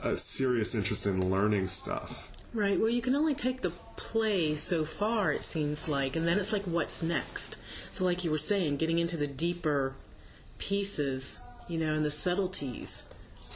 uh, 0.04 0.16
serious 0.16 0.76
interest 0.76 1.06
in 1.08 1.32
learning 1.32 1.68
stuff. 1.68 2.32
Right. 2.54 2.80
Well, 2.80 2.90
you 2.90 3.02
can 3.02 3.16
only 3.16 3.36
take 3.36 3.62
the 3.62 3.70
play 3.96 4.56
so 4.56 4.84
far, 4.86 5.32
it 5.32 5.44
seems 5.44 5.88
like, 5.88 6.16
and 6.16 6.28
then 6.28 6.38
it's 6.40 6.52
like, 6.52 6.64
what's 6.64 7.04
next? 7.04 7.60
So, 7.92 8.04
like 8.06 8.24
you 8.24 8.32
were 8.32 8.38
saying, 8.40 8.78
getting 8.78 8.98
into 8.98 9.18
the 9.18 9.28
deeper 9.28 9.94
pieces, 10.58 11.40
you 11.68 11.78
know, 11.80 11.94
and 11.94 12.04
the 12.04 12.12
subtleties 12.12 13.06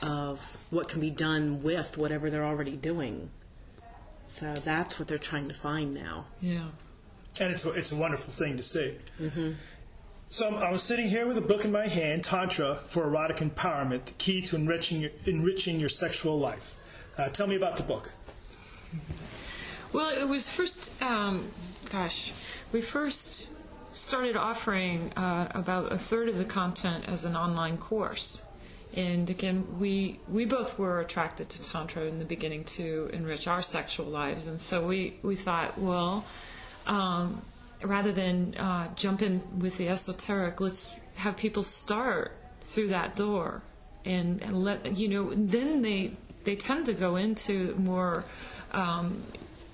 of 0.04 0.58
what 0.70 0.88
can 0.90 1.00
be 1.02 1.10
done 1.10 1.64
with 1.64 1.98
whatever 1.98 2.30
they're 2.30 2.46
already 2.46 2.76
doing. 2.76 3.30
So 4.28 4.54
that's 4.54 5.00
what 5.00 5.08
they're 5.08 5.18
trying 5.18 5.48
to 5.48 5.54
find 5.54 5.94
now. 5.94 6.26
Yeah. 6.42 6.66
and 7.40 7.52
it's 7.52 7.66
a, 7.66 7.72
it's 7.72 7.92
a 7.92 7.96
wonderful 7.96 8.32
thing 8.32 8.58
to 8.58 8.64
see. 8.64 8.96
So 10.30 10.46
I'm- 10.50 10.56
I 10.64 10.72
was 10.72 10.84
sitting 10.84 11.08
here 11.10 11.28
with 11.28 11.38
a 11.38 11.42
book 11.42 11.66
in 11.66 11.72
my 11.72 11.88
hand, 11.88 12.24
Tantra 12.24 12.76
for 12.76 13.04
Erotic 13.06 13.38
Empowerment: 13.38 14.06
The 14.06 14.14
Key 14.14 14.42
to 14.44 14.56
Enriching 14.56 15.02
Your, 15.02 15.12
enriching 15.26 15.80
your 15.80 15.90
Sexual 15.90 16.38
Life. 16.40 16.78
Uh, 17.18 17.30
tell 17.30 17.46
me 17.48 17.56
about 17.56 17.78
the 17.78 17.84
book. 17.84 18.14
Well, 19.92 20.10
it 20.10 20.28
was 20.28 20.52
first, 20.52 21.02
um, 21.04 21.48
gosh, 21.90 22.34
we 22.72 22.82
first 22.82 23.50
started 23.92 24.36
offering 24.36 25.14
uh, 25.16 25.48
about 25.52 25.92
a 25.92 25.98
third 25.98 26.30
of 26.30 26.38
the 26.38 26.46
content 26.46 27.06
as 27.08 27.26
an 27.26 27.36
online 27.36 27.78
course. 27.78 28.44
And 28.96 29.30
again, 29.30 29.66
we 29.80 30.20
we 30.28 30.46
both 30.46 30.78
were 30.78 31.00
attracted 31.00 31.50
to 31.50 31.64
tantra 31.64 32.04
in 32.04 32.20
the 32.20 32.26
beginning 32.26 32.64
to 32.78 33.10
enrich 33.12 33.48
our 33.48 33.62
sexual 33.62 34.06
lives, 34.06 34.46
and 34.46 34.62
so 34.62 34.86
we 34.86 35.16
we 35.24 35.36
thought, 35.36 35.80
well, 35.80 36.26
um, 36.86 37.42
rather 37.84 38.12
than 38.12 38.54
uh, 38.56 38.94
jump 38.96 39.24
in 39.24 39.42
with 39.60 39.78
the 39.78 39.90
esoteric, 39.90 40.62
let's 40.62 41.02
have 41.16 41.38
people 41.38 41.64
start 41.64 42.34
through 42.62 42.90
that 42.90 43.16
door, 43.16 43.64
and, 44.06 44.42
and 44.44 44.64
let 44.64 44.96
you 44.96 45.08
know. 45.08 45.34
Then 45.34 45.82
they 45.82 46.12
they 46.44 46.56
tend 46.56 46.86
to 46.86 46.94
go 46.94 47.16
into 47.16 47.74
more 47.78 48.24
um, 48.74 49.22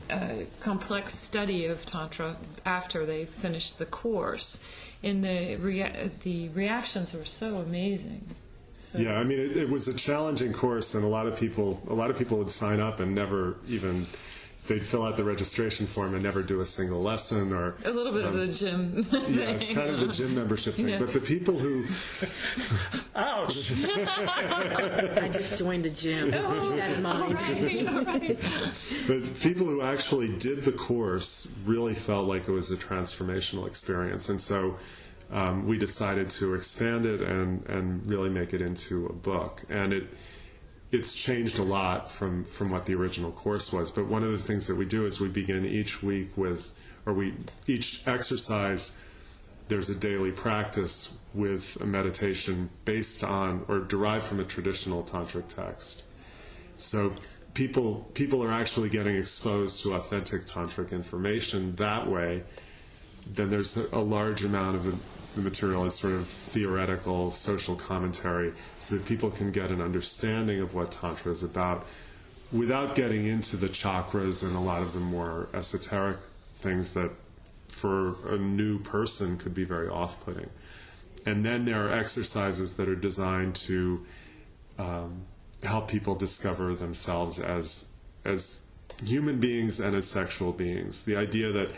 uh, 0.10 0.40
complex 0.60 1.14
study 1.14 1.66
of 1.66 1.86
tantra 1.86 2.36
after 2.66 3.06
they 3.06 3.26
finished 3.26 3.78
the 3.80 3.86
course, 3.86 4.60
and 5.04 5.24
the 5.24 5.56
rea- 5.58 6.10
the 6.24 6.50
reactions 6.50 7.14
were 7.14 7.26
so 7.26 7.56
amazing. 7.58 8.22
So, 8.74 8.98
Yeah, 9.00 9.20
I 9.20 9.24
mean, 9.24 9.40
it, 9.40 9.58
it 9.58 9.70
was 9.70 9.88
a 9.88 9.94
challenging 9.94 10.54
course, 10.54 10.96
and 10.96 11.04
a 11.04 11.08
lot 11.08 11.28
of 11.28 11.38
people, 11.38 11.82
a 11.88 11.94
lot 11.94 12.10
of 12.10 12.18
people 12.18 12.38
would 12.38 12.50
sign 12.50 12.80
up 12.80 13.00
and 13.00 13.14
never 13.14 13.56
even, 13.68 14.08
they'd 14.70 14.84
fill 14.84 15.04
out 15.04 15.18
the 15.18 15.24
registration 15.24 15.88
form 15.88 16.14
and 16.14 16.24
never 16.24 16.44
do 16.44 16.62
a 16.62 16.66
single 16.66 17.02
lesson, 17.02 17.52
or 17.52 17.76
a 17.84 17.90
little 17.90 18.14
bit 18.14 18.24
of 18.24 18.36
the 18.36 18.48
gym. 18.48 19.06
yeah, 19.12 19.50
it's 19.50 19.74
kind 19.74 19.90
of 19.90 20.00
the 20.00 20.08
gym 20.08 20.36
membership 20.36 20.76
thing. 20.76 20.90
Yeah. 20.90 21.00
But 21.00 21.12
the 21.12 21.20
people 21.20 21.58
who, 21.58 21.84
Ouch! 23.16 23.72
I 23.74 25.30
just 25.34 25.58
joined 25.58 25.84
the 25.84 25.90
gym. 25.90 26.26
Keep 26.26 26.34
that 26.34 26.92
in 26.92 27.04
mind. 27.04 27.40
the 29.08 29.36
people 29.42 29.66
who 29.66 29.82
actually 29.82 30.38
did 30.38 30.60
the 30.60 30.72
course 30.72 31.52
really 31.66 31.96
felt 31.96 32.28
like 32.28 32.48
it 32.48 32.52
was 32.52 32.72
a 32.72 32.78
transformational 32.78 33.68
experience, 33.68 34.30
and 34.30 34.42
so. 34.42 34.78
Um, 35.32 35.68
we 35.68 35.78
decided 35.78 36.32
to 36.32 36.56
expand 36.56 37.06
it 37.06 37.22
and, 37.22 37.64
and 37.68 38.10
really 38.10 38.32
make 38.32 38.52
it 38.52 38.64
into 38.64 39.06
a 39.06 39.14
book. 39.14 39.62
And 39.70 39.94
it, 39.94 40.08
it's 40.92 41.14
changed 41.14 41.60
a 41.60 41.64
lot 41.64 42.10
from, 42.10 42.44
from 42.46 42.72
what 42.72 42.86
the 42.86 42.96
original 42.96 43.32
course 43.32 43.72
was. 43.72 43.92
But 43.92 44.08
one 44.08 44.24
of 44.24 44.32
the 44.32 44.38
things 44.38 44.68
that 44.68 44.76
we 44.76 44.86
do 44.86 45.06
is 45.06 45.22
we 45.22 45.28
begin 45.30 45.66
each 45.66 46.02
week 46.02 46.36
with, 46.38 46.74
or 47.06 47.14
we 47.14 47.34
each 47.68 48.08
exercise. 48.08 48.96
There's 49.68 49.90
a 49.90 49.96
daily 49.96 50.32
practice 50.32 51.16
with 51.34 51.78
a 51.80 51.86
meditation 51.86 52.70
based 52.86 53.24
on 53.24 53.66
or 53.68 53.80
derived 53.80 54.26
from 54.26 54.40
a 54.40 54.44
traditional 54.44 55.04
tantric 55.04 55.48
text. 55.48 56.06
So 56.76 57.14
people 57.54 58.10
people 58.14 58.44
are 58.44 58.52
actually 58.52 58.90
getting 58.90 59.16
exposed 59.16 59.84
to 59.84 59.94
authentic 59.94 60.46
tantric 60.46 60.92
information 60.92 61.76
that 61.76 62.08
way. 62.08 62.44
Then 63.32 63.52
there's 63.52 63.78
a, 63.78 64.00
large 64.00 64.44
amount 64.44 64.78
of 64.78 64.88
the, 65.36 65.42
material 65.42 65.86
is 65.86 65.96
sort 65.96 66.14
of 66.14 66.28
theoretical 66.28 67.32
social 67.32 67.76
commentary, 67.76 68.54
so 68.80 68.96
that 68.96 69.06
people 69.06 69.30
can 69.30 69.52
get 69.52 69.72
an 69.72 69.82
understanding 69.82 70.60
of 70.60 70.74
what 70.74 70.92
tantra 70.92 71.32
is 71.32 71.44
about, 71.44 71.86
without 72.52 72.96
getting 72.96 73.26
into 73.26 73.56
the 73.58 73.68
chakras 73.68 74.44
and 74.44 74.56
a 74.56 74.60
lot 74.60 74.82
of 74.82 74.94
the 74.94 75.00
more 75.00 75.48
esoteric 75.54 76.18
things 76.56 76.94
that, 76.94 77.12
for 77.68 78.16
a 78.28 78.38
new 78.38 78.80
person, 78.80 79.38
could 79.38 79.54
be 79.54 79.64
very 79.64 79.88
off-putting. 79.88 80.50
And 81.26 81.46
then 81.46 81.66
there 81.66 81.86
are 81.86 81.92
exercises 81.92 82.78
that 82.78 82.88
are 82.90 82.96
designed 82.96 83.56
to 83.56 84.06
um, 84.78 85.24
help 85.64 85.88
people 85.88 86.16
discover 86.16 86.74
themselves 86.74 87.40
as 87.40 87.90
as 88.26 88.64
human 89.04 89.40
beings 89.40 89.80
and 89.80 89.96
as 89.96 90.08
sexual 90.08 90.52
beings. 90.52 91.06
The 91.06 91.16
idea 91.16 91.52
that 91.52 91.70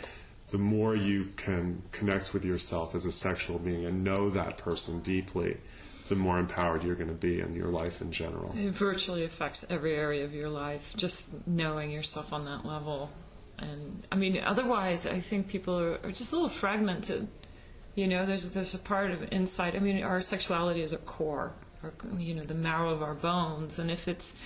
the 0.52 0.58
more 0.58 0.94
you 0.94 1.24
can 1.36 1.82
connect 1.92 2.34
with 2.34 2.44
yourself 2.44 2.94
as 2.94 3.06
a 3.06 3.10
sexual 3.10 3.58
being 3.58 3.86
and 3.86 4.04
know 4.04 4.28
that 4.28 4.58
person 4.58 5.00
deeply, 5.00 5.56
the 6.10 6.14
more 6.14 6.38
empowered 6.38 6.84
you're 6.84 6.94
going 6.94 7.08
to 7.08 7.14
be 7.14 7.40
in 7.40 7.54
your 7.54 7.68
life 7.68 8.02
in 8.02 8.12
general. 8.12 8.54
It 8.54 8.72
virtually 8.72 9.24
affects 9.24 9.64
every 9.70 9.94
area 9.94 10.24
of 10.24 10.34
your 10.34 10.50
life, 10.50 10.92
just 10.94 11.46
knowing 11.46 11.90
yourself 11.90 12.34
on 12.34 12.44
that 12.44 12.66
level. 12.66 13.10
And 13.58 14.02
I 14.12 14.16
mean, 14.16 14.38
otherwise, 14.44 15.06
I 15.06 15.20
think 15.20 15.48
people 15.48 15.78
are, 15.78 15.98
are 16.04 16.10
just 16.10 16.32
a 16.32 16.36
little 16.36 16.50
fragmented. 16.50 17.28
You 17.94 18.06
know, 18.06 18.26
there's 18.26 18.50
there's 18.50 18.74
a 18.74 18.78
part 18.78 19.10
of 19.10 19.32
insight. 19.32 19.74
I 19.74 19.78
mean, 19.78 20.02
our 20.02 20.20
sexuality 20.20 20.82
is 20.82 20.92
a 20.92 20.98
core, 20.98 21.52
or, 21.82 21.94
you 22.18 22.34
know, 22.34 22.42
the 22.42 22.54
marrow 22.54 22.90
of 22.90 23.02
our 23.02 23.14
bones. 23.14 23.78
And 23.78 23.90
if 23.90 24.06
it's 24.06 24.36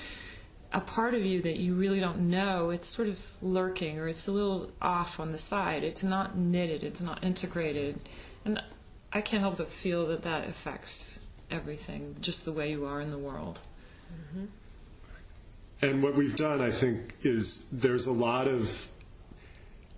a 0.73 0.81
part 0.81 1.15
of 1.15 1.25
you 1.25 1.43
that 1.43 1.57
you 1.57 1.75
really 1.75 2.01
don't 2.01 2.31
know, 2.31 2.71
it's 2.71 2.87
sort 2.89 3.09
of 3.09 3.19
lurking, 3.41 3.99
or 3.99 4.09
it's 4.09 4.27
a 4.27 4.33
little 4.33 4.71
off 4.81 5.21
on 5.21 5.33
the 5.33 5.39
side. 5.39 5.85
It's 5.85 6.03
not 6.03 6.37
knitted. 6.37 6.83
It's 6.83 7.01
not 7.01 7.23
integrated. 7.25 8.01
And 8.45 8.63
I 9.13 9.21
can't 9.21 9.41
help 9.41 9.59
but 9.59 9.69
feel 9.69 10.07
that 10.09 10.23
that 10.23 10.49
affects 10.49 11.21
everything, 11.51 12.17
just 12.21 12.45
the 12.45 12.53
way 12.53 12.71
you 12.71 12.85
are 12.87 13.01
in 13.01 13.11
the 13.11 13.19
world. 13.19 13.61
Mm-hmm. 14.13 14.47
And 15.83 16.03
what 16.03 16.15
we've 16.15 16.37
done, 16.37 16.61
I 16.61 16.71
think, 16.71 17.17
is 17.23 17.69
there's 17.71 18.07
a 18.07 18.13
lot 18.13 18.49
of 18.49 18.91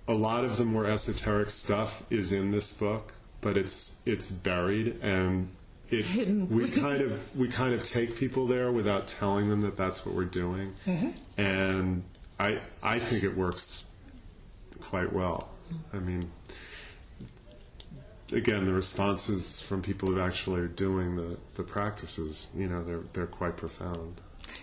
a 0.07 0.15
lot 0.15 0.43
of 0.43 0.57
the 0.57 0.65
more 0.65 0.87
esoteric 0.87 1.51
stuff 1.51 2.03
is 2.11 2.33
in 2.33 2.51
this 2.51 2.73
book, 2.73 3.15
but 3.41 3.57
it's 3.57 4.01
it's 4.05 4.31
buried 4.31 4.99
and 5.03 5.51
it 5.91 6.05
Hidden. 6.05 6.49
we 6.51 6.71
kind 6.71 7.01
of 7.01 7.37
we 7.37 7.49
kind 7.49 7.75
of 7.75 7.83
take 7.83 8.17
people 8.17 8.47
there 8.47 8.71
without 8.71 9.07
telling 9.07 9.49
them 9.49 9.63
that 9.63 9.77
that's 9.77 10.05
what 10.05 10.15
we're 10.15 10.25
doing, 10.25 10.73
mm-hmm. 10.87 11.11
and 11.41 12.03
I 12.39 12.59
I 12.83 12.99
think 12.99 13.25
it 13.25 13.37
works 13.37 13.85
quite 14.81 15.13
well. 15.13 15.51
I 15.93 15.99
mean, 15.99 16.31
again, 18.33 18.67
the 18.67 18.73
responses 18.75 19.61
from 19.63 19.83
people 19.83 20.09
who 20.11 20.21
actually 20.21 20.61
are 20.61 20.67
doing 20.69 21.17
the, 21.17 21.39
the 21.55 21.63
practices, 21.63 22.53
you 22.57 22.67
know, 22.67 22.83
they're 22.85 23.03
they're 23.13 23.27
quite 23.27 23.57
profound. 23.57 24.21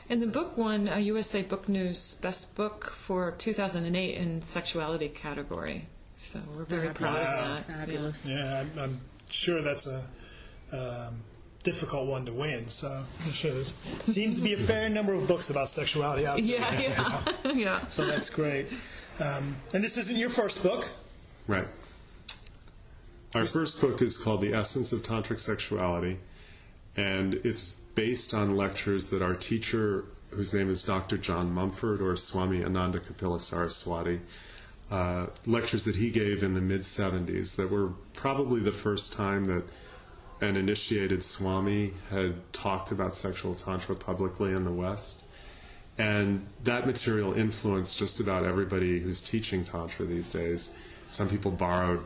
And 0.09 0.21
the 0.21 0.27
book 0.27 0.57
won 0.57 0.87
a 0.87 0.99
USA 0.99 1.41
Book 1.41 1.67
News 1.69 2.15
Best 2.15 2.55
Book 2.55 2.91
for 2.91 3.31
2008 3.31 4.15
in 4.15 4.41
sexuality 4.41 5.09
category. 5.09 5.85
So 6.17 6.39
we're 6.55 6.63
very 6.63 6.93
proud 6.93 7.15
Wow. 7.15 7.53
of 7.55 7.67
that. 7.67 7.73
Fabulous. 7.77 8.25
Yeah, 8.25 8.61
I'm, 8.61 8.79
I'm 8.79 9.01
sure 9.29 9.61
that's 9.61 9.85
a 9.87 10.07
um, 10.71 11.21
difficult 11.63 12.07
one 12.07 12.25
to 12.25 12.33
win. 12.33 12.67
So 12.67 13.03
I'm 13.25 13.31
sure 13.31 13.51
there 13.51 13.65
seems 13.99 14.37
to 14.37 14.43
be 14.43 14.53
a 14.53 14.57
fair 14.57 14.87
number 14.87 15.13
of 15.13 15.27
books 15.27 15.49
about 15.49 15.67
sexuality 15.67 16.25
out 16.25 16.37
there. 16.37 16.45
Yeah, 16.45 16.79
yeah, 17.43 17.51
yeah. 17.53 17.85
So 17.87 18.05
that's 18.05 18.29
great. 18.29 18.67
Um, 19.19 19.55
and 19.73 19.83
this 19.83 19.97
isn't 19.97 20.15
your 20.15 20.29
first 20.29 20.61
book. 20.61 20.89
Right. 21.47 21.65
Our 23.33 23.45
first 23.45 23.81
book 23.81 24.01
is 24.01 24.17
called 24.17 24.41
The 24.41 24.53
Essence 24.53 24.93
of 24.93 25.01
Tantric 25.03 25.39
Sexuality, 25.39 26.19
and 26.95 27.33
it's 27.43 27.73
based 27.73 28.33
on 28.33 28.55
lectures 28.55 29.09
that 29.09 29.21
our 29.21 29.33
teacher, 29.33 30.05
whose 30.29 30.53
name 30.53 30.69
is 30.69 30.83
Dr. 30.83 31.17
John 31.17 31.53
Mumford 31.53 32.01
or 32.01 32.15
Swami 32.15 32.63
Ananda 32.63 32.99
Kapila 32.99 33.39
Saraswati, 33.39 34.21
uh, 34.91 35.27
lectures 35.45 35.85
that 35.85 35.95
he 35.95 36.09
gave 36.11 36.43
in 36.43 36.53
the 36.53 36.61
mid 36.61 36.81
70s 36.81 37.55
that 37.55 37.71
were 37.71 37.89
probably 38.13 38.61
the 38.61 38.71
first 38.71 39.13
time 39.13 39.45
that 39.45 39.63
an 40.41 40.55
initiated 40.55 41.23
Swami 41.23 41.93
had 42.09 42.35
talked 42.53 42.91
about 42.91 43.15
sexual 43.15 43.55
tantra 43.55 43.95
publicly 43.95 44.53
in 44.53 44.63
the 44.63 44.71
West. 44.71 45.25
And 45.97 46.45
that 46.63 46.85
material 46.85 47.33
influenced 47.33 47.97
just 47.97 48.19
about 48.19 48.43
everybody 48.43 48.99
who's 48.99 49.21
teaching 49.21 49.63
Tantra 49.63 50.05
these 50.05 50.27
days. 50.27 50.75
Some 51.07 51.29
people 51.29 51.51
borrowed 51.51 52.01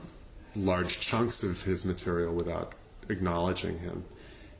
large 0.55 0.99
chunks 0.99 1.41
of 1.41 1.63
his 1.63 1.85
material 1.85 2.33
without 2.33 2.73
acknowledging 3.09 3.79
him. 3.79 4.03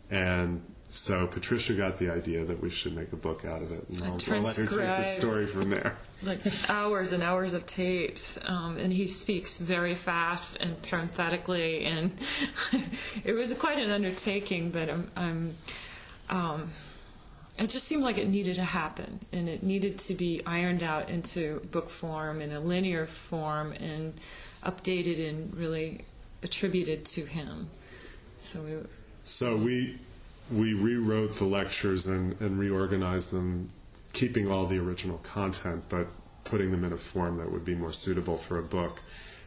And 0.09 0.63
so 0.89 1.27
Patricia 1.27 1.75
got 1.75 1.99
the 1.99 2.09
idea 2.09 2.43
that 2.43 2.59
we 2.59 2.69
should 2.71 2.95
make 2.95 3.13
a 3.13 3.15
book 3.15 3.45
out 3.45 3.61
of 3.61 3.71
it. 3.71 3.87
And 3.89 4.03
I'll, 4.03 4.11
I'll 4.13 4.41
let 4.41 4.55
her 4.55 4.65
take 4.65 4.75
the 4.75 5.03
story 5.03 5.45
from 5.45 5.69
there. 5.69 5.95
like 6.25 6.39
hours 6.67 7.11
and 7.11 7.21
hours 7.21 7.53
of 7.53 7.67
tapes, 7.67 8.39
um, 8.45 8.77
and 8.77 8.91
he 8.91 9.05
speaks 9.05 9.59
very 9.59 9.93
fast 9.93 10.57
and 10.57 10.81
parenthetically, 10.81 11.85
and 11.85 12.11
it 13.23 13.33
was 13.33 13.53
quite 13.53 13.77
an 13.77 13.91
undertaking. 13.91 14.71
But 14.71 14.89
I'm, 14.89 15.11
I'm 15.15 15.55
um, 16.29 16.71
it 17.59 17.69
just 17.69 17.85
seemed 17.85 18.01
like 18.01 18.17
it 18.17 18.27
needed 18.27 18.55
to 18.55 18.63
happen, 18.63 19.19
and 19.31 19.47
it 19.47 19.61
needed 19.61 19.99
to 19.99 20.15
be 20.15 20.41
ironed 20.45 20.81
out 20.81 21.09
into 21.09 21.59
book 21.71 21.89
form 21.89 22.41
in 22.41 22.51
a 22.51 22.59
linear 22.59 23.05
form 23.05 23.73
and 23.73 24.15
updated 24.63 25.29
and 25.29 25.55
really 25.55 26.01
attributed 26.41 27.05
to 27.05 27.25
him. 27.25 27.69
So 28.37 28.61
we, 28.61 28.77
So 29.23 29.55
we 29.55 29.97
we 30.51 30.73
rewrote 30.73 31.35
the 31.35 31.45
lectures 31.45 32.07
and, 32.07 32.39
and 32.41 32.59
reorganized 32.59 33.31
them, 33.33 33.69
keeping 34.13 34.49
all 34.49 34.65
the 34.65 34.79
original 34.79 35.17
content, 35.19 35.83
but 35.89 36.07
putting 36.43 36.71
them 36.71 36.83
in 36.83 36.93
a 36.93 36.97
form 36.97 37.37
that 37.37 37.51
would 37.51 37.65
be 37.65 37.75
more 37.75 37.93
suitable 37.93 38.37
for 38.37 38.57
a 38.57 38.63
book. 38.63 39.01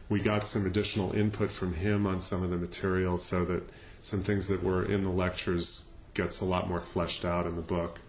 We 0.09 0.19
got 0.19 0.45
some 0.45 0.65
additional 0.65 1.13
input 1.13 1.51
from 1.51 1.73
him 1.73 2.05
on 2.05 2.21
some 2.21 2.43
of 2.43 2.49
the 2.49 2.57
materials, 2.57 3.23
so 3.23 3.43
that 3.45 3.63
some 4.01 4.21
things 4.21 4.47
that 4.47 4.63
were 4.63 4.83
in 4.83 5.03
the 5.03 5.09
lectures 5.09 5.89
gets 6.13 6.41
a 6.41 6.45
lot 6.45 6.69
more 6.69 6.79
fleshed 6.79 7.25
out 7.25 7.45
in 7.45 7.55
the 7.55 7.61
book, 7.61 7.99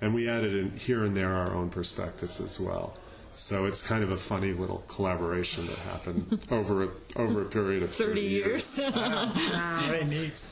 and 0.00 0.14
we 0.14 0.28
added 0.28 0.54
in 0.54 0.76
here 0.76 1.04
and 1.04 1.16
there 1.16 1.34
our 1.34 1.52
own 1.52 1.70
perspectives 1.70 2.40
as 2.40 2.60
well. 2.60 2.96
So 3.36 3.66
it's 3.66 3.86
kind 3.86 4.04
of 4.04 4.12
a 4.12 4.16
funny 4.16 4.52
little 4.52 4.84
collaboration 4.88 5.66
that 5.66 5.78
happened 5.78 6.46
over 6.50 6.84
a, 6.84 6.88
over 7.16 7.42
a 7.42 7.44
period 7.46 7.82
of 7.82 7.90
30 7.90 8.20
years. 8.20 8.78
Very 8.78 10.04
neat. 10.04 10.46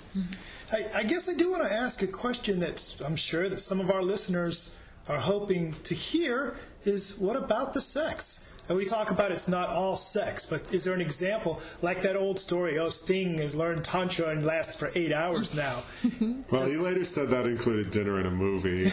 I, 0.72 0.86
I 0.96 1.02
guess 1.04 1.28
I 1.28 1.34
do 1.34 1.50
want 1.50 1.62
to 1.62 1.72
ask 1.72 2.02
a 2.02 2.06
question 2.06 2.58
that 2.60 3.00
I'm 3.04 3.16
sure 3.16 3.48
that 3.48 3.60
some 3.60 3.80
of 3.80 3.90
our 3.90 4.02
listeners 4.02 4.76
are 5.08 5.18
hoping 5.18 5.74
to 5.84 5.94
hear 5.94 6.54
is 6.84 7.18
what 7.18 7.36
about 7.36 7.72
the 7.72 7.80
sex? 7.80 8.48
And 8.68 8.78
we 8.78 8.84
talk 8.84 9.10
about 9.10 9.32
it's 9.32 9.48
not 9.48 9.68
all 9.70 9.96
sex, 9.96 10.46
but 10.46 10.62
is 10.72 10.84
there 10.84 10.94
an 10.94 11.00
example 11.00 11.60
like 11.82 12.00
that 12.02 12.14
old 12.16 12.38
story? 12.38 12.78
Oh, 12.78 12.90
Sting 12.90 13.38
has 13.38 13.56
learned 13.56 13.84
tantra 13.84 14.28
and 14.28 14.46
lasts 14.46 14.76
for 14.76 14.90
eight 14.94 15.12
hours 15.12 15.52
now. 15.54 15.82
Well, 16.50 16.66
he 16.66 16.76
later 16.76 17.04
said 17.04 17.28
that 17.28 17.46
included 17.46 17.90
dinner 17.90 18.18
and 18.18 18.26
a 18.26 18.30
movie. 18.30 18.84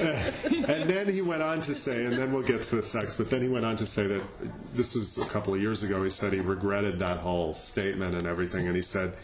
and 0.68 0.88
then 0.88 1.08
he 1.08 1.20
went 1.20 1.42
on 1.42 1.60
to 1.60 1.74
say, 1.74 2.04
and 2.04 2.14
then 2.14 2.32
we'll 2.32 2.42
get 2.42 2.62
to 2.62 2.76
the 2.76 2.82
sex, 2.82 3.14
but 3.14 3.28
then 3.28 3.42
he 3.42 3.48
went 3.48 3.64
on 3.64 3.76
to 3.76 3.86
say 3.86 4.06
that 4.06 4.22
this 4.74 4.94
was 4.94 5.18
a 5.18 5.28
couple 5.28 5.54
of 5.54 5.60
years 5.60 5.82
ago. 5.82 6.02
He 6.02 6.10
said 6.10 6.32
he 6.32 6.40
regretted 6.40 6.98
that 7.00 7.18
whole 7.18 7.52
statement 7.52 8.14
and 8.14 8.26
everything, 8.26 8.66
and 8.66 8.74
he 8.74 8.82
said 8.82 9.14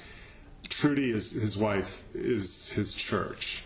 Trudie 0.69 1.13
is 1.13 1.33
his 1.33 1.57
wife 1.57 2.03
is 2.15 2.71
his 2.71 2.95
church, 2.95 3.65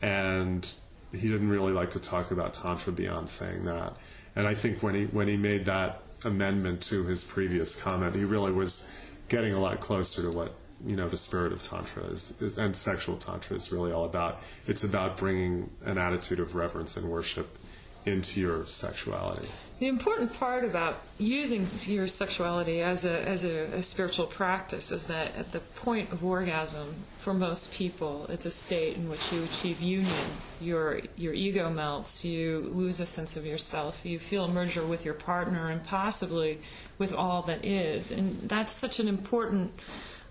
and 0.00 0.68
he 1.12 1.28
didn't 1.28 1.50
really 1.50 1.72
like 1.72 1.90
to 1.90 2.00
talk 2.00 2.30
about 2.30 2.54
tantra 2.54 2.92
beyond 2.92 3.28
saying 3.28 3.64
that. 3.64 3.92
And 4.34 4.46
I 4.46 4.54
think 4.54 4.82
when 4.82 4.94
he 4.94 5.04
when 5.06 5.28
he 5.28 5.36
made 5.36 5.66
that 5.66 6.00
amendment 6.24 6.82
to 6.84 7.04
his 7.04 7.24
previous 7.24 7.80
comment, 7.80 8.14
he 8.16 8.24
really 8.24 8.52
was 8.52 8.88
getting 9.28 9.52
a 9.52 9.60
lot 9.60 9.80
closer 9.80 10.22
to 10.22 10.30
what 10.30 10.54
you 10.86 10.96
know 10.96 11.08
the 11.08 11.16
spirit 11.16 11.52
of 11.52 11.62
tantra 11.62 12.04
is, 12.04 12.40
is 12.40 12.58
and 12.58 12.76
sexual 12.76 13.16
tantra 13.16 13.56
is 13.56 13.72
really 13.72 13.92
all 13.92 14.04
about. 14.04 14.38
It's 14.66 14.84
about 14.84 15.16
bringing 15.16 15.70
an 15.84 15.98
attitude 15.98 16.40
of 16.40 16.54
reverence 16.54 16.96
and 16.96 17.08
worship 17.08 17.58
into 18.04 18.40
your 18.40 18.66
sexuality. 18.66 19.48
The 19.78 19.88
important 19.88 20.32
part 20.34 20.62
about 20.62 20.94
using 21.18 21.66
your 21.86 22.06
sexuality 22.06 22.82
as 22.82 23.04
a 23.04 23.20
as 23.28 23.44
a, 23.44 23.64
a 23.74 23.82
spiritual 23.82 24.26
practice 24.26 24.92
is 24.92 25.06
that 25.06 25.34
at 25.36 25.50
the 25.50 25.58
point 25.58 26.12
of 26.12 26.24
orgasm, 26.24 26.94
for 27.18 27.34
most 27.34 27.72
people, 27.72 28.26
it's 28.28 28.46
a 28.46 28.50
state 28.50 28.96
in 28.96 29.08
which 29.08 29.32
you 29.32 29.42
achieve 29.42 29.80
union. 29.80 30.26
Your 30.60 31.00
your 31.16 31.34
ego 31.34 31.68
melts. 31.68 32.24
You 32.24 32.70
lose 32.72 33.00
a 33.00 33.06
sense 33.06 33.36
of 33.36 33.44
yourself. 33.44 34.04
You 34.04 34.20
feel 34.20 34.44
a 34.44 34.48
merger 34.48 34.84
with 34.84 35.04
your 35.04 35.14
partner 35.14 35.68
and 35.68 35.82
possibly 35.82 36.60
with 36.98 37.12
all 37.12 37.42
that 37.42 37.64
is. 37.64 38.12
And 38.12 38.48
that's 38.48 38.72
such 38.72 39.00
an 39.00 39.08
important 39.08 39.72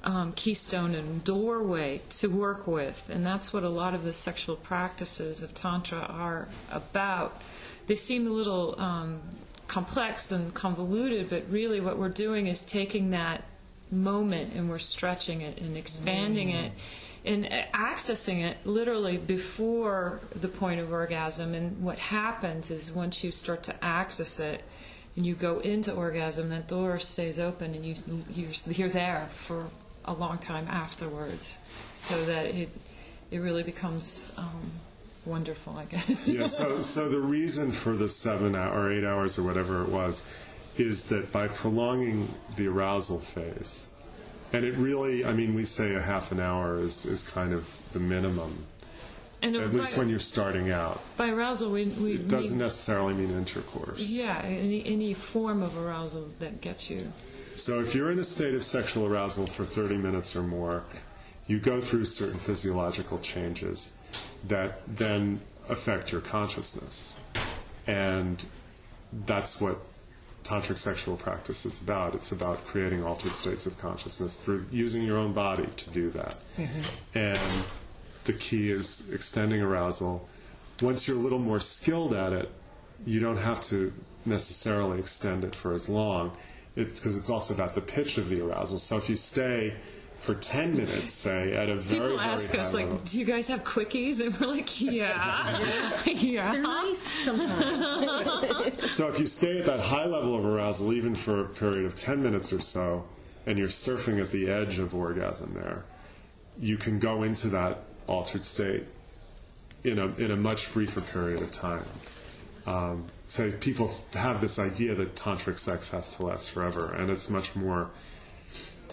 um, 0.03 0.33
keystone 0.33 0.95
and 0.95 1.23
doorway 1.23 2.01
to 2.09 2.27
work 2.27 2.67
with. 2.67 3.09
And 3.11 3.25
that's 3.25 3.53
what 3.53 3.63
a 3.63 3.69
lot 3.69 3.93
of 3.93 4.03
the 4.03 4.13
sexual 4.13 4.55
practices 4.55 5.43
of 5.43 5.53
Tantra 5.53 5.99
are 5.99 6.47
about. 6.71 7.39
They 7.87 7.95
seem 7.95 8.27
a 8.27 8.31
little 8.31 8.79
um, 8.79 9.19
complex 9.67 10.31
and 10.31 10.53
convoluted, 10.53 11.29
but 11.29 11.43
really 11.49 11.79
what 11.79 11.97
we're 11.97 12.09
doing 12.09 12.47
is 12.47 12.65
taking 12.65 13.11
that 13.11 13.43
moment 13.91 14.53
and 14.55 14.69
we're 14.69 14.79
stretching 14.79 15.41
it 15.41 15.59
and 15.59 15.75
expanding 15.75 16.49
it 16.49 16.71
and 17.23 17.45
accessing 17.73 18.41
it 18.41 18.57
literally 18.65 19.17
before 19.17 20.19
the 20.35 20.47
point 20.47 20.79
of 20.79 20.91
orgasm. 20.91 21.53
And 21.53 21.83
what 21.83 21.99
happens 21.99 22.71
is 22.71 22.91
once 22.91 23.23
you 23.23 23.31
start 23.31 23.63
to 23.63 23.83
access 23.83 24.39
it, 24.39 24.63
and 25.15 25.25
you 25.25 25.35
go 25.35 25.59
into 25.59 25.93
orgasm, 25.93 26.49
that 26.49 26.67
door 26.67 26.97
stays 26.97 27.39
open, 27.39 27.75
and 27.75 27.85
you 27.85 27.95
you're, 28.31 28.51
you're 28.67 28.89
there 28.89 29.27
for 29.33 29.65
a 30.05 30.13
long 30.13 30.37
time 30.37 30.67
afterwards, 30.69 31.59
so 31.93 32.25
that 32.25 32.45
it 32.47 32.69
it 33.31 33.39
really 33.39 33.63
becomes 33.63 34.33
um, 34.37 34.61
wonderful, 35.25 35.77
I 35.77 35.85
guess. 35.85 36.27
yeah, 36.27 36.47
so 36.47 36.81
so 36.81 37.07
the 37.09 37.19
reason 37.19 37.71
for 37.71 37.93
the 37.95 38.09
seven 38.09 38.55
hour 38.55 38.79
or 38.87 38.91
eight 38.91 39.03
hours 39.05 39.37
or 39.39 39.43
whatever 39.43 39.81
it 39.83 39.89
was 39.89 40.25
is 40.77 41.09
that 41.09 41.31
by 41.31 41.47
prolonging 41.47 42.27
the 42.55 42.67
arousal 42.67 43.19
phase, 43.19 43.89
and 44.53 44.63
it 44.65 44.73
really, 44.75 45.23
I 45.25 45.33
mean, 45.33 45.53
we 45.53 45.65
say 45.65 45.95
a 45.95 46.01
half 46.01 46.31
an 46.31 46.39
hour 46.39 46.79
is, 46.79 47.05
is 47.05 47.23
kind 47.23 47.53
of 47.53 47.77
the 47.93 47.99
minimum, 47.99 48.65
and 49.41 49.55
at 49.55 49.73
least 49.73 49.97
when 49.97 50.07
you're 50.09 50.19
starting 50.19 50.71
out. 50.71 51.01
by 51.17 51.29
arousal, 51.29 51.71
we 51.71 51.85
we 52.01 52.13
It 52.13 52.27
doesn't 52.27 52.57
mean- 52.57 52.65
necessarily 52.65 53.13
mean 53.13 53.31
intercourse. 53.31 54.09
yeah, 54.09 54.41
any 54.43 54.83
any 54.85 55.13
form 55.13 55.61
of 55.61 55.77
arousal 55.77 56.27
that 56.39 56.61
gets 56.61 56.89
you. 56.89 57.01
So 57.55 57.79
if 57.79 57.93
you're 57.93 58.11
in 58.11 58.19
a 58.19 58.23
state 58.23 58.53
of 58.53 58.63
sexual 58.63 59.05
arousal 59.05 59.45
for 59.45 59.65
30 59.65 59.97
minutes 59.97 60.35
or 60.35 60.43
more, 60.43 60.83
you 61.47 61.59
go 61.59 61.81
through 61.81 62.05
certain 62.05 62.39
physiological 62.39 63.17
changes 63.17 63.97
that 64.47 64.79
then 64.87 65.41
affect 65.69 66.11
your 66.11 66.21
consciousness. 66.21 67.19
And 67.87 68.43
that's 69.11 69.59
what 69.59 69.77
tantric 70.43 70.77
sexual 70.77 71.17
practice 71.17 71.65
is 71.65 71.81
about. 71.81 72.15
It's 72.15 72.31
about 72.31 72.65
creating 72.65 73.03
altered 73.03 73.33
states 73.33 73.65
of 73.65 73.77
consciousness 73.77 74.43
through 74.43 74.65
using 74.71 75.03
your 75.03 75.17
own 75.17 75.33
body 75.33 75.67
to 75.75 75.89
do 75.91 76.09
that. 76.11 76.35
Mm-hmm. 76.57 77.17
And 77.17 77.65
the 78.25 78.33
key 78.33 78.71
is 78.71 79.09
extending 79.11 79.61
arousal. 79.61 80.27
Once 80.81 81.07
you're 81.07 81.17
a 81.17 81.19
little 81.19 81.39
more 81.39 81.59
skilled 81.59 82.13
at 82.13 82.33
it, 82.33 82.49
you 83.05 83.19
don't 83.19 83.37
have 83.37 83.61
to 83.61 83.93
necessarily 84.25 84.99
extend 84.99 85.43
it 85.43 85.55
for 85.55 85.73
as 85.73 85.89
long. 85.89 86.31
It's 86.75 86.99
because 86.99 87.17
it's 87.17 87.29
also 87.29 87.53
about 87.53 87.75
the 87.75 87.81
pitch 87.81 88.17
of 88.17 88.29
the 88.29 88.41
arousal. 88.41 88.77
So 88.77 88.97
if 88.97 89.09
you 89.09 89.15
stay 89.15 89.73
for 90.21 90.35
10 90.35 90.75
minutes, 90.75 91.09
say, 91.09 91.53
at 91.55 91.67
a 91.67 91.75
very, 91.75 91.99
People 91.99 92.17
very 92.17 92.29
ask 92.29 92.55
high 92.55 92.61
us 92.61 92.73
level, 92.73 92.91
like, 92.91 93.05
"Do 93.05 93.19
you 93.19 93.25
guys 93.25 93.47
have 93.47 93.63
quickies?" 93.63 94.19
And 94.19 94.39
we're 94.39 94.47
like, 94.47 94.79
"Yeah, 94.79 95.59
yeah." 96.05 96.51
They're 96.51 96.61
nice 96.61 96.99
sometimes. 96.99 98.91
So 98.91 99.07
if 99.07 99.19
you 99.19 99.25
stay 99.27 99.59
at 99.59 99.65
that 99.65 99.79
high 99.79 100.05
level 100.05 100.35
of 100.35 100.45
arousal, 100.45 100.93
even 100.93 101.15
for 101.15 101.41
a 101.41 101.45
period 101.45 101.85
of 101.85 101.95
10 101.95 102.21
minutes 102.21 102.53
or 102.53 102.61
so, 102.61 103.03
and 103.45 103.57
you're 103.57 103.67
surfing 103.67 104.21
at 104.21 104.31
the 104.31 104.49
edge 104.49 104.77
of 104.79 104.93
orgasm 104.93 105.53
there, 105.55 105.83
you 106.59 106.77
can 106.77 106.99
go 106.99 107.23
into 107.23 107.47
that 107.49 107.79
altered 108.07 108.45
state 108.45 108.83
in 109.83 109.97
a, 109.97 110.05
in 110.17 110.31
a 110.31 110.37
much 110.37 110.71
briefer 110.73 111.01
period 111.01 111.41
of 111.41 111.51
time. 111.51 111.83
Um, 112.67 113.07
so 113.23 113.51
people 113.51 113.91
have 114.13 114.41
this 114.41 114.59
idea 114.59 114.93
that 114.95 115.15
tantric 115.15 115.57
sex 115.57 115.89
has 115.91 116.15
to 116.17 116.25
last 116.25 116.51
forever, 116.51 116.93
and 116.93 117.09
it's 117.09 117.29
much 117.29 117.55
more. 117.55 117.89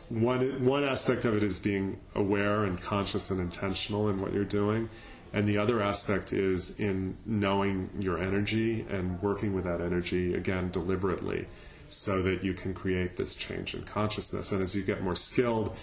One, 0.08 0.64
one 0.64 0.84
aspect 0.84 1.26
of 1.26 1.36
it 1.36 1.42
is 1.42 1.58
being 1.58 2.00
aware 2.14 2.64
and 2.64 2.80
conscious 2.80 3.30
and 3.30 3.40
intentional 3.40 4.08
in 4.08 4.20
what 4.20 4.32
you're 4.32 4.44
doing. 4.44 4.88
And 5.34 5.46
the 5.46 5.58
other 5.58 5.82
aspect 5.82 6.32
is 6.32 6.80
in 6.80 7.18
knowing 7.26 7.90
your 7.98 8.18
energy 8.18 8.86
and 8.88 9.20
working 9.20 9.54
with 9.54 9.64
that 9.64 9.82
energy, 9.82 10.32
again, 10.32 10.70
deliberately, 10.70 11.46
so 11.86 12.22
that 12.22 12.42
you 12.42 12.54
can 12.54 12.72
create 12.72 13.18
this 13.18 13.36
change 13.36 13.74
in 13.74 13.82
consciousness. 13.82 14.52
And 14.52 14.62
as 14.62 14.74
you 14.74 14.82
get 14.82 15.02
more 15.02 15.14
skilled, 15.14 15.76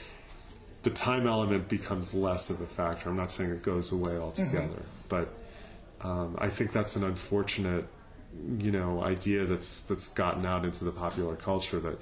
the 0.81 0.89
time 0.89 1.27
element 1.27 1.69
becomes 1.69 2.15
less 2.15 2.49
of 2.49 2.61
a 2.61 2.65
factor. 2.65 3.09
I'm 3.09 3.17
not 3.17 3.29
saying 3.29 3.51
it 3.51 3.61
goes 3.61 3.91
away 3.91 4.17
altogether, 4.17 4.81
but 5.09 5.29
um, 6.05 6.35
I 6.37 6.49
think 6.49 6.71
that's 6.71 6.95
an 6.95 7.03
unfortunate, 7.03 7.85
you 8.57 8.71
know, 8.71 9.03
idea 9.03 9.45
that's 9.45 9.81
that's 9.81 10.09
gotten 10.09 10.45
out 10.45 10.63
into 10.63 10.85
the 10.85 10.91
popular 10.91 11.35
culture 11.35 11.79
that 11.79 11.99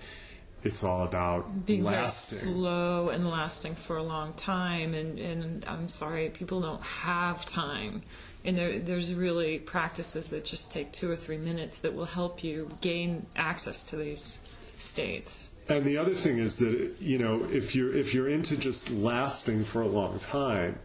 it's 0.63 0.83
all 0.83 1.03
about 1.03 1.65
being 1.65 1.83
lasting. 1.83 2.39
slow 2.39 3.07
and 3.07 3.29
lasting 3.29 3.75
for 3.75 3.97
a 3.97 4.03
long 4.03 4.33
time. 4.33 4.93
And, 4.93 5.19
and 5.19 5.65
I'm 5.67 5.89
sorry, 5.89 6.29
people 6.29 6.61
don't 6.61 6.81
have 6.81 7.45
time. 7.45 8.01
And 8.45 8.57
there, 8.57 8.79
there's 8.79 9.13
really 9.13 9.59
practices 9.59 10.29
that 10.29 10.45
just 10.45 10.71
take 10.71 10.91
two 10.91 11.09
or 11.09 11.15
three 11.15 11.37
minutes 11.37 11.79
that 11.79 11.93
will 11.93 12.05
help 12.05 12.43
you 12.43 12.69
gain 12.81 13.25
access 13.35 13.83
to 13.83 13.95
these 13.95 14.39
states. 14.75 15.51
And 15.69 15.85
the 15.85 15.97
other 15.97 16.13
thing 16.13 16.39
is 16.39 16.57
that 16.57 16.95
you 16.99 17.17
know 17.17 17.41
if 17.51 17.73
you're 17.73 17.93
if 17.93 18.13
you're 18.13 18.27
into 18.27 18.57
just 18.57 18.91
lasting 18.91 19.63
for 19.63 19.81
a 19.81 19.87
long 19.87 20.19
time, 20.19 20.79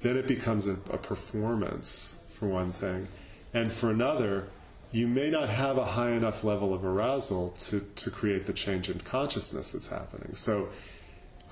then 0.00 0.18
it 0.18 0.26
becomes 0.26 0.66
a, 0.66 0.72
a 0.90 0.98
performance 0.98 2.17
for 2.38 2.46
one 2.46 2.72
thing, 2.72 3.08
and 3.52 3.72
for 3.72 3.90
another, 3.90 4.46
you 4.92 5.06
may 5.06 5.28
not 5.28 5.48
have 5.48 5.76
a 5.76 5.84
high 5.84 6.10
enough 6.10 6.44
level 6.44 6.72
of 6.72 6.84
arousal 6.84 7.50
to 7.50 7.80
to 7.96 8.10
create 8.10 8.46
the 8.46 8.52
change 8.52 8.88
in 8.88 9.00
consciousness 9.00 9.72
that's 9.72 9.88
happening. 9.88 10.34
So, 10.34 10.68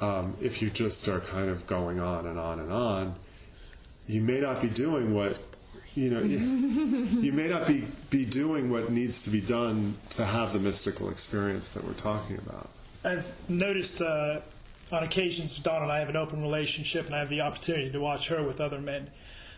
um, 0.00 0.36
if 0.40 0.62
you 0.62 0.70
just 0.70 1.06
are 1.08 1.20
kind 1.20 1.50
of 1.50 1.66
going 1.66 2.00
on 2.00 2.26
and 2.26 2.38
on 2.38 2.60
and 2.60 2.72
on, 2.72 3.14
you 4.06 4.22
may 4.22 4.40
not 4.40 4.62
be 4.62 4.68
doing 4.68 5.14
what 5.14 5.38
you 5.94 6.10
know 6.10 6.20
you, 6.20 6.38
you 7.20 7.32
may 7.32 7.48
not 7.48 7.66
be 7.66 7.86
be 8.10 8.24
doing 8.24 8.70
what 8.70 8.90
needs 8.90 9.24
to 9.24 9.30
be 9.30 9.40
done 9.40 9.96
to 10.10 10.24
have 10.24 10.52
the 10.52 10.60
mystical 10.60 11.10
experience 11.10 11.72
that 11.72 11.84
we're 11.84 11.94
talking 11.94 12.38
about. 12.38 12.70
I've 13.04 13.50
noticed 13.50 14.00
uh, 14.00 14.40
on 14.92 15.02
occasions, 15.02 15.58
Dawn 15.58 15.82
and 15.82 15.92
I 15.92 15.98
have 15.98 16.08
an 16.08 16.16
open 16.16 16.42
relationship, 16.42 17.06
and 17.06 17.14
I 17.14 17.18
have 17.18 17.28
the 17.28 17.40
opportunity 17.40 17.90
to 17.90 18.00
watch 18.00 18.28
her 18.28 18.42
with 18.42 18.60
other 18.60 18.80
men 18.80 19.10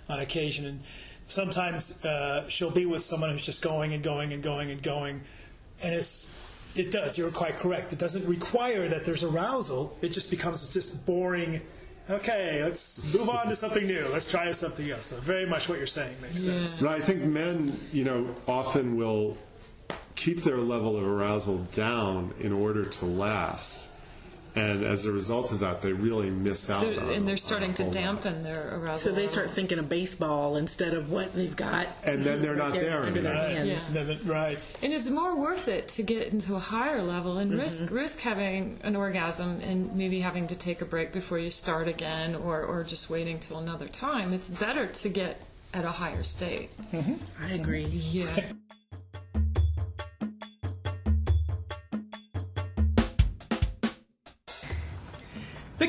on 0.08 0.20
occasion. 0.20 0.64
And 0.64 0.80
sometimes 1.28 2.02
uh, 2.04 2.48
she'll 2.48 2.70
be 2.70 2.86
with 2.86 3.02
someone 3.02 3.30
who's 3.30 3.46
just 3.46 3.62
going 3.62 3.92
and 3.92 4.02
going 4.02 4.32
and 4.32 4.42
going 4.42 4.70
and 4.70 4.82
going, 4.82 5.20
and 5.82 5.94
it's 5.94 6.28
it 6.76 6.90
does. 6.90 7.16
You're 7.16 7.30
quite 7.30 7.56
correct. 7.56 7.92
It 7.92 7.98
doesn't 7.98 8.26
require 8.26 8.88
that 8.88 9.04
there's 9.04 9.24
arousal. 9.24 9.96
It 10.02 10.08
just 10.10 10.30
becomes 10.30 10.72
this 10.74 10.88
boring. 10.94 11.60
Okay, 12.10 12.62
let's 12.64 13.12
move 13.14 13.28
on 13.28 13.48
to 13.48 13.56
something 13.56 13.86
new. 13.86 14.06
Let's 14.10 14.30
try 14.30 14.50
something 14.52 14.90
else. 14.90 15.06
So 15.06 15.16
very 15.18 15.44
much 15.44 15.68
what 15.68 15.76
you're 15.78 15.86
saying 15.86 16.14
makes 16.22 16.44
Yeah. 16.44 16.54
sense. 16.54 16.80
But 16.80 16.90
I 16.90 17.00
think 17.00 17.22
men, 17.22 17.70
you 17.92 18.04
know, 18.04 18.26
often 18.46 18.96
will 18.96 19.36
keep 20.14 20.42
their 20.42 20.56
level 20.56 20.96
of 20.96 21.04
arousal 21.06 21.58
down 21.74 22.32
in 22.40 22.52
order 22.52 22.84
to 22.84 23.04
last. 23.06 23.90
And 24.56 24.84
as 24.84 25.06
a 25.06 25.12
result 25.12 25.52
of 25.52 25.60
that, 25.60 25.82
they 25.82 25.92
really 25.92 26.30
miss 26.30 26.68
out. 26.70 26.80
They're, 26.80 27.00
on, 27.00 27.10
and 27.10 27.26
they're 27.26 27.32
on 27.34 27.36
starting 27.38 27.70
a 27.70 27.74
to 27.74 27.82
whole 27.84 27.92
lot. 27.92 28.00
dampen 28.00 28.42
their 28.42 28.74
arousal. 28.76 28.96
So 28.96 29.12
they 29.12 29.26
start 29.26 29.50
thinking 29.50 29.78
of 29.78 29.88
baseball 29.88 30.56
instead 30.56 30.94
of 30.94 31.10
what 31.10 31.32
they've 31.34 31.54
got. 31.54 31.86
And 32.04 32.24
then 32.24 32.42
they're 32.42 32.56
not 32.56 32.72
They're 32.72 32.82
there 32.82 33.00
under 33.00 33.20
their 33.20 33.32
anymore. 33.34 33.48
hands. 33.66 33.88
Yeah. 33.88 33.94
Then- 33.94 34.06
then- 34.08 34.18
Right. 34.28 34.78
And 34.82 34.92
it's 34.92 35.08
more 35.10 35.36
worth 35.36 35.68
it 35.68 35.88
to 35.88 36.02
get 36.02 36.32
into 36.32 36.54
a 36.54 36.58
higher 36.58 37.02
level 37.02 37.38
and 37.38 37.50
mm-hmm. 37.50 37.60
risk 37.60 37.90
risk 37.90 38.20
having 38.20 38.78
an 38.82 38.96
orgasm 38.96 39.60
and 39.62 39.94
maybe 39.94 40.20
having 40.20 40.46
to 40.48 40.56
take 40.56 40.80
a 40.80 40.84
break 40.84 41.12
before 41.12 41.38
you 41.38 41.50
start 41.50 41.88
again 41.88 42.34
or, 42.34 42.62
or 42.62 42.84
just 42.84 43.08
waiting 43.10 43.38
till 43.38 43.58
another 43.58 43.88
time. 43.88 44.32
It's 44.32 44.48
better 44.48 44.86
to 44.86 45.08
get 45.08 45.40
at 45.74 45.84
a 45.84 45.90
higher 45.90 46.22
state. 46.24 46.70
Mm-hmm. 46.92 47.44
I 47.44 47.50
agree. 47.52 47.84
Yeah. 47.84 48.26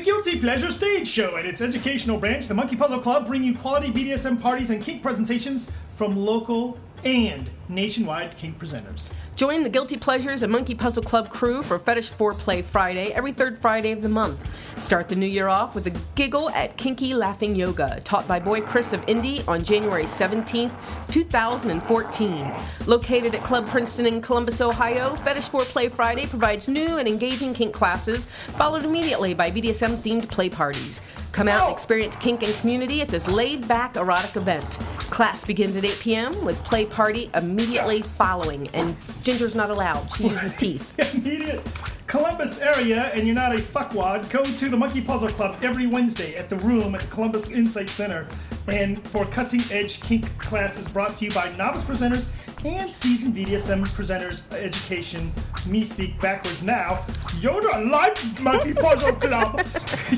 Guilty 0.02 0.38
Pleasure 0.40 0.70
Stage 0.70 1.06
Show 1.06 1.36
and 1.36 1.46
its 1.46 1.60
educational 1.60 2.18
branch, 2.18 2.48
the 2.48 2.54
Monkey 2.54 2.74
Puzzle 2.76 3.00
Club, 3.00 3.26
bring 3.26 3.44
you 3.44 3.54
quality 3.54 3.92
BDSM 3.92 4.40
parties 4.40 4.70
and 4.70 4.82
kink 4.82 5.02
presentations 5.02 5.70
from 5.94 6.16
local 6.16 6.78
and 7.04 7.50
nationwide 7.68 8.36
kink 8.36 8.58
presenters. 8.58 9.10
Join 9.36 9.62
the 9.62 9.70
Guilty 9.70 9.96
Pleasures 9.96 10.42
and 10.42 10.52
Monkey 10.52 10.74
Puzzle 10.74 11.02
Club 11.02 11.30
crew 11.30 11.62
for 11.62 11.78
Fetish 11.78 12.10
Foreplay 12.10 12.62
Friday 12.62 13.12
every 13.12 13.32
third 13.32 13.58
Friday 13.58 13.92
of 13.92 14.02
the 14.02 14.08
month. 14.08 14.50
Start 14.76 15.08
the 15.08 15.16
new 15.16 15.26
year 15.26 15.48
off 15.48 15.74
with 15.74 15.86
a 15.86 15.98
giggle 16.14 16.50
at 16.50 16.76
Kinky 16.76 17.14
Laughing 17.14 17.54
Yoga, 17.54 18.00
taught 18.04 18.28
by 18.28 18.38
boy 18.38 18.60
Chris 18.60 18.92
of 18.92 19.02
Indy 19.08 19.42
on 19.48 19.62
January 19.62 20.04
17th, 20.04 20.74
2014. 21.10 22.52
Located 22.86 23.34
at 23.34 23.42
Club 23.44 23.66
Princeton 23.66 24.06
in 24.06 24.20
Columbus, 24.20 24.60
Ohio, 24.60 25.14
Fetish 25.16 25.48
Foreplay 25.48 25.90
Friday 25.90 26.26
provides 26.26 26.68
new 26.68 26.98
and 26.98 27.08
engaging 27.08 27.54
kink 27.54 27.72
classes, 27.72 28.26
followed 28.58 28.84
immediately 28.84 29.32
by 29.32 29.50
BDSM 29.50 29.96
themed 30.02 30.28
play 30.28 30.48
parties. 30.50 31.00
Come 31.32 31.48
out 31.48 31.68
and 31.68 31.72
experience 31.72 32.16
kink 32.16 32.42
and 32.42 32.54
community 32.56 33.02
at 33.02 33.08
this 33.08 33.28
laid 33.28 33.66
back 33.68 33.96
erotic 33.96 34.36
event. 34.36 34.64
Class 35.10 35.44
begins 35.44 35.76
at 35.76 35.84
8 35.84 35.98
p.m. 36.00 36.44
with 36.44 36.62
play 36.64 36.86
party 36.86 37.30
immediately 37.34 38.02
following, 38.02 38.68
and 38.74 38.96
Ginger's 39.22 39.54
not 39.54 39.70
allowed. 39.70 40.08
She 40.16 40.28
uses 40.28 40.56
teeth. 40.58 41.14
Immediate 41.14 41.64
Columbus 42.10 42.60
area 42.60 43.04
and 43.14 43.24
you're 43.24 43.36
not 43.36 43.54
a 43.54 43.58
fuckwad, 43.62 44.28
go 44.30 44.42
to 44.42 44.68
the 44.68 44.76
Monkey 44.76 45.00
Puzzle 45.00 45.28
Club 45.28 45.56
every 45.62 45.86
Wednesday 45.86 46.34
at 46.34 46.50
the 46.50 46.56
room 46.56 46.96
at 46.96 47.02
the 47.02 47.06
Columbus 47.06 47.52
Insight 47.52 47.88
Center. 47.88 48.26
And 48.66 49.00
for 49.08 49.24
cutting 49.26 49.60
edge 49.70 50.00
kink 50.00 50.26
classes 50.38 50.88
brought 50.88 51.16
to 51.18 51.26
you 51.26 51.30
by 51.30 51.54
novice 51.56 51.84
presenters 51.84 52.26
and 52.64 52.92
seasoned 52.92 53.34
BDSM 53.34 53.86
presenters 53.88 54.42
uh, 54.52 54.56
education. 54.56 55.30
Me 55.66 55.84
speak 55.84 56.20
backwards 56.20 56.62
now. 56.62 56.96
Yoda 57.40 57.90
likes 57.90 58.24
Monkey 58.40 58.74
Puzzle 58.80 59.12
Club. 59.12 59.64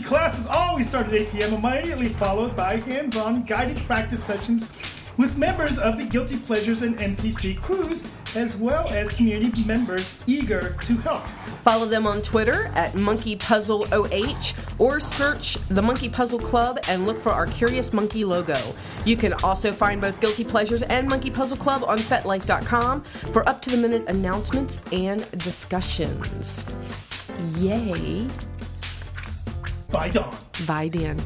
Classes 0.05 0.47
always 0.47 0.89
start 0.89 1.07
at 1.09 1.15
8 1.15 1.31
p.m. 1.31 1.53
immediately 1.55 2.09
followed 2.09 2.57
by 2.57 2.77
hands-on 2.77 3.43
guided 3.45 3.77
practice 3.79 4.23
sessions 4.23 4.71
with 5.17 5.37
members 5.37 5.79
of 5.79 5.99
the 5.99 6.05
Guilty 6.05 6.37
Pleasures 6.37 6.83
and 6.83 6.97
MPC 6.99 7.61
crews, 7.61 8.03
as 8.37 8.57
well 8.57 8.89
as 8.89 9.09
community 9.11 9.65
members 9.65 10.15
eager 10.27 10.77
to 10.81 10.97
help. 10.99 11.27
Follow 11.63 11.87
them 11.87 12.07
on 12.07 12.23
Twitter 12.23 12.67
at 12.75 12.95
Monkey 12.95 13.37
Puzzle 13.37 13.87
OH 13.93 14.53
or 14.79 14.99
search 15.01 15.55
the 15.69 15.83
Monkey 15.83 16.09
Puzzle 16.09 16.39
Club 16.39 16.79
and 16.89 17.07
look 17.07 17.21
for 17.21 17.31
our 17.31 17.47
Curious 17.47 17.93
Monkey 17.93 18.25
logo. 18.25 18.59
You 19.05 19.17
can 19.17 19.33
also 19.45 19.73
find 19.73 20.01
both 20.01 20.21
Guilty 20.21 20.45
Pleasures 20.45 20.83
and 20.83 21.09
Monkey 21.09 21.31
Puzzle 21.31 21.57
Club 21.57 21.85
on 21.85 21.99
FetLife.com 21.99 23.03
for 23.03 23.49
up 23.49 23.63
to 23.63 23.71
the 23.71 23.77
minute 23.77 24.05
announcements 24.09 24.83
and 24.93 25.31
discussions. 25.39 26.65
Yay. 27.57 28.27
Bye, 29.91 30.09
Dawn. 30.09 30.35
Bye, 30.67 30.89
Dan. 30.89 31.21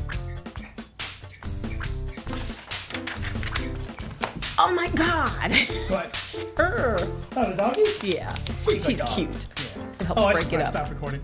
Oh 4.58 4.72
my 4.74 4.88
god! 4.88 5.52
What? 5.88 6.54
Err. 6.58 6.96
Oh, 7.36 7.50
the 7.50 7.56
doggy? 7.56 7.84
yeah, 8.02 8.34
She's 8.64 8.84
she's 8.86 9.02
cute. 9.02 9.28
It 10.00 10.06
helps 10.06 10.20
Oh, 10.20 10.24
I 10.24 10.32
break 10.32 10.44
should 10.46 10.54
it 10.54 10.62
up. 10.62 10.70
stop 10.70 10.90
recording. 10.90 11.20